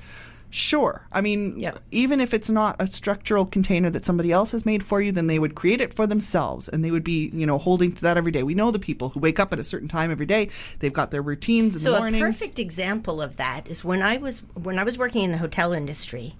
Sure. 0.51 1.07
I 1.12 1.20
mean, 1.20 1.59
Yep. 1.59 1.80
even 1.90 2.20
if 2.20 2.32
it's 2.32 2.49
not 2.49 2.76
a 2.80 2.86
structural 2.86 3.44
container 3.44 3.90
that 3.90 4.05
somebody 4.05 4.32
else 4.32 4.53
has 4.53 4.64
made 4.64 4.82
for 4.82 5.01
you, 5.03 5.12
then 5.12 5.26
they 5.26 5.38
would 5.38 5.55
create 5.55 5.80
it 5.80 5.92
for 5.92 6.07
themselves 6.07 6.68
and 6.68 6.82
they 6.84 6.90
would 6.90 7.05
be, 7.05 7.30
you 7.34 7.44
know, 7.44 7.59
holding 7.59 7.92
to 7.92 8.03
that 8.03 8.16
every 8.16 8.32
day. 8.32 8.42
We 8.42 8.55
know 8.55 8.70
the 8.70 8.78
people 8.78 9.11
who 9.11 9.20
wake 9.20 9.38
up 9.38 9.53
at 9.53 9.59
a 9.59 9.64
certain 9.64 9.88
time 9.88 10.11
every 10.11 10.26
day. 10.26 10.49
They've 10.78 10.92
got 10.92 11.11
their 11.11 11.22
routines 11.22 11.74
in 11.74 11.80
so 11.80 11.92
the 11.92 11.99
morning. 11.99 12.22
a 12.22 12.24
perfect 12.24 12.59
example 12.59 13.20
of 13.20 13.36
that 13.36 13.68
is 13.68 13.84
when 13.84 14.01
I 14.03 14.16
was 14.16 14.40
when 14.55 14.78
I 14.78 14.84
was 14.84 14.96
working 14.96 15.24
in 15.24 15.32
the 15.32 15.38
hotel 15.38 15.72
industry, 15.72 16.34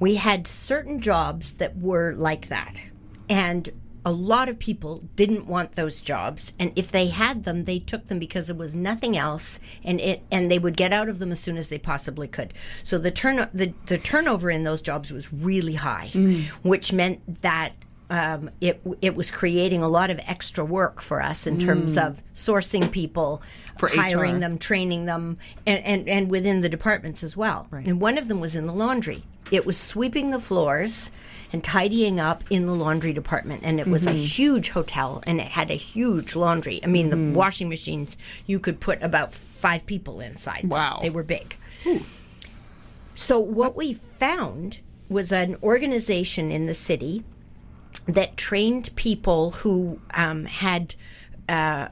we 0.00 0.16
had 0.16 0.46
certain 0.46 1.00
jobs 1.00 1.52
that 1.54 1.76
were 1.78 2.14
like 2.16 2.48
that, 2.48 2.82
and 3.28 3.68
a 4.04 4.12
lot 4.12 4.48
of 4.48 4.58
people 4.58 5.08
didn't 5.16 5.46
want 5.46 5.72
those 5.72 6.00
jobs, 6.00 6.52
and 6.58 6.72
if 6.76 6.90
they 6.90 7.08
had 7.08 7.44
them, 7.44 7.64
they 7.64 7.78
took 7.78 8.06
them 8.06 8.18
because 8.18 8.46
there 8.46 8.56
was 8.56 8.74
nothing 8.74 9.16
else, 9.16 9.60
and 9.84 10.00
it 10.00 10.22
and 10.30 10.50
they 10.50 10.58
would 10.58 10.76
get 10.76 10.92
out 10.92 11.08
of 11.08 11.18
them 11.18 11.32
as 11.32 11.40
soon 11.40 11.56
as 11.56 11.68
they 11.68 11.78
possibly 11.78 12.28
could. 12.28 12.54
So 12.82 12.98
the 12.98 13.10
turn 13.10 13.48
the 13.52 13.74
the 13.86 13.98
turnover 13.98 14.50
in 14.50 14.64
those 14.64 14.80
jobs 14.80 15.12
was 15.12 15.32
really 15.32 15.74
high, 15.74 16.08
which 16.62 16.92
meant 16.92 17.42
that 17.42 17.72
um, 18.08 18.50
it 18.60 18.82
it 19.00 19.14
was 19.14 19.30
creating 19.30 19.82
a 19.82 19.88
lot 19.88 20.10
of 20.10 20.18
extra 20.26 20.64
work 20.64 21.00
for 21.00 21.22
us 21.22 21.46
in 21.46 21.58
terms 21.58 21.96
of 21.96 22.22
sourcing 22.34 22.90
people, 22.90 23.42
For 23.78 23.88
hiring 23.88 24.36
HR. 24.36 24.40
them, 24.40 24.58
training 24.58 25.04
them, 25.04 25.38
and, 25.66 25.84
and, 25.84 26.08
and 26.08 26.30
within 26.30 26.60
the 26.60 26.68
departments 26.68 27.22
as 27.22 27.36
well. 27.36 27.68
And 27.70 28.00
one 28.00 28.18
of 28.18 28.28
them 28.28 28.40
was 28.40 28.56
in 28.56 28.66
the 28.66 28.72
laundry. 28.72 29.22
It 29.52 29.64
was 29.64 29.78
sweeping 29.78 30.30
the 30.30 30.40
floors 30.40 31.10
and 31.52 31.64
tidying 31.64 32.20
up 32.20 32.44
in 32.50 32.66
the 32.66 32.72
laundry 32.74 33.12
department. 33.12 33.62
And 33.64 33.80
it 33.80 33.86
was 33.86 34.06
Mm-hmm. 34.06 34.14
a 34.16 34.18
huge 34.18 34.70
hotel 34.70 35.22
and 35.26 35.40
it 35.40 35.48
had 35.48 35.70
a 35.70 35.74
huge 35.74 36.36
laundry. 36.36 36.80
I 36.82 36.86
mean, 36.86 37.10
Mm-hmm. 37.10 37.32
the 37.32 37.38
washing 37.38 37.68
machines, 37.68 38.16
you 38.46 38.58
could 38.60 38.80
put 38.80 39.02
about 39.02 39.32
five 39.32 39.84
people 39.86 40.20
inside. 40.20 40.62
them. 40.62 40.70
Wow. 40.70 40.98
They 41.02 41.10
were 41.10 41.22
big. 41.24 41.56
So 43.14 43.38
what 43.38 43.76
we 43.76 43.92
found 43.94 44.80
was 45.08 45.32
an 45.32 45.56
organization 45.62 46.50
in 46.52 46.66
the 46.66 46.74
city 46.74 47.24
that 48.06 48.36
trained 48.36 48.94
people 48.96 49.50
who 49.50 50.00
um, 50.14 50.44
had 50.46 50.94
uh, 51.48 51.88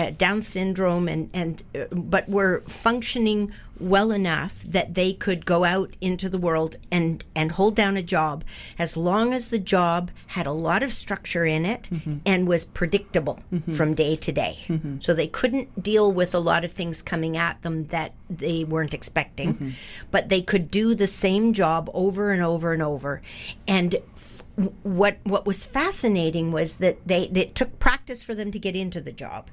uh, 0.00 0.10
Down 0.16 0.42
syndrome 0.42 1.08
and 1.08 1.30
and 1.32 1.62
uh, 1.74 1.84
but 1.94 2.28
were 2.28 2.62
functioning 2.66 3.52
well 3.78 4.10
enough 4.10 4.62
that 4.64 4.92
they 4.94 5.12
could 5.14 5.46
go 5.46 5.64
out 5.64 5.90
into 6.02 6.28
the 6.28 6.36
world 6.38 6.76
and 6.90 7.24
and 7.34 7.52
hold 7.52 7.74
down 7.74 7.96
a 7.96 8.02
job 8.02 8.44
as 8.78 8.94
long 8.96 9.32
as 9.32 9.48
the 9.48 9.58
job 9.58 10.10
had 10.26 10.46
a 10.46 10.52
lot 10.52 10.82
of 10.82 10.92
structure 10.92 11.46
in 11.46 11.64
it 11.64 11.88
and 12.26 12.46
was 12.46 12.64
predictable 12.64 13.40
from 13.76 13.94
day 13.94 14.16
to 14.16 14.32
day. 14.32 14.58
So 15.00 15.14
they 15.14 15.28
couldn't 15.28 15.82
deal 15.82 16.12
with 16.12 16.34
a 16.34 16.38
lot 16.40 16.62
of 16.64 16.72
things 16.72 17.00
coming 17.02 17.36
at 17.38 17.62
them 17.62 17.86
that 17.86 18.12
they 18.28 18.64
weren't 18.64 18.92
expecting, 18.94 19.74
but 20.10 20.28
they 20.28 20.42
could 20.42 20.70
do 20.70 20.94
the 20.94 21.06
same 21.06 21.52
job 21.54 21.88
over 21.94 22.32
and 22.32 22.42
over 22.42 22.72
and 22.74 22.82
over. 22.82 23.22
And 23.66 23.96
f- 24.14 24.42
what 24.82 25.16
what 25.24 25.46
was 25.46 25.64
fascinating 25.64 26.52
was 26.52 26.74
that 26.74 26.98
they 27.06 27.22
it 27.34 27.54
took 27.54 27.78
practice 27.78 28.22
for 28.22 28.34
them 28.34 28.50
to 28.52 28.58
get 28.58 28.76
into 28.76 29.00
the 29.00 29.12
job, 29.12 29.48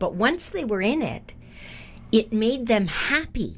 but 0.00 0.14
once 0.14 0.48
they 0.48 0.64
were 0.64 0.82
in 0.82 1.00
it, 1.02 1.32
it 2.10 2.32
made 2.32 2.66
them 2.66 2.88
happy, 2.88 3.52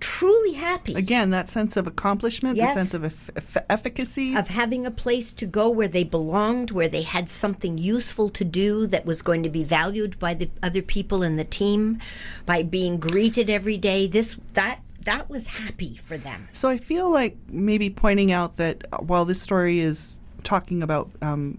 truly 0.00 0.52
happy. 0.54 0.94
Again, 0.94 1.30
that 1.30 1.48
sense 1.48 1.76
of 1.76 1.86
accomplishment, 1.86 2.56
Yes. 2.56 2.74
the 2.74 2.80
sense 2.80 2.94
of 2.94 3.04
eff- 3.04 3.30
eff- 3.36 3.64
efficacy. 3.70 4.34
of 4.36 4.48
having 4.48 4.84
a 4.86 4.90
place 4.90 5.32
to 5.32 5.46
go 5.46 5.70
where 5.70 5.88
they 5.88 6.04
belonged, 6.04 6.70
where 6.70 6.88
they 6.88 7.02
had 7.02 7.28
something 7.30 7.78
useful 7.78 8.28
to 8.30 8.44
do 8.44 8.86
that 8.88 9.06
was 9.06 9.22
going 9.22 9.42
to 9.42 9.48
be 9.48 9.64
valued 9.64 10.18
by 10.18 10.34
the 10.34 10.48
other 10.62 10.82
people 10.82 11.22
in 11.22 11.36
the 11.36 11.44
team, 11.44 11.98
by 12.46 12.62
being 12.62 12.98
greeted 12.98 13.48
every 13.50 13.76
day. 13.78 14.06
This 14.06 14.36
that 14.54 14.80
that 15.04 15.28
was 15.28 15.46
happy 15.48 15.96
for 15.96 16.16
them. 16.16 16.48
so 16.52 16.66
I 16.68 16.78
feel 16.78 17.10
like 17.10 17.36
maybe 17.48 17.90
pointing 17.90 18.32
out 18.32 18.56
that 18.56 18.86
uh, 18.90 18.98
while 18.98 19.26
this 19.26 19.38
story 19.40 19.80
is 19.80 20.18
talking 20.44 20.82
about 20.82 21.10
um, 21.20 21.58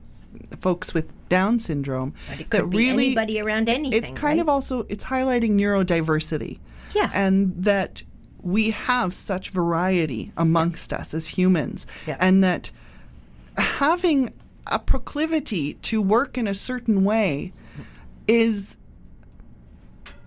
folks 0.59 0.93
with 0.93 1.07
Down 1.29 1.59
syndrome, 1.59 2.13
But 2.29 2.39
it 2.39 2.49
that 2.49 2.61
could 2.61 2.69
be 2.69 2.77
really 2.77 3.05
anybody 3.07 3.41
around 3.41 3.69
anything. 3.69 3.97
it's 3.97 4.11
kind 4.11 4.37
right? 4.37 4.39
of 4.39 4.49
also 4.49 4.85
it's 4.89 5.03
highlighting 5.03 5.51
neurodiversity. 5.51 6.59
Yeah. 6.93 7.11
And 7.13 7.53
that 7.63 8.03
we 8.41 8.69
have 8.71 9.13
such 9.13 9.49
variety 9.49 10.31
amongst 10.37 10.93
us 10.93 11.13
as 11.13 11.27
humans. 11.27 11.85
Yeah. 12.07 12.17
And 12.19 12.43
that 12.43 12.71
having 13.57 14.33
a 14.67 14.79
proclivity 14.79 15.75
to 15.75 16.01
work 16.01 16.37
in 16.37 16.47
a 16.47 16.55
certain 16.55 17.03
way 17.03 17.53
is 18.27 18.77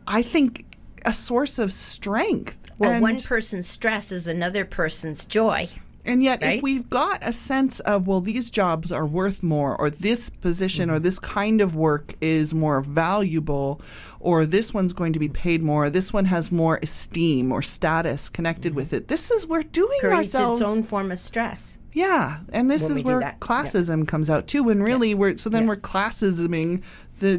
I 0.07 0.23
think 0.23 0.65
a 1.05 1.13
source 1.13 1.59
of 1.59 1.73
strength. 1.73 2.57
well, 2.79 2.93
and, 2.93 3.03
one 3.03 3.21
person's 3.21 3.69
stress 3.69 4.11
is 4.13 4.27
another 4.27 4.65
person's 4.65 5.25
joy. 5.25 5.69
And 6.09 6.23
yet 6.23 6.43
right? 6.43 6.57
if 6.57 6.63
we've 6.63 6.89
got 6.91 7.19
a 7.23 7.33
sense 7.33 7.79
of 7.81 8.07
well 8.09 8.21
these 8.21 8.51
jobs 8.51 8.91
are 8.91 9.07
worth 9.07 9.43
more 9.43 9.77
or 9.81 9.91
this 9.91 10.31
position 10.31 10.89
Mm-hmm. 10.89 10.97
or 10.97 10.99
this 10.99 11.19
kind 11.19 11.61
of 11.61 11.75
work 11.77 12.15
is 12.21 12.53
more 12.55 12.81
valuable 12.81 13.81
or 14.21 14.45
this 14.47 14.75
one's 14.75 14.93
going 14.93 15.13
to 15.13 15.19
be 15.19 15.29
paid 15.29 15.63
more 15.63 15.89
this 15.91 16.13
one 16.13 16.25
has 16.25 16.51
more 16.51 16.79
esteem 16.83 17.53
or 17.53 17.63
status 17.63 18.29
connected 18.29 18.75
with 18.75 18.93
it 18.93 19.09
this 19.09 19.31
is 19.31 19.47
we're 19.47 19.63
doing 19.63 19.99
Mm-hmm. 20.01 20.09
Creates 20.15 20.35
ourselves 20.35 20.61
its 20.61 20.69
own 20.69 20.83
form 20.83 21.13
of 21.13 21.21
stress. 21.21 21.79
yeah 21.93 22.39
and 22.53 22.71
this 22.71 22.83
when 22.83 22.93
is 22.99 23.03
where 23.03 23.21
that. 23.21 23.37
Yeah. 23.41 23.47
classism 23.47 24.07
comes 24.09 24.29
out 24.31 24.47
too 24.47 24.63
when 24.65 24.83
really 24.83 25.15
we're 25.15 25.37
so 25.37 25.49
then 25.51 25.63
Yeah. 25.65 25.69
we're 25.71 25.77
classisming 25.77 26.83
the 27.21 27.37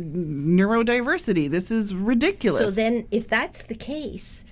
neurodiversity 0.59 1.49
this 1.49 1.71
is 1.71 1.93
ridiculous 1.93 2.61
So 2.61 2.69
then, 2.71 3.07
if 3.11 3.27
that's 3.27 3.63
the 3.63 3.75
case, 3.75 4.45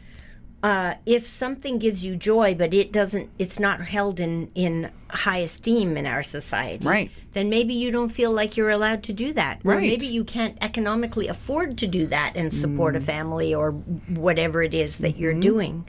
uh, 0.63 0.95
if 1.05 1.25
something 1.27 1.77
gives 1.77 2.03
you 2.03 2.15
joy, 2.15 2.55
but 2.55 2.73
it 2.73 2.91
doesn't, 2.91 3.29
it's 3.37 3.59
not 3.59 3.81
held 3.81 4.19
in 4.19 4.49
in 4.55 4.91
high 5.09 5.37
esteem 5.37 5.95
in 5.95 6.05
our 6.05 6.23
society, 6.23 6.85
Right. 6.85 7.11
Then 7.33 7.49
maybe 7.49 7.73
you 7.73 7.91
don't 7.91 8.09
feel 8.09 8.31
like 8.31 8.57
you're 8.57 8.71
allowed 8.71 9.03
to 9.03 9.13
do 9.13 9.31
that, 9.33 9.61
or 9.63 9.73
Right. 9.73 9.81
maybe 9.81 10.07
you 10.07 10.23
can't 10.23 10.57
economically 10.59 11.27
afford 11.27 11.77
to 11.77 11.87
do 11.87 12.07
that 12.07 12.33
and 12.35 12.51
support 12.51 12.95
Mm. 12.95 12.97
a 12.97 13.01
family 13.01 13.53
or 13.55 13.71
whatever 13.71 14.63
it 14.63 14.73
is 14.73 14.97
that 14.97 15.13
Mm-hmm. 15.13 15.21
you're 15.21 15.39
doing. 15.39 15.85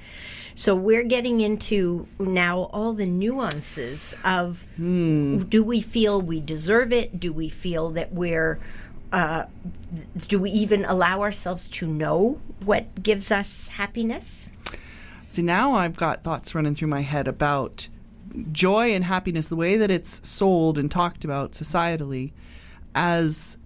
So 0.54 0.74
we're 0.74 1.04
getting 1.04 1.40
into 1.40 2.06
now 2.18 2.68
all 2.72 2.92
the 2.92 3.06
nuances 3.06 4.14
of 4.24 4.64
Hmm. 4.76 5.38
do 5.48 5.62
we 5.64 5.80
feel 5.80 6.20
we 6.20 6.40
deserve 6.40 6.92
it? 6.92 7.18
Do 7.18 7.32
we 7.32 7.48
feel 7.48 7.90
that 7.90 8.12
we're 8.12 8.58
uh, 9.10 9.44
do 10.26 10.38
we 10.38 10.50
even 10.50 10.84
allow 10.84 11.22
ourselves 11.22 11.66
to 11.68 11.86
know 11.86 12.38
what 12.66 13.02
gives 13.02 13.30
us 13.30 13.68
happiness? 13.68 14.50
See, 15.28 15.42
now 15.42 15.74
I've 15.74 15.94
got 15.94 16.24
thoughts 16.24 16.54
running 16.54 16.74
through 16.74 16.88
my 16.88 17.02
head 17.02 17.28
about 17.28 17.86
joy 18.50 18.94
and 18.94 19.04
happiness, 19.04 19.48
the 19.48 19.56
way 19.56 19.76
that 19.76 19.90
it's 19.90 20.26
sold 20.26 20.78
and 20.78 20.90
talked 20.90 21.22
about 21.22 21.52
societally, 21.52 22.32
as 22.94 23.58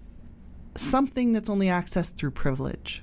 something 0.75 1.31
that's 1.31 1.49
only 1.49 1.67
accessed 1.67 2.15
through 2.15 2.31
privilege. 2.31 3.01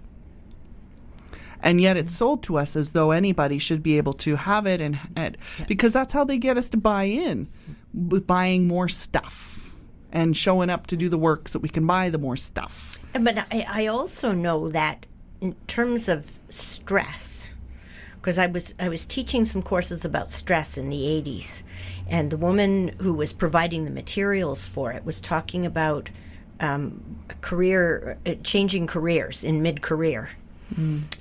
And 1.63 1.81
yet 1.81 1.97
it's 1.97 2.13
mm-hmm. 2.13 2.19
sold 2.19 2.43
to 2.45 2.59
us 2.59 2.77
as 2.77 2.91
though 2.91 3.13
anybody 3.13 3.59
should 3.59 3.83
be 3.83 3.97
able 3.97 4.13
to 4.15 4.37
have 4.37 4.67
it 4.67 4.83
and, 4.83 4.99
and 5.17 5.39
because 5.67 5.95
that's 5.95 6.13
how 6.13 6.25
they 6.25 6.37
get 6.37 6.59
us 6.59 6.69
to 6.71 6.77
buy 6.77 7.05
in 7.05 7.47
mm-hmm. 7.47 8.09
with 8.11 8.27
buying 8.27 8.69
more 8.69 8.89
stuff 8.89 9.73
and 10.13 10.37
showing 10.37 10.69
up 10.69 10.87
to 10.89 10.97
do 10.97 11.09
the 11.09 11.19
work 11.19 11.49
so 11.49 11.59
we 11.59 11.69
can 11.71 11.87
buy 11.87 12.11
the 12.11 12.19
more 12.19 12.37
stuff. 12.37 12.99
But 13.15 13.39
I, 13.51 13.67
I 13.67 13.87
also 13.87 14.33
know 14.33 14.69
that 14.69 15.07
in 15.41 15.57
terms 15.67 16.09
of 16.11 16.39
stress, 16.51 17.40
because 18.21 18.39
I 18.39 18.47
was 18.47 18.75
I 18.79 18.89
was 18.89 19.05
teaching 19.05 19.45
some 19.45 19.63
courses 19.63 20.05
about 20.05 20.31
stress 20.31 20.77
in 20.77 20.91
the 20.91 21.03
80s, 21.03 21.63
and 22.09 22.31
the 22.31 22.37
woman 22.37 22.95
who 23.01 23.13
was 23.15 23.33
providing 23.33 23.85
the 23.85 23.91
materials 23.91 24.69
for 24.69 24.93
it 24.93 25.05
was 25.05 25.21
talking 25.21 25.65
about 25.67 26.11
um, 26.61 27.19
career 27.41 28.19
uh, 28.27 28.35
changing 28.43 28.87
careers 28.87 29.45
in 29.45 29.63
mid 29.63 29.81
career 29.83 30.29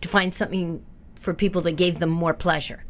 to 0.01 0.07
find 0.07 0.33
something 0.33 0.83
for 1.15 1.33
people 1.33 1.61
that 1.61 1.73
gave 1.73 1.99
them 1.99 2.09
more 2.09 2.33
pleasure. 2.33 2.83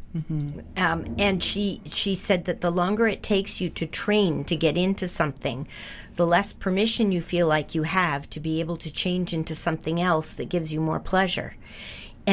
Um, 0.78 1.16
and 1.20 1.42
she 1.44 1.82
she 1.86 2.16
said 2.16 2.46
that 2.46 2.62
the 2.62 2.72
longer 2.72 3.08
it 3.08 3.22
takes 3.22 3.62
you 3.62 3.70
to 3.70 3.86
train 3.86 4.44
to 4.46 4.56
get 4.56 4.76
into 4.76 5.08
something, 5.08 5.68
the 6.16 6.26
less 6.26 6.52
permission 6.52 7.12
you 7.12 7.22
feel 7.22 7.48
like 7.48 7.76
you 7.76 7.84
have 7.84 8.28
to 8.32 8.40
be 8.40 8.60
able 8.60 8.78
to 8.78 8.92
change 8.92 9.34
into 9.34 9.54
something 9.54 10.02
else 10.02 10.34
that 10.34 10.50
gives 10.50 10.74
you 10.74 10.82
more 10.82 11.00
pleasure. 11.00 11.56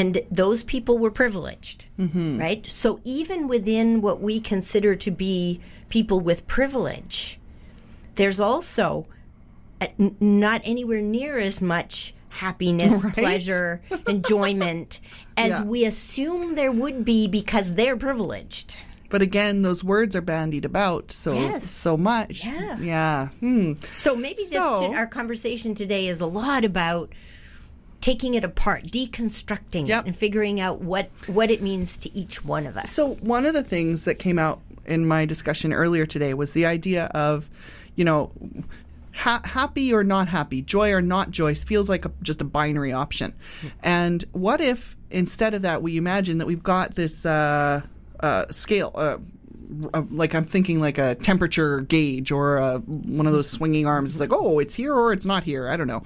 And 0.01 0.12
those 0.30 0.62
people 0.62 0.99
were 0.99 1.11
privileged, 1.11 1.86
right? 1.99 2.66
So 2.66 3.01
even 3.05 3.49
within 3.49 4.03
what 4.03 4.20
we 4.20 4.40
consider 4.40 4.94
to 4.97 5.11
be 5.11 5.61
people 5.88 6.20
with 6.20 6.47
privilege, 6.47 7.38
there's 8.16 8.38
also 8.40 9.07
uh, 9.80 9.86
n- 9.99 10.16
not 10.20 10.61
anywhere 10.64 11.01
near 11.01 11.38
as 11.38 11.62
much 11.62 12.14
happiness, 12.28 13.05
Right. 13.05 13.14
pleasure, 13.14 13.80
enjoyment 14.07 15.01
as 15.36 15.51
Yeah. 15.51 15.62
we 15.64 15.84
assume 15.86 16.55
there 16.57 16.72
would 16.72 17.05
be 17.05 17.26
because 17.26 17.74
they're 17.74 17.97
privileged. 17.97 18.76
But 19.09 19.22
again, 19.22 19.62
those 19.62 19.82
words 19.84 20.14
are 20.16 20.20
bandied 20.20 20.64
about 20.66 21.12
so 21.12 21.32
Yes. 21.32 21.70
so 21.70 21.97
much. 21.97 22.44
Yeah. 22.44 22.78
Yeah. 22.80 23.28
Hmm. 23.40 23.72
So 23.97 24.14
maybe 24.16 24.42
this 24.51 24.57
our 24.57 25.07
conversation 25.07 25.74
today 25.74 26.09
is 26.09 26.20
a 26.20 26.26
lot 26.26 26.64
about 26.66 27.12
taking 28.07 28.34
it 28.34 28.44
apart, 28.44 28.84
deconstructing 28.84 29.88
Yep. 29.88 30.04
it, 30.04 30.07
and 30.07 30.16
figuring 30.16 30.61
out 30.61 30.80
what 30.80 31.11
what 31.26 31.50
it 31.50 31.61
means 31.61 31.96
to 31.96 32.16
each 32.16 32.44
one 32.44 32.64
of 32.64 32.76
us. 32.76 32.92
So 32.92 33.14
one 33.14 33.44
of 33.44 33.52
the 33.52 33.64
things 33.64 34.04
that 34.04 34.20
came 34.20 34.38
out 34.38 34.61
in 34.84 35.07
my 35.07 35.24
discussion 35.24 35.72
earlier 35.72 36.07
today 36.07 36.32
was 36.32 36.52
the 36.52 36.66
idea 36.66 37.07
of, 37.07 37.50
you 37.96 38.04
know, 38.04 38.30
ha- 39.12 39.40
happy 39.44 39.92
or 39.92 40.04
not 40.04 40.28
happy, 40.28 40.62
joy 40.62 40.92
or 40.92 41.02
not 41.02 41.32
joy 41.32 41.57
feels 41.57 41.88
like 41.88 42.04
a, 42.04 42.12
just 42.22 42.40
a 42.40 42.44
binary 42.44 42.92
option. 42.92 43.34
And 43.82 44.24
what 44.30 44.61
if 44.61 44.96
instead 45.11 45.54
of 45.54 45.62
that 45.62 45.82
we 45.82 45.96
imagine 45.96 46.38
that 46.38 46.46
we've 46.46 46.62
got 46.62 46.94
this 46.94 47.26
uh, 47.26 47.82
uh, 48.20 48.46
scale. 48.52 48.92
Uh, 48.94 49.18
like 50.10 50.34
I'm 50.34 50.44
thinking 50.44 50.80
like 50.80 50.98
a 50.98 51.14
temperature 51.16 51.80
gauge 51.82 52.30
or 52.30 52.58
uh 52.58 52.78
one 52.78 53.26
of 53.26 53.32
those 53.32 53.48
swinging 53.48 53.86
arms. 53.86 54.12
It's 54.12 54.20
like, 54.20 54.32
oh, 54.32 54.58
it's 54.58 54.74
here 54.74 54.94
or 54.94 55.12
it's 55.12 55.26
not 55.26 55.44
here. 55.44 55.68
I 55.68 55.76
don't 55.76 55.88
know, 55.88 56.02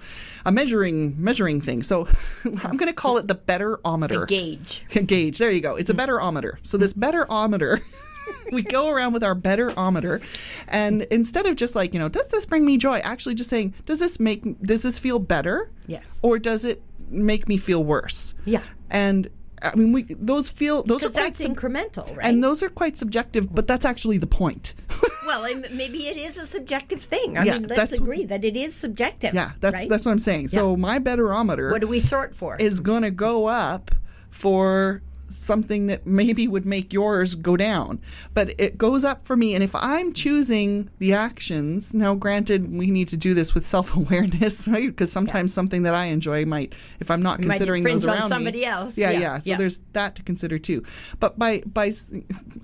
a 0.47 0.53
measuring 0.53 1.15
measuring 1.23 1.61
thing. 1.61 1.83
So 1.83 2.09
I'm 2.45 2.77
going 2.77 2.89
to 2.89 2.93
call 2.93 3.19
it 3.19 3.29
the 3.29 3.35
betterometer 3.35 4.25
a 4.25 4.27
gauge. 4.27 4.85
gauge. 5.07 5.39
There 5.39 5.51
you 5.51 5.61
go. 5.61 5.77
It's 5.77 5.91
a 5.91 5.95
betterometer. 5.95 6.59
So 6.63 6.79
this 6.79 6.93
betterometer, 6.93 7.81
we 8.53 8.63
go 8.63 8.91
around 8.91 9.13
with 9.13 9.25
our 9.25 9.35
betterometer, 9.35 10.23
and 10.69 11.03
instead 11.03 11.47
of 11.47 11.57
just 11.57 11.75
like 11.75 11.93
you 11.93 12.01
know, 12.01 12.09
does 12.09 12.29
this 12.29 12.47
bring 12.47 12.65
me 12.65 12.77
joy? 12.77 12.99
Actually, 12.99 13.35
just 13.35 13.51
saying, 13.51 13.75
does 13.87 13.99
this 13.99 14.19
make 14.19 14.61
does 14.63 14.83
this 14.83 14.99
feel 14.99 15.19
better? 15.19 15.71
Yes. 15.87 16.19
Or 16.23 16.39
does 16.39 16.65
it 16.65 16.83
make 17.11 17.49
me 17.49 17.57
feel 17.57 17.85
worse? 17.85 18.35
Yeah. 18.45 18.63
And 18.91 19.29
I 19.63 19.75
mean, 19.77 19.93
we 19.93 20.03
those 20.09 20.49
feel 20.49 20.83
those 20.85 21.05
are 21.05 21.11
quite 21.11 21.35
that's 21.35 21.43
sub- 21.43 21.55
incremental, 21.57 22.17
right? 22.17 22.27
and 22.27 22.43
those 22.43 22.63
are 22.63 22.69
quite 22.71 22.97
subjective, 22.97 23.55
but 23.55 23.67
that's 23.67 23.85
actually 23.85 24.19
the 24.19 24.27
point. 24.27 24.75
well, 25.27 25.47
maybe 25.71 26.07
it 26.09 26.17
is 26.17 26.39
a 26.39 26.47
subjective 26.47 27.03
thing. 27.03 27.37
I 27.37 27.45
Yeah, 27.45 27.59
mean, 27.59 27.69
let's 27.69 27.93
agree 27.93 28.25
that 28.25 28.45
it 28.45 28.57
is 28.57 28.75
subjective. 28.75 29.35
yeah, 29.35 29.53
that's 29.61 29.75
right? 29.75 29.89
that's 29.89 30.05
what 30.05 30.13
I'm 30.13 30.19
saying. 30.19 30.49
So 30.49 30.77
my 30.77 30.99
betterometer 30.99 31.71
What 31.73 31.81
do 31.83 31.89
we 31.89 32.01
sort 32.01 32.35
for? 32.35 32.57
is 32.57 32.81
going 32.81 33.03
to 33.03 33.11
go 33.11 33.47
up 33.47 33.91
for 34.31 35.03
something 35.31 35.87
that 35.87 36.07
maybe 36.07 36.47
would 36.49 36.67
make 36.67 36.93
yours 36.93 37.35
go 37.35 37.57
down. 37.57 38.01
But 38.35 38.55
it 38.59 38.77
goes 38.77 39.05
up 39.05 39.25
for 39.25 39.37
me. 39.37 39.55
And 39.55 39.63
if 39.63 39.75
I'm 39.75 40.13
choosing 40.13 40.91
the 40.99 41.13
actions, 41.13 41.95
now 41.95 42.15
granted, 42.15 42.77
we 42.77 42.91
need 42.91 43.09
to 43.09 43.17
do 43.17 43.35
this 43.35 43.55
with 43.55 43.67
self 43.67 43.95
awareness, 43.95 44.67
right? 44.69 44.89
Because 44.89 45.13
sometimes 45.13 45.55
something 45.55 45.83
that 45.83 45.95
I 45.95 46.07
enjoy 46.07 46.45
might, 46.45 46.75
if 47.01 47.11
I'm 47.11 47.23
not 47.23 47.41
considering 47.41 47.85
those 47.85 48.05
around 48.05 48.29
somebody 48.29 48.61
me, 48.61 48.65
else. 48.65 48.97
Yeah, 48.97 49.11
Yeah, 49.11 49.21
yeah. 49.21 49.39
So 49.39 49.51
yeah. 49.51 49.57
there's 49.57 49.81
that 49.93 50.15
to 50.17 50.23
consider 50.23 50.59
too. 50.59 50.85
But 51.19 51.39
by 51.39 51.63
by 51.67 51.93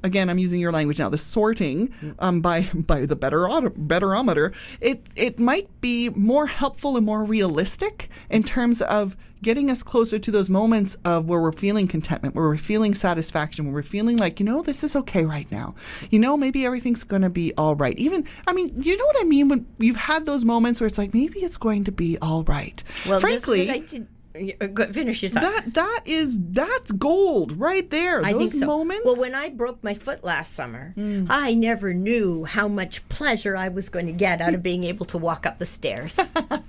again, 0.02 0.28
I'm 0.30 0.38
using 0.38 0.60
your 0.60 0.72
language 0.72 0.98
now. 0.98 1.08
The 1.08 1.18
sorting 1.18 1.92
um, 2.18 2.40
by 2.40 2.62
by 2.74 3.06
the 3.06 3.16
better 3.16 3.38
betterometer, 3.38 4.54
it 4.80 5.06
it 5.16 5.38
might 5.38 5.68
be 5.80 6.10
more 6.10 6.46
helpful 6.46 6.96
and 6.96 7.06
more 7.06 7.24
realistic 7.24 8.08
in 8.30 8.42
terms 8.42 8.82
of 8.82 9.16
getting 9.42 9.70
us 9.70 9.82
closer 9.82 10.18
to 10.18 10.30
those 10.30 10.48
moments 10.48 10.96
of 11.04 11.26
where 11.26 11.40
we're 11.40 11.52
feeling 11.52 11.86
contentment, 11.86 12.34
where 12.34 12.48
we're 12.48 12.56
feeling 12.56 12.94
satisfaction, 12.94 13.66
where 13.66 13.74
we're 13.74 13.82
feeling 13.82 14.16
like, 14.16 14.40
you 14.40 14.46
know, 14.46 14.62
this 14.62 14.82
is 14.82 14.96
okay 14.96 15.24
right 15.24 15.50
now. 15.52 15.74
You 16.10 16.18
know, 16.18 16.36
maybe 16.36 16.64
everything's 16.64 17.04
going 17.04 17.22
to 17.22 17.30
be 17.30 17.52
all 17.56 17.74
right. 17.74 17.98
Even, 17.98 18.26
I 18.46 18.52
mean, 18.52 18.72
you 18.82 18.96
know 18.96 19.06
what 19.06 19.16
I 19.20 19.24
mean 19.24 19.48
when 19.48 19.66
you've 19.78 19.96
had 19.96 20.26
those 20.26 20.44
moments 20.44 20.80
where 20.80 20.86
it's 20.86 20.98
like, 20.98 21.14
maybe 21.14 21.40
it's 21.40 21.56
going 21.56 21.84
to 21.84 21.92
be 21.92 22.18
all 22.20 22.44
right. 22.44 22.82
well, 23.08 23.20
Frankly, 23.20 24.06
this 24.38 24.48
is 24.48 24.60
what 24.60 24.62
I 24.62 24.66
did. 24.66 24.80
uh, 24.90 24.92
Finish 24.92 25.22
your 25.22 25.30
thought. 25.30 25.42
that 25.42 25.74
that 25.74 26.00
is 26.04 26.38
that's 26.50 26.92
gold 26.92 27.52
right 27.56 27.88
there. 27.90 28.24
I 28.24 28.32
Those 28.32 28.52
think 28.52 28.60
so. 28.62 28.66
moments. 28.66 29.04
Well, 29.04 29.16
when 29.16 29.34
I 29.34 29.48
broke 29.48 29.82
my 29.84 29.94
foot 29.94 30.24
last 30.24 30.52
summer, 30.54 30.94
Mm. 30.96 31.26
I 31.30 31.54
never 31.54 31.92
knew 31.94 32.44
how 32.44 32.68
much 32.68 33.06
pleasure 33.08 33.56
I 33.56 33.68
was 33.68 33.88
going 33.88 34.06
to 34.06 34.12
get 34.12 34.40
out 34.40 34.54
of 34.54 34.62
being 34.62 34.84
able 34.84 35.06
to 35.06 35.18
walk 35.18 35.46
up 35.46 35.58
the 35.58 35.66
stairs. 35.66 36.18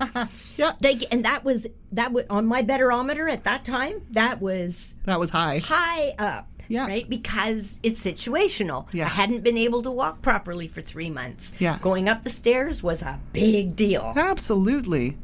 yeah, 0.58 0.74
they 0.82 1.00
and 1.12 1.26
that 1.26 1.44
was 1.44 1.68
that 1.92 2.12
was 2.12 2.26
on 2.30 2.46
my 2.46 2.62
betterometer 2.62 3.30
at 3.30 3.44
that 3.46 3.64
time. 3.64 4.02
That 4.12 4.42
was 4.42 4.96
that 5.06 5.20
was 5.20 5.30
high. 5.30 5.60
high 5.64 6.12
up. 6.20 6.48
Yeah. 6.70 6.86
Right? 6.86 7.08
Because 7.10 7.80
it's 7.82 8.04
situational. 8.04 8.94
Yeah. 8.94 9.06
I 9.06 9.08
hadn't 9.08 9.42
been 9.42 9.58
able 9.58 9.84
to 9.84 9.92
walk 9.92 10.22
properly 10.22 10.68
for 10.68 10.82
three 10.82 11.10
months. 11.10 11.54
Yeah. 11.60 11.78
Going 11.82 12.10
up 12.10 12.24
the 12.24 12.30
stairs 12.30 12.84
was 12.84 13.02
a 13.02 13.22
big 13.32 13.78
deal. 13.78 14.12
Absolutely. 14.18 15.18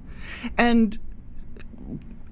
And 0.58 0.98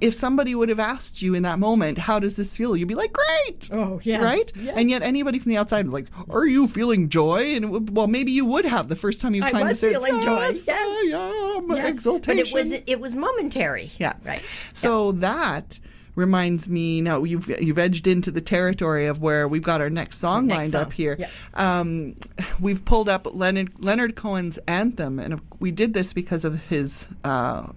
if 0.01 0.13
somebody 0.13 0.55
would 0.55 0.69
have 0.69 0.79
asked 0.79 1.21
you 1.21 1.33
in 1.35 1.43
that 1.43 1.59
moment, 1.59 1.97
how 1.97 2.19
does 2.19 2.35
this 2.35 2.55
feel? 2.57 2.75
You'd 2.75 2.87
be 2.87 2.95
like, 2.95 3.13
great. 3.13 3.69
Oh, 3.71 3.99
yes, 4.03 4.21
Right? 4.21 4.51
yes. 4.55 4.73
And 4.75 4.89
yet 4.89 5.03
anybody 5.03 5.37
from 5.39 5.51
the 5.51 5.57
outside 5.57 5.85
was 5.85 5.93
like, 5.93 6.07
are 6.29 6.45
you 6.45 6.67
feeling 6.67 7.07
joy? 7.07 7.55
And 7.55 7.69
would, 7.71 7.95
well, 7.95 8.07
maybe 8.07 8.31
you 8.31 8.43
would 8.45 8.65
have 8.65 8.87
the 8.89 8.95
first 8.95 9.21
time 9.21 9.35
you 9.35 9.43
I 9.43 9.51
climbed 9.51 9.69
was 9.69 9.79
the 9.79 9.89
stairs. 9.91 10.03
feeling 10.03 10.21
joy, 10.23 10.39
Yes, 10.39 10.67
yes. 10.67 11.13
I 11.13 11.57
am. 11.57 11.71
Yes. 11.71 11.89
Exultation. 11.89 12.43
But 12.43 12.47
it 12.47 12.53
was 12.71 12.81
it 12.87 12.99
was 12.99 13.15
momentary. 13.15 13.91
Yeah. 13.99 14.13
Right. 14.25 14.41
So 14.73 15.11
that 15.13 15.79
reminds 16.15 16.67
me 16.67 16.99
now 16.99 17.23
you've 17.23 17.47
you've 17.61 17.77
edged 17.77 18.05
into 18.07 18.31
the 18.31 18.41
territory 18.41 19.05
of 19.05 19.21
where 19.21 19.47
we've 19.47 19.63
got 19.63 19.79
our 19.79 19.89
next 19.89 20.17
song 20.17 20.47
Next 20.47 20.57
lined 20.57 20.71
song, 20.73 20.81
up 20.81 20.93
here. 20.93 21.15
yeah. 21.19 21.29
Um, 21.53 22.15
we've 22.59 22.83
pulled 22.83 23.07
up 23.07 23.27
Leonard 23.31 23.71
Leonard 23.79 24.15
Cohen's 24.15 24.57
anthem, 24.67 25.19
and 25.19 25.39
we 25.59 25.71
did 25.71 25.93
this 25.93 26.11
because 26.11 26.43
of 26.43 26.59
his 26.61 27.07
uh, 27.23 27.67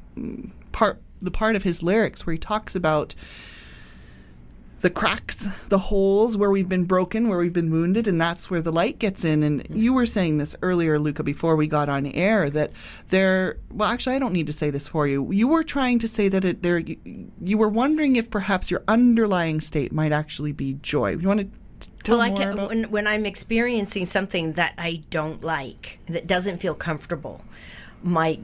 part 0.73 1.01
the 1.25 1.31
part 1.31 1.57
of 1.57 1.63
his 1.63 1.83
lyrics 1.83 2.27
where 2.27 2.33
he 2.33 2.39
talks 2.39 2.75
about 2.75 3.15
the 4.85 4.91
cracks, 4.91 5.49
the 5.71 5.79
holes 5.79 6.37
where 6.37 6.51
we've 6.51 6.69
been 6.69 6.85
broken, 6.85 7.31
where 7.31 7.39
we've 7.39 7.55
been 7.55 7.71
wounded, 7.71 8.07
and 8.07 8.21
that's 8.21 8.51
where 8.51 8.61
the 8.61 8.71
light 8.71 8.99
gets 8.99 9.25
in. 9.25 9.43
And 9.43 9.67
you 9.71 9.95
were 9.95 10.05
saying 10.05 10.37
this 10.37 10.55
earlier, 10.61 10.99
Luca, 10.99 11.23
before 11.23 11.57
we 11.57 11.67
got 11.67 11.89
on 11.89 12.05
air, 12.05 12.51
that 12.51 12.71
there. 13.09 13.57
Well, 13.71 13.89
actually, 13.89 14.17
I 14.17 14.19
don't 14.19 14.35
need 14.35 14.47
to 14.47 14.53
say 14.53 14.69
this 14.69 14.87
for 14.87 15.09
you. 15.09 15.33
You 15.33 15.49
were 15.49 15.65
trying 15.65 16.01
to 16.01 16.07
say 16.07 16.29
that 16.29 16.45
it, 16.45 16.63
there. 16.63 16.77
You, 16.81 16.99
you 17.41 17.57
were 17.57 17.71
wondering 17.71 18.17
if 18.17 18.29
perhaps 18.31 18.71
your 18.71 18.83
underlying 18.87 19.63
state 19.63 19.91
might 19.91 20.13
actually 20.13 20.53
be 20.53 20.75
joy. 20.83 21.17
You 21.17 21.29
want 21.29 21.41
to 21.41 21.89
tell 22.03 22.19
well, 22.19 22.27
I 22.27 22.29
more 22.29 22.39
can, 22.39 22.53
about? 22.53 22.69
when, 22.69 22.85
when 22.91 23.07
I'm 23.07 23.25
experiencing 23.25 24.05
something 24.05 24.53
that 24.53 24.75
I 24.77 25.03
don't 25.09 25.43
like, 25.43 26.01
that 26.09 26.27
doesn't 26.27 26.59
feel 26.59 26.75
comfortable, 26.75 27.43
my 28.05 28.39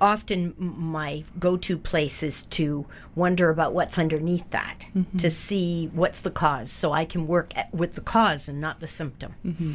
often 0.00 0.54
my 0.58 1.24
go-to 1.38 1.76
place 1.76 2.22
is 2.22 2.44
to 2.46 2.86
wonder 3.16 3.50
about 3.50 3.74
what's 3.74 3.98
underneath 3.98 4.48
that, 4.50 4.86
Mm-hmm. 4.94 5.18
to 5.18 5.30
see 5.30 5.90
what's 5.92 6.20
the 6.20 6.30
cause, 6.30 6.70
so 6.70 6.92
I 6.92 7.04
can 7.04 7.26
work 7.26 7.52
at, 7.56 7.74
with 7.74 7.94
the 7.94 8.00
cause 8.00 8.48
and 8.48 8.60
not 8.60 8.78
the 8.80 8.86
symptom. 8.86 9.34
Mm-hmm. 9.44 9.72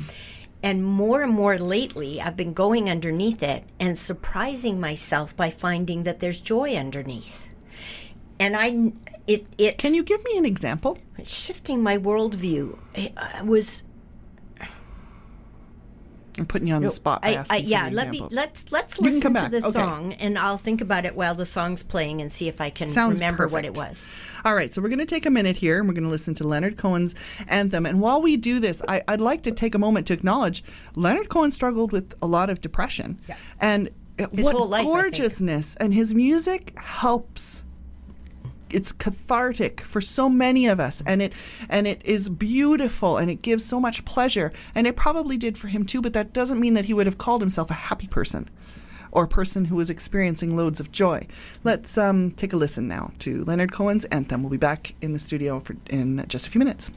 And 0.63 0.83
more 0.85 1.21
and 1.21 1.33
more 1.33 1.57
lately, 1.57 2.19
I've 2.21 2.37
been 2.37 2.53
going 2.53 2.89
underneath 2.89 3.43
it 3.43 3.63
and 3.79 3.97
surprising 3.97 4.79
myself 4.79 5.35
by 5.35 5.49
finding 5.49 6.03
that 6.03 6.19
there's 6.19 6.41
joy 6.41 6.75
underneath. 6.75 7.49
And 8.39 8.55
I, 8.55 8.93
it, 9.27 9.45
it 9.57 9.77
Can 9.77 9.93
you 9.93 10.03
give 10.03 10.23
me 10.23 10.37
an 10.37 10.45
example? 10.45 10.97
shifting 11.23 11.83
my 11.83 11.97
worldview. 11.97 12.77
I, 12.95 13.11
I 13.17 13.41
was 13.41 13.83
I'm 16.37 16.45
putting 16.45 16.67
you 16.67 16.75
on 16.75 16.83
the 16.83 16.91
spot. 16.91 17.21
I, 17.23 17.43
I, 17.49 17.57
yeah, 17.57 17.89
let 17.91 18.09
me 18.09 18.23
let's 18.31 18.71
let's 18.71 18.99
You 18.99 19.05
listen 19.05 19.21
come 19.21 19.33
to 19.35 19.49
the 19.49 19.65
Okay. 19.67 19.79
song, 19.79 20.13
and 20.13 20.37
I'll 20.37 20.57
think 20.57 20.81
about 20.81 21.05
it 21.05 21.15
while 21.15 21.35
the 21.35 21.45
song's 21.45 21.83
playing 21.83 22.21
and 22.21 22.31
see 22.31 22.47
if 22.47 22.61
I 22.61 22.69
can 22.69 22.89
Sounds 22.89 23.15
remember 23.19 23.47
what 23.47 23.65
it 23.65 23.75
was. 23.75 24.05
All 24.45 24.55
right, 24.55 24.73
so 24.73 24.81
we're 24.81 24.89
going 24.89 24.99
to 24.99 25.05
take 25.05 25.25
a 25.25 25.31
minute 25.31 25.55
here 25.57 25.79
and 25.79 25.87
we're 25.87 25.93
going 25.95 26.03
to 26.03 26.09
listen 26.09 26.33
to 26.35 26.43
Leonard 26.47 26.77
Cohen's 26.77 27.15
anthem. 27.47 27.85
And 27.85 27.99
while 28.01 28.21
we 28.21 28.37
do 28.37 28.59
this, 28.59 28.81
I, 28.87 29.01
I'd 29.07 29.21
like 29.21 29.43
to 29.43 29.51
take 29.51 29.75
a 29.75 29.79
moment 29.79 30.07
to 30.07 30.13
acknowledge 30.13 30.63
Leonard 30.95 31.29
Cohen 31.29 31.51
struggled 31.51 31.91
with 31.91 32.13
a 32.21 32.27
lot 32.27 32.49
of 32.49 32.61
depression. 32.61 33.19
Yeah. 33.27 33.35
And 33.59 33.89
His 34.17 34.45
what 34.45 34.69
life, 34.69 34.83
gorgeousness. 34.85 35.75
And 35.77 35.93
his 35.93 36.13
music 36.13 36.77
helps. 36.77 37.63
It's 38.69 38.91
cathartic 38.91 39.81
for 39.81 40.01
so 40.01 40.29
many 40.29 40.67
of 40.67 40.79
us, 40.79 41.01
and 41.05 41.21
it 41.21 41.33
and 41.69 41.87
it 41.87 42.01
is 42.05 42.29
beautiful, 42.29 43.17
and 43.17 43.29
it 43.29 43.41
gives 43.41 43.65
so 43.65 43.79
much 43.79 44.05
pleasure, 44.05 44.51
and 44.75 44.87
it 44.87 44.95
probably 44.95 45.37
did 45.37 45.57
for 45.57 45.67
him 45.67 45.85
too. 45.85 46.01
But 46.01 46.13
that 46.13 46.33
doesn't 46.33 46.59
mean 46.59 46.73
that 46.73 46.85
he 46.85 46.93
would 46.93 47.05
have 47.05 47.17
called 47.17 47.41
himself 47.41 47.69
a 47.69 47.75
happy 47.75 48.07
person, 48.07 48.49
or 49.11 49.23
a 49.23 49.27
person 49.27 49.65
who 49.65 49.75
was 49.75 49.89
experiencing 49.89 50.55
loads 50.55 50.79
of 50.79 50.91
joy. 50.91 51.27
Let's 51.63 51.97
um, 51.97 52.31
take 52.31 52.53
a 52.53 52.57
listen 52.57 52.87
now 52.87 53.11
to 53.19 53.43
Leonard 53.45 53.71
Cohen's 53.71 54.05
anthem. 54.05 54.43
We'll 54.43 54.51
be 54.51 54.57
back 54.57 54.95
in 55.01 55.13
the 55.13 55.19
studio 55.19 55.59
for, 55.59 55.75
in 55.89 56.23
just 56.27 56.47
a 56.47 56.49
few 56.49 56.59
minutes. 56.59 56.89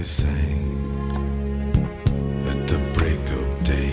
They 0.00 0.06
sang 0.06 0.60
at 2.48 2.66
the 2.68 2.78
break 2.94 3.20
of 3.40 3.64
day 3.64 3.92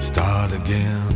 start 0.00 0.52
again. 0.54 1.13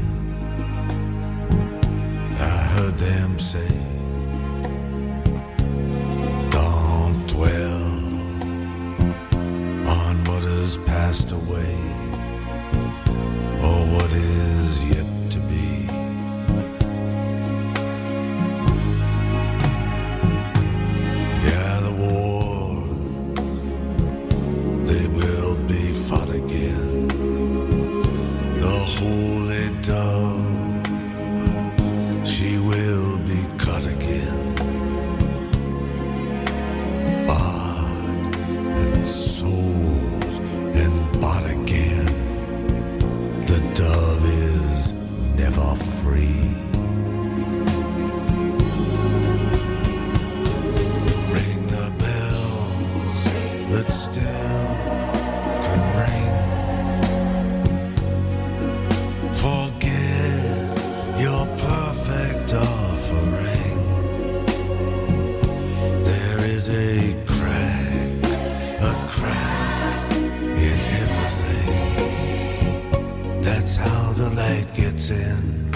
That's 73.49 73.77
how 73.77 74.13
the 74.13 74.29
light 74.29 74.67
gets 74.75 75.09
in. 75.09 75.71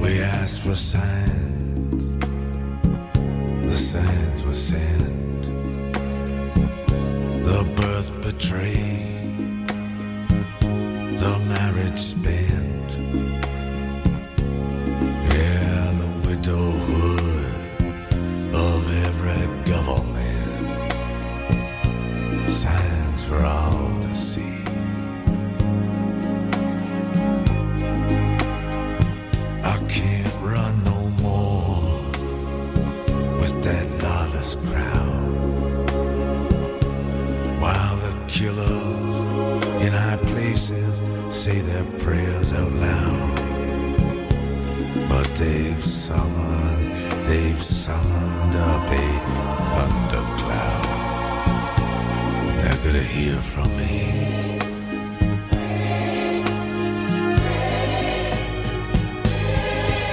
We 0.00 0.20
asked 0.20 0.62
for 0.62 0.74
signs, 0.74 2.04
the 3.64 3.72
signs 3.72 4.42
were 4.42 4.52
sent. 4.52 5.44
The 7.44 7.62
birth 7.76 8.10
betrayed, 8.20 9.68
the 11.22 11.38
marriage 11.46 12.00
spent. 12.00 12.47
They've 47.58 47.66
summoned 47.66 48.56
up 48.56 48.88
a 48.88 49.20
thundercloud. 49.72 50.84
They're 52.58 52.82
gonna 52.84 53.02
hear 53.02 53.36
from 53.36 53.76
me. 53.76 53.94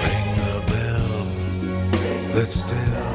Ring 0.04 0.30
the 0.48 0.60
bell 0.72 1.26
that 2.34 2.50
still 2.50 3.15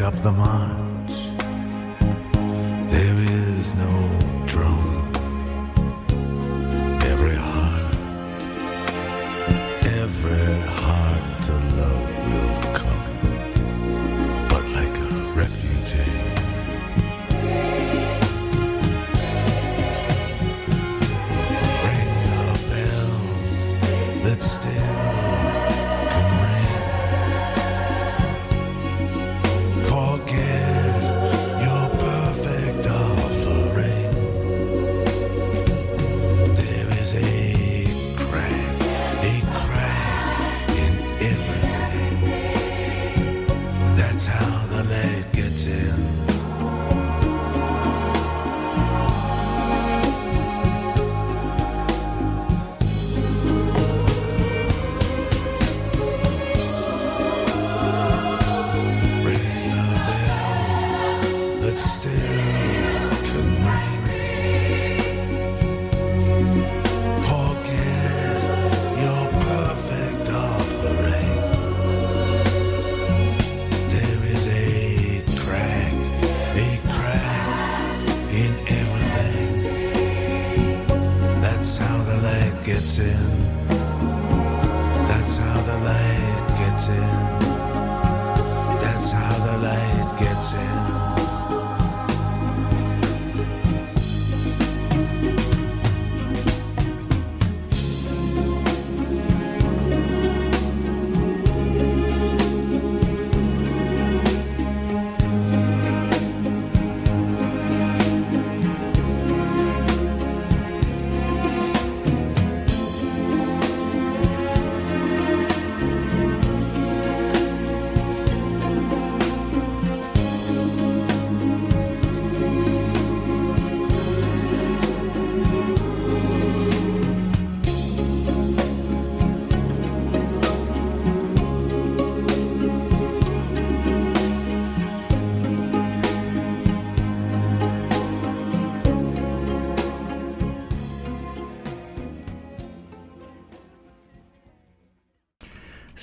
up 0.00 0.14
the 0.22 0.32
march. 0.32 0.91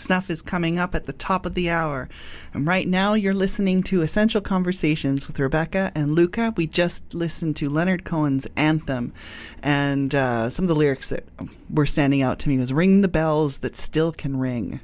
Snuff 0.09 0.31
is 0.31 0.41
coming 0.41 0.79
up 0.79 0.95
at 0.95 1.05
the 1.05 1.13
top 1.13 1.45
of 1.45 1.53
the 1.53 1.69
hour. 1.69 2.09
And 2.51 2.65
right 2.65 2.87
now, 2.87 3.13
you're 3.13 3.31
listening 3.31 3.83
to 3.83 4.01
Essential 4.01 4.41
Conversations 4.41 5.27
with 5.27 5.37
Rebecca 5.37 5.91
and 5.93 6.15
Luca. 6.15 6.51
We 6.57 6.65
just 6.65 7.13
listened 7.13 7.55
to 7.57 7.69
Leonard 7.69 8.05
Cohen's 8.05 8.47
Anthem. 8.55 9.13
And 9.61 10.15
uh, 10.15 10.49
some 10.49 10.63
of 10.63 10.67
the 10.67 10.75
lyrics 10.75 11.09
that 11.09 11.25
were 11.69 11.85
standing 11.85 12.23
out 12.23 12.39
to 12.39 12.49
me 12.49 12.57
was 12.57 12.73
Ring 12.73 13.01
the 13.01 13.07
bells 13.07 13.59
that 13.59 13.77
still 13.77 14.11
can 14.11 14.39
ring. 14.39 14.79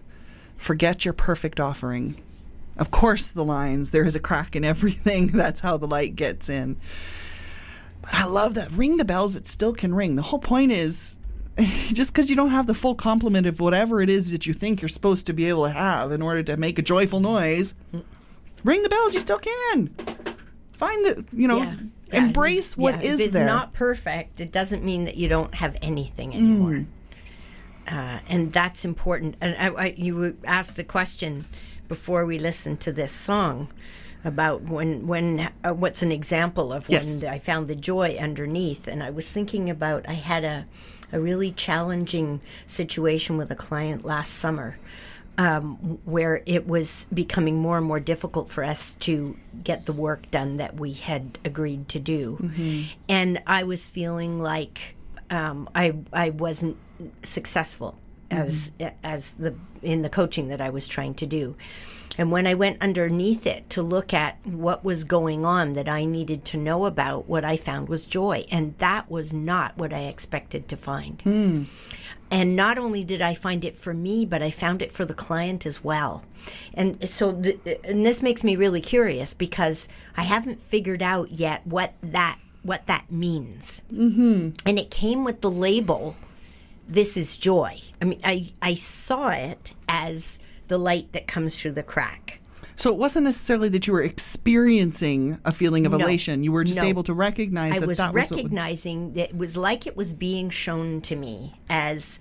Forget 0.58 1.06
your 1.06 1.14
perfect 1.16 1.60
offering. 1.60 2.22
Of 2.78 2.92
course, 2.92 3.26
the 3.26 3.44
lines, 3.44 3.90
there 3.90 4.06
is 4.06 4.16
a 4.16 4.20
crack 4.20 4.56
in 4.56 4.64
everything. 4.64 5.28
That's 5.34 5.62
how 5.62 5.78
the 5.78 5.88
light 5.88 6.16
gets 6.16 6.50
in. 6.50 6.78
I 8.04 8.26
love 8.26 8.54
that. 8.54 8.72
Ring 8.72 8.98
the 8.98 9.06
bells 9.06 9.34
that 9.34 9.48
still 9.48 9.74
can 9.74 9.96
ring. 9.96 10.18
The 10.18 10.22
whole 10.22 10.38
point 10.38 10.72
is 10.72 11.18
just 11.94 12.14
because 12.14 12.30
you 12.30 12.36
don't 12.36 12.50
have 12.52 12.68
the 12.68 12.74
full 12.74 12.96
complement 12.96 13.48
of 13.48 13.60
whatever 13.60 14.02
it 14.02 14.10
is 14.10 14.32
that 14.32 14.46
you 14.46 14.54
think 14.54 14.82
you're 14.82 14.90
supposed 14.90 15.26
to 15.28 15.34
be 15.34 15.46
able 15.46 15.64
to 15.66 15.72
have 15.72 16.12
in 16.12 16.22
order 16.22 16.44
to 16.44 16.58
make 16.58 16.78
a 16.80 16.82
joyful 16.82 17.20
noise, 17.20 17.74
ring 18.64 18.84
the 18.84 18.90
bells. 18.90 19.14
You 19.14 19.20
still 19.22 19.40
can. 19.40 19.90
Find 20.78 21.06
the, 21.06 21.26
you 21.32 21.48
know, 21.48 21.58
Yeah. 21.60 21.76
Yeah, 22.14 22.24
embrace 22.26 22.74
it's- 22.74 22.78
what 22.78 23.04
yeah, 23.04 23.10
is 23.12 23.20
if 23.20 23.26
it's 23.28 23.34
there. 23.34 23.46
not 23.46 23.74
perfect, 23.74 24.40
it 24.40 24.52
doesn't 24.52 24.84
mean 24.84 25.06
that 25.06 25.16
you 25.18 25.28
don't 25.28 25.54
have 25.56 25.76
anything 25.82 26.34
anymore. 26.36 26.72
Mm. 26.72 26.88
Uh, 27.88 28.20
and 28.28 28.52
that's 28.54 28.84
important. 28.86 29.36
And 29.42 29.56
I, 29.58 29.68
I, 29.86 29.86
you 29.98 30.38
asked 30.46 30.76
the 30.76 30.84
question 30.84 31.46
before 31.88 32.26
we 32.26 32.38
listened 32.40 32.80
to 32.82 32.92
this 32.92 33.12
song 33.12 33.72
about 34.24 34.64
when 34.64 35.06
when 35.06 35.52
uh, 35.64 35.72
what's 35.74 36.02
an 36.02 36.12
example 36.12 36.74
of 36.74 36.90
Yes. 36.90 37.06
when 37.22 37.30
I 37.32 37.38
found 37.40 37.68
the 37.68 37.76
joy 37.76 38.18
underneath. 38.20 38.88
And 38.88 39.04
I 39.04 39.10
was 39.12 39.32
thinking 39.32 39.70
about 39.70 40.08
I 40.10 40.14
had 40.14 40.44
a 40.44 40.66
a 41.16 41.20
really 41.20 41.52
challenging 41.52 42.42
situation 42.68 43.38
with 43.38 43.50
a 43.52 43.56
client 43.56 44.06
last 44.06 44.34
summer. 44.34 44.78
Um, 45.38 46.00
where 46.06 46.42
it 46.46 46.66
was 46.66 47.08
becoming 47.14 47.58
more 47.58 47.78
and 47.78 47.86
more 47.86 48.00
difficult 48.00 48.50
for 48.50 48.64
us 48.64 48.94
to 49.02 49.36
get 49.66 49.86
the 49.86 49.92
work 49.92 50.32
done 50.32 50.56
that 50.58 50.76
we 50.80 50.94
had 50.94 51.38
agreed 51.44 51.90
to 51.90 52.00
do, 52.00 52.38
and 53.10 53.42
I 53.46 53.64
was 53.64 53.90
feeling 53.90 54.40
like 54.40 54.96
um, 55.30 55.68
I 55.76 55.94
I 56.14 56.30
wasn't 56.30 56.78
successful 57.24 57.98
as 58.32 58.72
as 59.04 59.32
the 59.32 59.56
in 59.82 60.04
the 60.04 60.10
coaching 60.10 60.48
that 60.48 60.62
I 60.62 60.70
was 60.70 60.88
trying 60.88 61.16
to 61.16 61.26
do. 61.26 61.56
And 62.18 62.32
when 62.32 62.48
I 62.48 62.54
went 62.54 62.82
underneath 62.82 63.46
it 63.46 63.70
to 63.72 63.82
look 63.82 64.14
at 64.14 64.38
what 64.46 64.84
was 64.84 65.04
going 65.04 65.46
on 65.46 65.74
that 65.74 65.90
I 65.90 66.06
needed 66.06 66.46
to 66.46 66.58
know 66.58 66.86
about, 66.86 67.28
what 67.28 67.44
I 67.44 67.58
found 67.58 67.90
was 67.90 68.06
joy. 68.06 68.46
And 68.52 68.78
that 68.78 69.10
was 69.10 69.34
not 69.34 69.78
what 69.78 69.94
I 69.94 70.04
expected 70.04 70.68
to 70.70 70.78
find. 70.78 71.22
And 72.32 72.56
not 72.56 72.80
only 72.80 73.04
did 73.04 73.22
I 73.22 73.34
find 73.34 73.64
it 73.64 73.76
for 73.76 73.94
me, 73.94 74.26
but 74.26 74.42
I 74.42 74.50
found 74.50 74.82
it 74.82 74.92
for 74.92 75.06
the 75.06 75.14
client 75.14 75.66
as 75.66 75.84
well. 75.84 76.26
And 76.74 77.08
so, 77.08 77.34
th- 77.34 77.60
and 77.84 78.06
this 78.06 78.22
makes 78.22 78.44
me 78.44 78.56
really 78.56 78.82
curious 78.82 79.34
because 79.34 79.88
I 80.18 80.24
haven't 80.24 80.62
figured 80.62 81.04
out 81.04 81.32
yet 81.32 81.66
what 81.68 81.94
that 82.02 82.40
what 82.64 82.88
that 82.88 83.12
means. 83.12 83.84
Mm-hmm. 83.94 84.50
And 84.66 84.80
it 84.80 84.90
came 84.90 85.24
with 85.24 85.42
the 85.42 85.52
label 85.52 86.16
this 86.88 87.18
is 87.18 87.38
joy. 87.38 87.80
I 88.02 88.06
mean, 88.06 88.22
I, 88.24 88.54
I 88.62 88.76
saw 88.76 89.30
it 89.30 89.74
as 89.88 90.40
the 90.68 90.78
light 90.78 91.12
that 91.14 91.28
comes 91.28 91.60
through 91.60 91.74
the 91.74 91.84
crack. 91.84 92.40
so 92.78 92.92
it 92.92 92.98
wasn't 92.98 93.24
necessarily 93.24 93.70
that 93.70 93.88
you 93.88 93.94
were 93.94 94.02
experiencing 94.04 95.38
a 95.46 95.52
feeling 95.52 95.86
of 95.86 95.92
No. 95.94 96.00
elation. 96.00 96.44
You 96.44 96.52
were 96.52 96.64
just 96.64 96.80
No. 96.82 96.86
able 96.86 97.04
to 97.04 97.14
recognize 97.14 97.74
I 97.74 97.80
that 97.80 97.88
was 97.88 97.98
that 97.98 98.14
was 98.14 98.32
recognizing 98.32 99.14
that 99.14 99.30
it 99.30 99.38
was 99.38 99.56
like 99.58 99.88
it 99.88 99.96
was 99.96 100.14
being 100.14 100.50
shown 100.50 101.02
to 101.02 101.16
me 101.16 101.54
as 101.70 102.20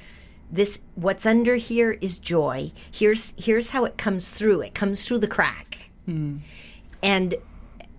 this 0.51 0.79
what's 0.95 1.27
under 1.27 1.57
here 1.57 1.93
is 2.01 2.19
joy. 2.19 2.71
Here's 2.91 3.35
here's 3.37 3.71
how 3.71 3.85
it 3.85 3.97
comes 3.99 4.31
through. 4.31 4.61
It 4.63 4.75
comes 4.75 5.05
through 5.05 5.19
the 5.19 5.27
crack. 5.29 5.91
Hmm. 6.07 6.37
And 7.03 7.35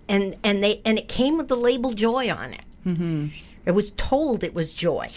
and 0.08 0.36
and 0.42 0.62
they 0.62 0.80
and 0.84 0.98
it 0.98 1.08
came 1.08 1.36
with 1.36 1.48
the 1.48 1.56
label 1.56 1.92
joy 1.92 2.30
on 2.30 2.54
it. 2.54 2.62
Mm-hmm. 2.86 3.26
It 3.66 3.72
was 3.72 3.90
told 3.92 4.42
it 4.44 4.54
was 4.54 4.72
joy. 4.72 5.10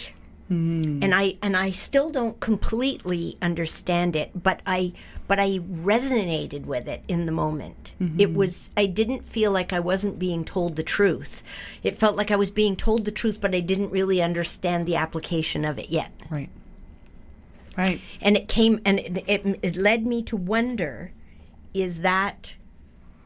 Hmm. 0.48 0.98
and 1.00 1.14
I 1.14 1.36
and 1.42 1.56
I 1.56 1.70
still 1.70 2.10
don't 2.10 2.38
completely 2.40 3.38
understand 3.40 4.16
it, 4.16 4.30
but 4.34 4.60
I 4.66 4.92
but 5.30 5.38
I 5.38 5.60
resonated 5.60 6.66
with 6.66 6.88
it 6.88 7.04
in 7.06 7.26
the 7.26 7.30
moment. 7.30 7.92
Mm-hmm. 8.00 8.20
It 8.20 8.34
was 8.34 8.68
I 8.76 8.86
didn't 8.86 9.22
feel 9.24 9.52
like 9.52 9.72
I 9.72 9.78
wasn't 9.78 10.18
being 10.18 10.44
told 10.44 10.74
the 10.74 10.82
truth. 10.82 11.44
It 11.84 11.96
felt 11.96 12.16
like 12.16 12.32
I 12.32 12.36
was 12.36 12.50
being 12.50 12.74
told 12.74 13.04
the 13.04 13.12
truth, 13.12 13.40
but 13.40 13.54
I 13.54 13.60
didn't 13.60 13.90
really 13.90 14.20
understand 14.20 14.86
the 14.86 14.96
application 14.96 15.64
of 15.64 15.78
it 15.78 15.88
yet. 15.88 16.10
right. 16.30 16.50
Right. 17.78 18.00
And 18.20 18.36
it 18.36 18.48
came 18.48 18.80
and 18.84 18.98
it, 18.98 19.22
it, 19.28 19.60
it 19.62 19.76
led 19.76 20.04
me 20.04 20.24
to 20.24 20.36
wonder: 20.36 21.12
is 21.72 22.00
that 22.00 22.56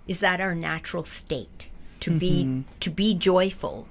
is 0.07 0.21
that 0.21 0.43
our 0.43 0.55
natural 0.55 1.05
state? 1.05 1.71
To 2.01 2.11
be 2.11 2.65
to 2.81 2.91
be 2.91 3.15
joyful, 3.15 3.89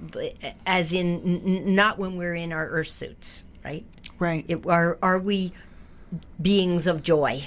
as 0.64 0.92
in 0.92 1.42
n- 1.44 1.74
not 1.74 1.98
when 1.98 2.16
we're 2.16 2.36
in 2.36 2.52
our 2.52 2.68
earth 2.68 2.86
suits, 2.86 3.44
right? 3.64 3.84
Right. 4.20 4.44
It, 4.46 4.64
are 4.66 4.98
are 5.02 5.18
we 5.18 5.52
beings 6.40 6.86
of 6.86 7.02
joy? 7.02 7.42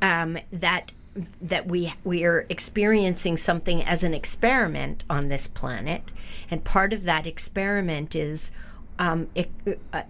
Um, 0.00 0.38
that 0.52 0.92
that 1.40 1.66
we 1.66 1.94
we 2.04 2.24
are 2.24 2.46
experiencing 2.48 3.36
something 3.36 3.82
as 3.82 4.02
an 4.04 4.14
experiment 4.14 5.04
on 5.10 5.28
this 5.28 5.46
planet, 5.48 6.12
and 6.50 6.62
part 6.62 6.92
of 6.92 7.02
that 7.04 7.26
experiment 7.26 8.14
is 8.14 8.52
um, 8.98 9.28
e- 9.34 9.46
uh, 9.92 10.02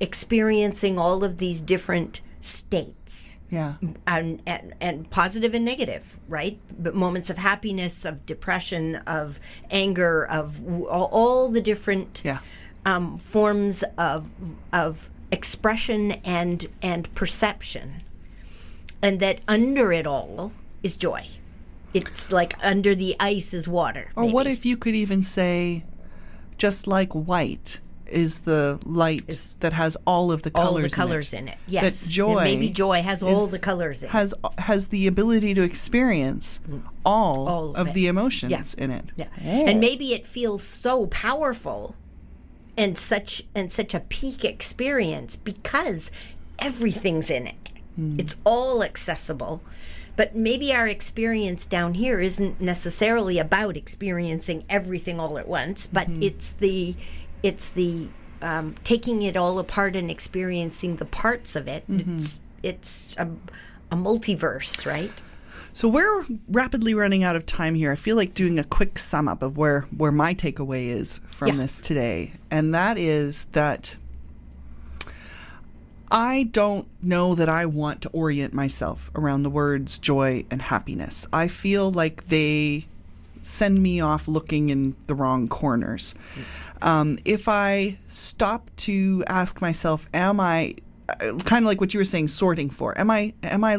experiencing 0.00 0.98
all 0.98 1.22
of 1.24 1.36
these 1.38 1.60
different 1.60 2.20
states 2.40 3.36
yeah. 3.50 3.74
and, 4.06 4.42
and 4.46 4.74
and 4.80 5.10
positive 5.10 5.54
and 5.54 5.64
negative, 5.64 6.18
right? 6.28 6.58
But 6.78 6.94
moments 6.94 7.30
of 7.30 7.38
happiness, 7.38 8.04
of 8.04 8.24
depression, 8.26 8.96
of 9.06 9.40
anger, 9.70 10.24
of 10.26 10.64
w- 10.64 10.86
all, 10.88 11.08
all 11.12 11.48
the 11.50 11.60
different 11.60 12.22
Yeah. 12.24 12.38
um, 12.86 13.18
forms 13.18 13.84
of 13.98 14.28
of 14.72 15.10
expression 15.30 16.12
and 16.24 16.66
and 16.82 17.12
perception, 17.14 18.02
and 19.04 19.20
that 19.20 19.40
under 19.46 19.92
it 19.92 20.06
all 20.06 20.52
is 20.82 20.96
joy. 20.96 21.28
It's 21.92 22.32
like 22.32 22.54
under 22.62 22.94
the 22.94 23.14
ice 23.20 23.52
is 23.52 23.68
water. 23.68 24.10
Or 24.16 24.24
what 24.24 24.46
if 24.46 24.64
you 24.64 24.76
could 24.78 24.94
even 24.94 25.22
say, 25.22 25.84
just 26.56 26.86
like 26.86 27.12
white 27.12 27.80
is 28.06 28.38
the 28.40 28.78
light 28.84 29.24
Is 29.28 29.54
that 29.60 29.72
has 29.74 29.96
all 30.06 30.32
of 30.32 30.42
the 30.42 30.50
all 30.54 30.66
colors, 30.66 30.92
the 30.92 30.96
colors 30.96 31.32
in 31.34 31.40
in 31.40 31.48
it? 31.48 31.52
it. 31.52 31.58
Yes, 31.66 31.82
That 32.00 32.06
And 32.06 32.12
joy 32.12 32.44
maybe 32.44 32.70
joy 32.70 33.02
has 33.02 33.22
all 33.22 33.46
the 33.46 33.58
colors 33.58 34.02
in 34.02 34.08
it. 34.08 34.12
has 34.12 34.34
has 34.58 34.88
the 34.88 35.06
ability 35.06 35.52
to 35.54 35.62
experience 35.62 36.58
mm. 36.68 36.82
all, 37.04 37.48
All 37.48 37.70
of 37.76 37.88
of, 37.88 37.94
the 37.94 38.06
emotions 38.06 38.52
Yeah. 38.52 38.84
in 38.84 38.90
it. 38.90 39.04
Yeah. 39.16 39.26
Oh. 39.44 39.66
And 39.66 39.80
maybe 39.80 40.14
it 40.14 40.26
feels 40.26 40.62
so 40.62 41.06
powerful 41.06 41.96
and 42.76 42.96
such 42.98 43.42
and 43.54 43.70
such 43.70 43.94
a 43.94 44.00
peak 44.00 44.44
experience 44.44 45.36
because 45.36 46.10
everything's 46.58 47.30
in 47.30 47.46
it. 47.46 47.70
It's 47.96 48.34
all 48.44 48.82
accessible. 48.82 49.62
But 50.16 50.36
maybe 50.36 50.72
our 50.72 50.86
experience 50.86 51.66
down 51.66 51.94
here 51.94 52.20
isn't 52.20 52.60
necessarily 52.60 53.38
about 53.40 53.76
experiencing 53.76 54.64
everything 54.68 55.18
all 55.18 55.38
at 55.38 55.48
once, 55.48 55.86
but 55.88 56.08
it's 56.08 56.52
the 56.52 56.94
it's 57.42 57.68
the 57.70 58.08
um, 58.40 58.76
taking 58.84 59.22
it 59.22 59.36
all 59.36 59.58
apart 59.58 59.96
and 59.96 60.10
experiencing 60.10 60.96
the 60.96 61.04
parts 61.04 61.56
of 61.56 61.66
it. 61.66 61.84
Mm-hmm. 61.88 62.18
It's 62.18 62.40
it's 62.62 63.16
a, 63.18 63.28
a 63.90 63.96
multiverse, 63.96 64.86
right? 64.86 65.10
So 65.72 65.88
we're 65.88 66.24
rapidly 66.48 66.94
running 66.94 67.24
out 67.24 67.34
of 67.34 67.44
time 67.46 67.74
here. 67.74 67.90
I 67.90 67.96
feel 67.96 68.14
like 68.14 68.34
doing 68.34 68.60
a 68.60 68.64
quick 68.64 68.96
sum 69.00 69.26
up 69.26 69.42
of 69.42 69.56
where 69.56 69.82
where 69.96 70.12
my 70.12 70.32
takeaway 70.34 70.90
is 70.90 71.18
from 71.30 71.48
Yeah. 71.48 71.56
this 71.56 71.80
today, 71.80 72.34
and 72.52 72.72
that 72.72 72.98
is 72.98 73.46
that 73.52 73.96
I 76.10 76.44
don't 76.44 76.86
know 77.02 77.34
that 77.34 77.48
I 77.48 77.66
want 77.66 78.02
to 78.02 78.08
orient 78.10 78.54
myself 78.54 79.10
around 79.14 79.42
the 79.42 79.50
words 79.50 79.98
joy 79.98 80.44
and 80.50 80.60
happiness. 80.62 81.26
I 81.32 81.48
feel 81.48 81.90
like 81.90 82.28
they 82.28 82.86
send 83.42 83.82
me 83.82 84.00
off 84.00 84.26
looking 84.28 84.70
in 84.70 84.96
the 85.06 85.14
wrong 85.14 85.48
corners. 85.48 86.14
Um, 86.82 87.18
if 87.24 87.48
I 87.48 87.98
stop 88.08 88.70
to 88.78 89.24
ask 89.26 89.60
myself, 89.60 90.08
am 90.14 90.40
I 90.40 90.74
kind 91.18 91.64
of 91.64 91.64
like 91.64 91.80
what 91.80 91.94
you 91.94 92.00
were 92.00 92.04
saying, 92.04 92.28
sorting 92.28 92.70
for? 92.70 92.98
Am 92.98 93.10
I 93.10 93.34
am 93.42 93.64
I 93.64 93.78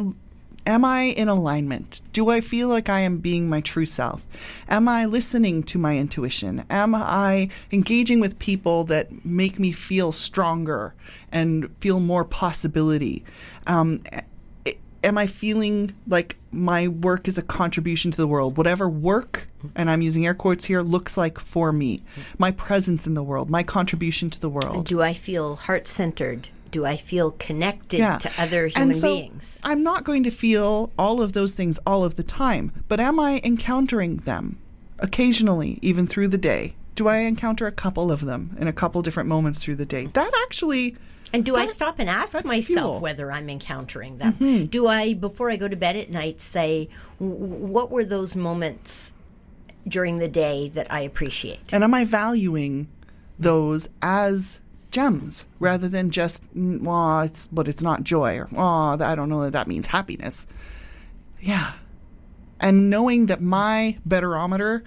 am 0.66 0.84
I 0.86 1.04
in 1.04 1.28
alignment? 1.28 2.02
Do 2.14 2.30
I 2.30 2.42
feel 2.42 2.68
like 2.68 2.90
I 2.90 3.02
am 3.02 3.18
being 3.18 3.48
my 3.50 3.62
true 3.62 3.86
self? 3.86 4.26
Am 4.70 4.88
I 4.88 5.06
listening 5.06 5.64
to 5.64 5.78
my 5.78 5.98
intuition? 5.98 6.66
Am 6.70 6.96
I 6.96 7.50
engaging 7.72 8.20
with 8.20 8.40
people 8.40 8.84
that 8.86 9.26
make 9.26 9.60
me 9.60 9.72
feel 9.72 10.12
stronger 10.12 10.94
and 11.32 11.70
feel 11.80 12.00
more 12.00 12.26
possibility? 12.26 13.24
Um, 13.68 14.04
am 15.04 15.18
I 15.18 15.28
feeling 15.28 15.94
like 16.08 16.38
my 16.52 16.88
work 16.88 17.28
is 17.28 17.38
a 17.38 17.44
contribution 17.44 18.12
to 18.12 18.18
the 18.18 18.28
world? 18.28 18.58
Whatever 18.58 18.90
work, 18.90 19.48
and 19.76 19.90
I'm 19.90 20.02
using 20.02 20.26
air 20.26 20.34
quotes 20.34 20.66
here, 20.66 20.82
looks 20.82 21.16
like 21.16 21.40
for 21.40 21.72
me, 21.72 22.04
my 22.38 22.52
presence 22.52 23.06
in 23.06 23.14
the 23.14 23.24
world, 23.24 23.50
my 23.50 23.64
contribution 23.64 24.30
to 24.32 24.40
the 24.40 24.50
world. 24.50 24.88
Do 24.88 25.02
I 25.02 25.14
feel 25.14 25.56
heart 25.56 25.88
centered? 25.88 26.50
Do 26.76 26.84
I 26.86 26.98
feel 26.98 27.32
connected 27.32 28.00
Yeah. 28.00 28.18
to 28.18 28.30
other 28.38 28.66
And 28.66 28.76
human 28.76 28.96
so 28.96 29.08
beings? 29.08 29.60
I'm 29.64 29.82
not 29.82 30.04
going 30.04 30.24
to 30.24 30.30
feel 30.30 30.92
all 31.00 31.22
of 31.22 31.32
those 31.32 31.54
things 31.54 31.80
all 31.88 32.04
of 32.04 32.18
the 32.18 32.24
time, 32.24 32.74
but 32.90 33.00
am 33.00 33.18
I 33.18 33.40
encountering 33.46 34.18
them 34.18 34.58
occasionally, 35.00 35.80
even 35.82 36.06
through 36.06 36.28
the 36.28 36.38
day? 36.38 36.74
Do 36.96 37.08
I 37.08 37.20
encounter 37.20 37.66
a 37.66 37.72
couple 37.72 38.12
of 38.12 38.26
them 38.26 38.58
in 38.60 38.68
a 38.68 38.74
couple 38.74 39.02
different 39.04 39.30
moments 39.30 39.60
through 39.60 39.78
the 39.78 39.86
day? 39.86 40.08
That 40.08 40.30
actually. 40.44 40.98
And 41.32 41.46
do 41.46 41.56
I 41.56 41.66
stop 41.66 41.98
and 41.98 42.10
ask 42.10 42.34
myself 42.34 42.66
fuel. 42.66 42.92
Mm-hmm. 42.96 43.02
whether 43.04 43.32
I'm 43.32 43.50
encountering 43.50 44.18
them? 44.18 44.68
Do 44.68 44.88
I, 44.88 45.14
before 45.14 45.50
I 45.50 45.56
go 45.56 45.70
to 45.70 45.78
bed 45.78 45.96
at 45.96 46.10
night, 46.10 46.42
say, 46.42 46.90
what 47.20 47.90
were 47.90 48.04
those 48.04 48.36
moments 48.36 49.14
during 49.88 50.18
the 50.18 50.28
day 50.28 50.68
that 50.74 50.92
I 50.92 51.00
appreciate? 51.00 51.72
And 51.72 51.86
am 51.86 51.94
I 51.94 52.04
valuing 52.04 52.90
those 53.40 53.88
as 54.02 54.60
gems 54.96 55.44
rather 55.60 55.90
than 55.90 56.10
just, 56.10 56.42
mm, 56.56 56.82
well, 56.82 57.20
it's, 57.22 57.48
but 57.48 57.68
it's 57.68 57.82
not 57.82 58.04
joy 58.04 58.38
or, 58.38 58.48
oh, 58.56 58.98
I 59.00 59.14
don't 59.14 59.28
know 59.28 59.44
that 59.44 59.52
that 59.54 59.68
means 59.68 59.88
happiness. 59.88 60.48
Yeah. 61.42 61.74
And 62.62 62.90
knowing 62.90 63.26
that 63.26 63.42
my 63.42 63.98
betterometer 64.08 64.86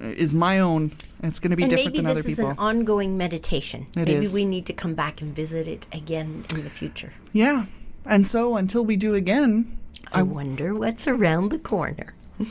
is 0.00 0.34
my 0.34 0.58
own, 0.58 0.92
it's 1.22 1.40
going 1.40 1.52
to 1.52 1.56
be 1.56 1.62
and 1.62 1.70
different 1.70 1.96
maybe 1.96 1.98
than 1.98 2.04
this 2.04 2.18
other 2.18 2.28
is 2.28 2.36
people. 2.36 2.50
an 2.50 2.58
ongoing 2.58 3.16
meditation. 3.16 3.86
It 3.96 4.08
maybe 4.08 4.26
is. 4.26 4.34
we 4.34 4.44
need 4.44 4.66
to 4.66 4.74
come 4.74 4.94
back 4.94 5.22
and 5.22 5.34
visit 5.34 5.66
it 5.66 5.86
again 5.90 6.44
in 6.54 6.62
the 6.62 6.70
future. 6.70 7.14
Yeah. 7.32 7.64
And 8.04 8.28
so 8.28 8.56
until 8.56 8.84
we 8.84 8.96
do 8.96 9.14
again, 9.14 9.78
I 10.12 10.22
wonder 10.22 10.74
what's 10.74 11.08
around 11.08 11.48
the 11.48 11.58
corner. 11.58 12.12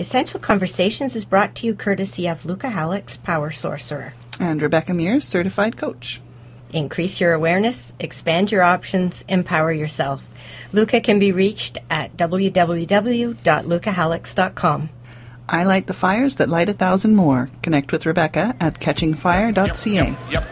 Essential 0.00 0.40
Conversations 0.40 1.14
is 1.14 1.24
brought 1.24 1.54
to 1.56 1.66
you 1.66 1.76
courtesy 1.76 2.26
of 2.26 2.44
Luca 2.44 2.70
Hallex 2.70 3.22
Power 3.22 3.52
Sorcerer. 3.52 4.14
And 4.40 4.62
Rebecca 4.62 4.94
Mears, 4.94 5.26
certified 5.26 5.76
coach. 5.76 6.20
Increase 6.72 7.20
your 7.20 7.34
awareness, 7.34 7.92
expand 8.00 8.50
your 8.50 8.62
options, 8.62 9.26
empower 9.28 9.72
yourself. 9.72 10.22
Luca 10.72 11.00
can 11.00 11.18
be 11.18 11.32
reached 11.32 11.76
at 11.90 12.16
www.lucahallex.com. 12.16 14.88
I 15.48 15.64
light 15.64 15.86
the 15.86 15.92
fires 15.92 16.36
that 16.36 16.48
light 16.48 16.70
a 16.70 16.72
thousand 16.72 17.14
more. 17.14 17.50
Connect 17.62 17.92
with 17.92 18.06
Rebecca 18.06 18.54
at 18.58 18.80
catchingfire.ca. 18.80 20.16
Yep, 20.30 20.30
yep, 20.30 20.46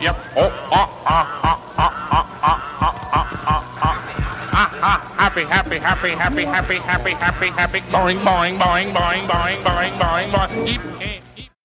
yep. 0.00 0.16
Oh, 0.34 0.48
ah, 0.72 0.88
ah, 1.04 1.40
ah, 1.42 1.60
ah, 1.76 1.76
ah, 1.76 1.92
ah, 2.42 2.78
ah, 2.80 3.10
ah, 3.12 3.28
ah, 3.44 3.62
ah. 3.82 4.02
Ah, 4.58 4.72
ah, 4.80 4.98
happy, 5.18 5.44
happy, 5.44 5.76
happy, 5.76 6.08
happy, 6.10 6.44
happy, 6.44 6.76
happy, 6.76 7.10
happy, 7.10 7.48
happy. 7.48 7.80
Boing, 7.92 8.18
boing, 8.20 8.58
boing, 8.58 8.94
boing, 8.94 9.26
boing, 9.26 9.62
boing, 9.62 9.92
boing, 9.98 10.30
boing. 10.30 10.66
Hip, 10.66 10.80
hey. 10.98 11.20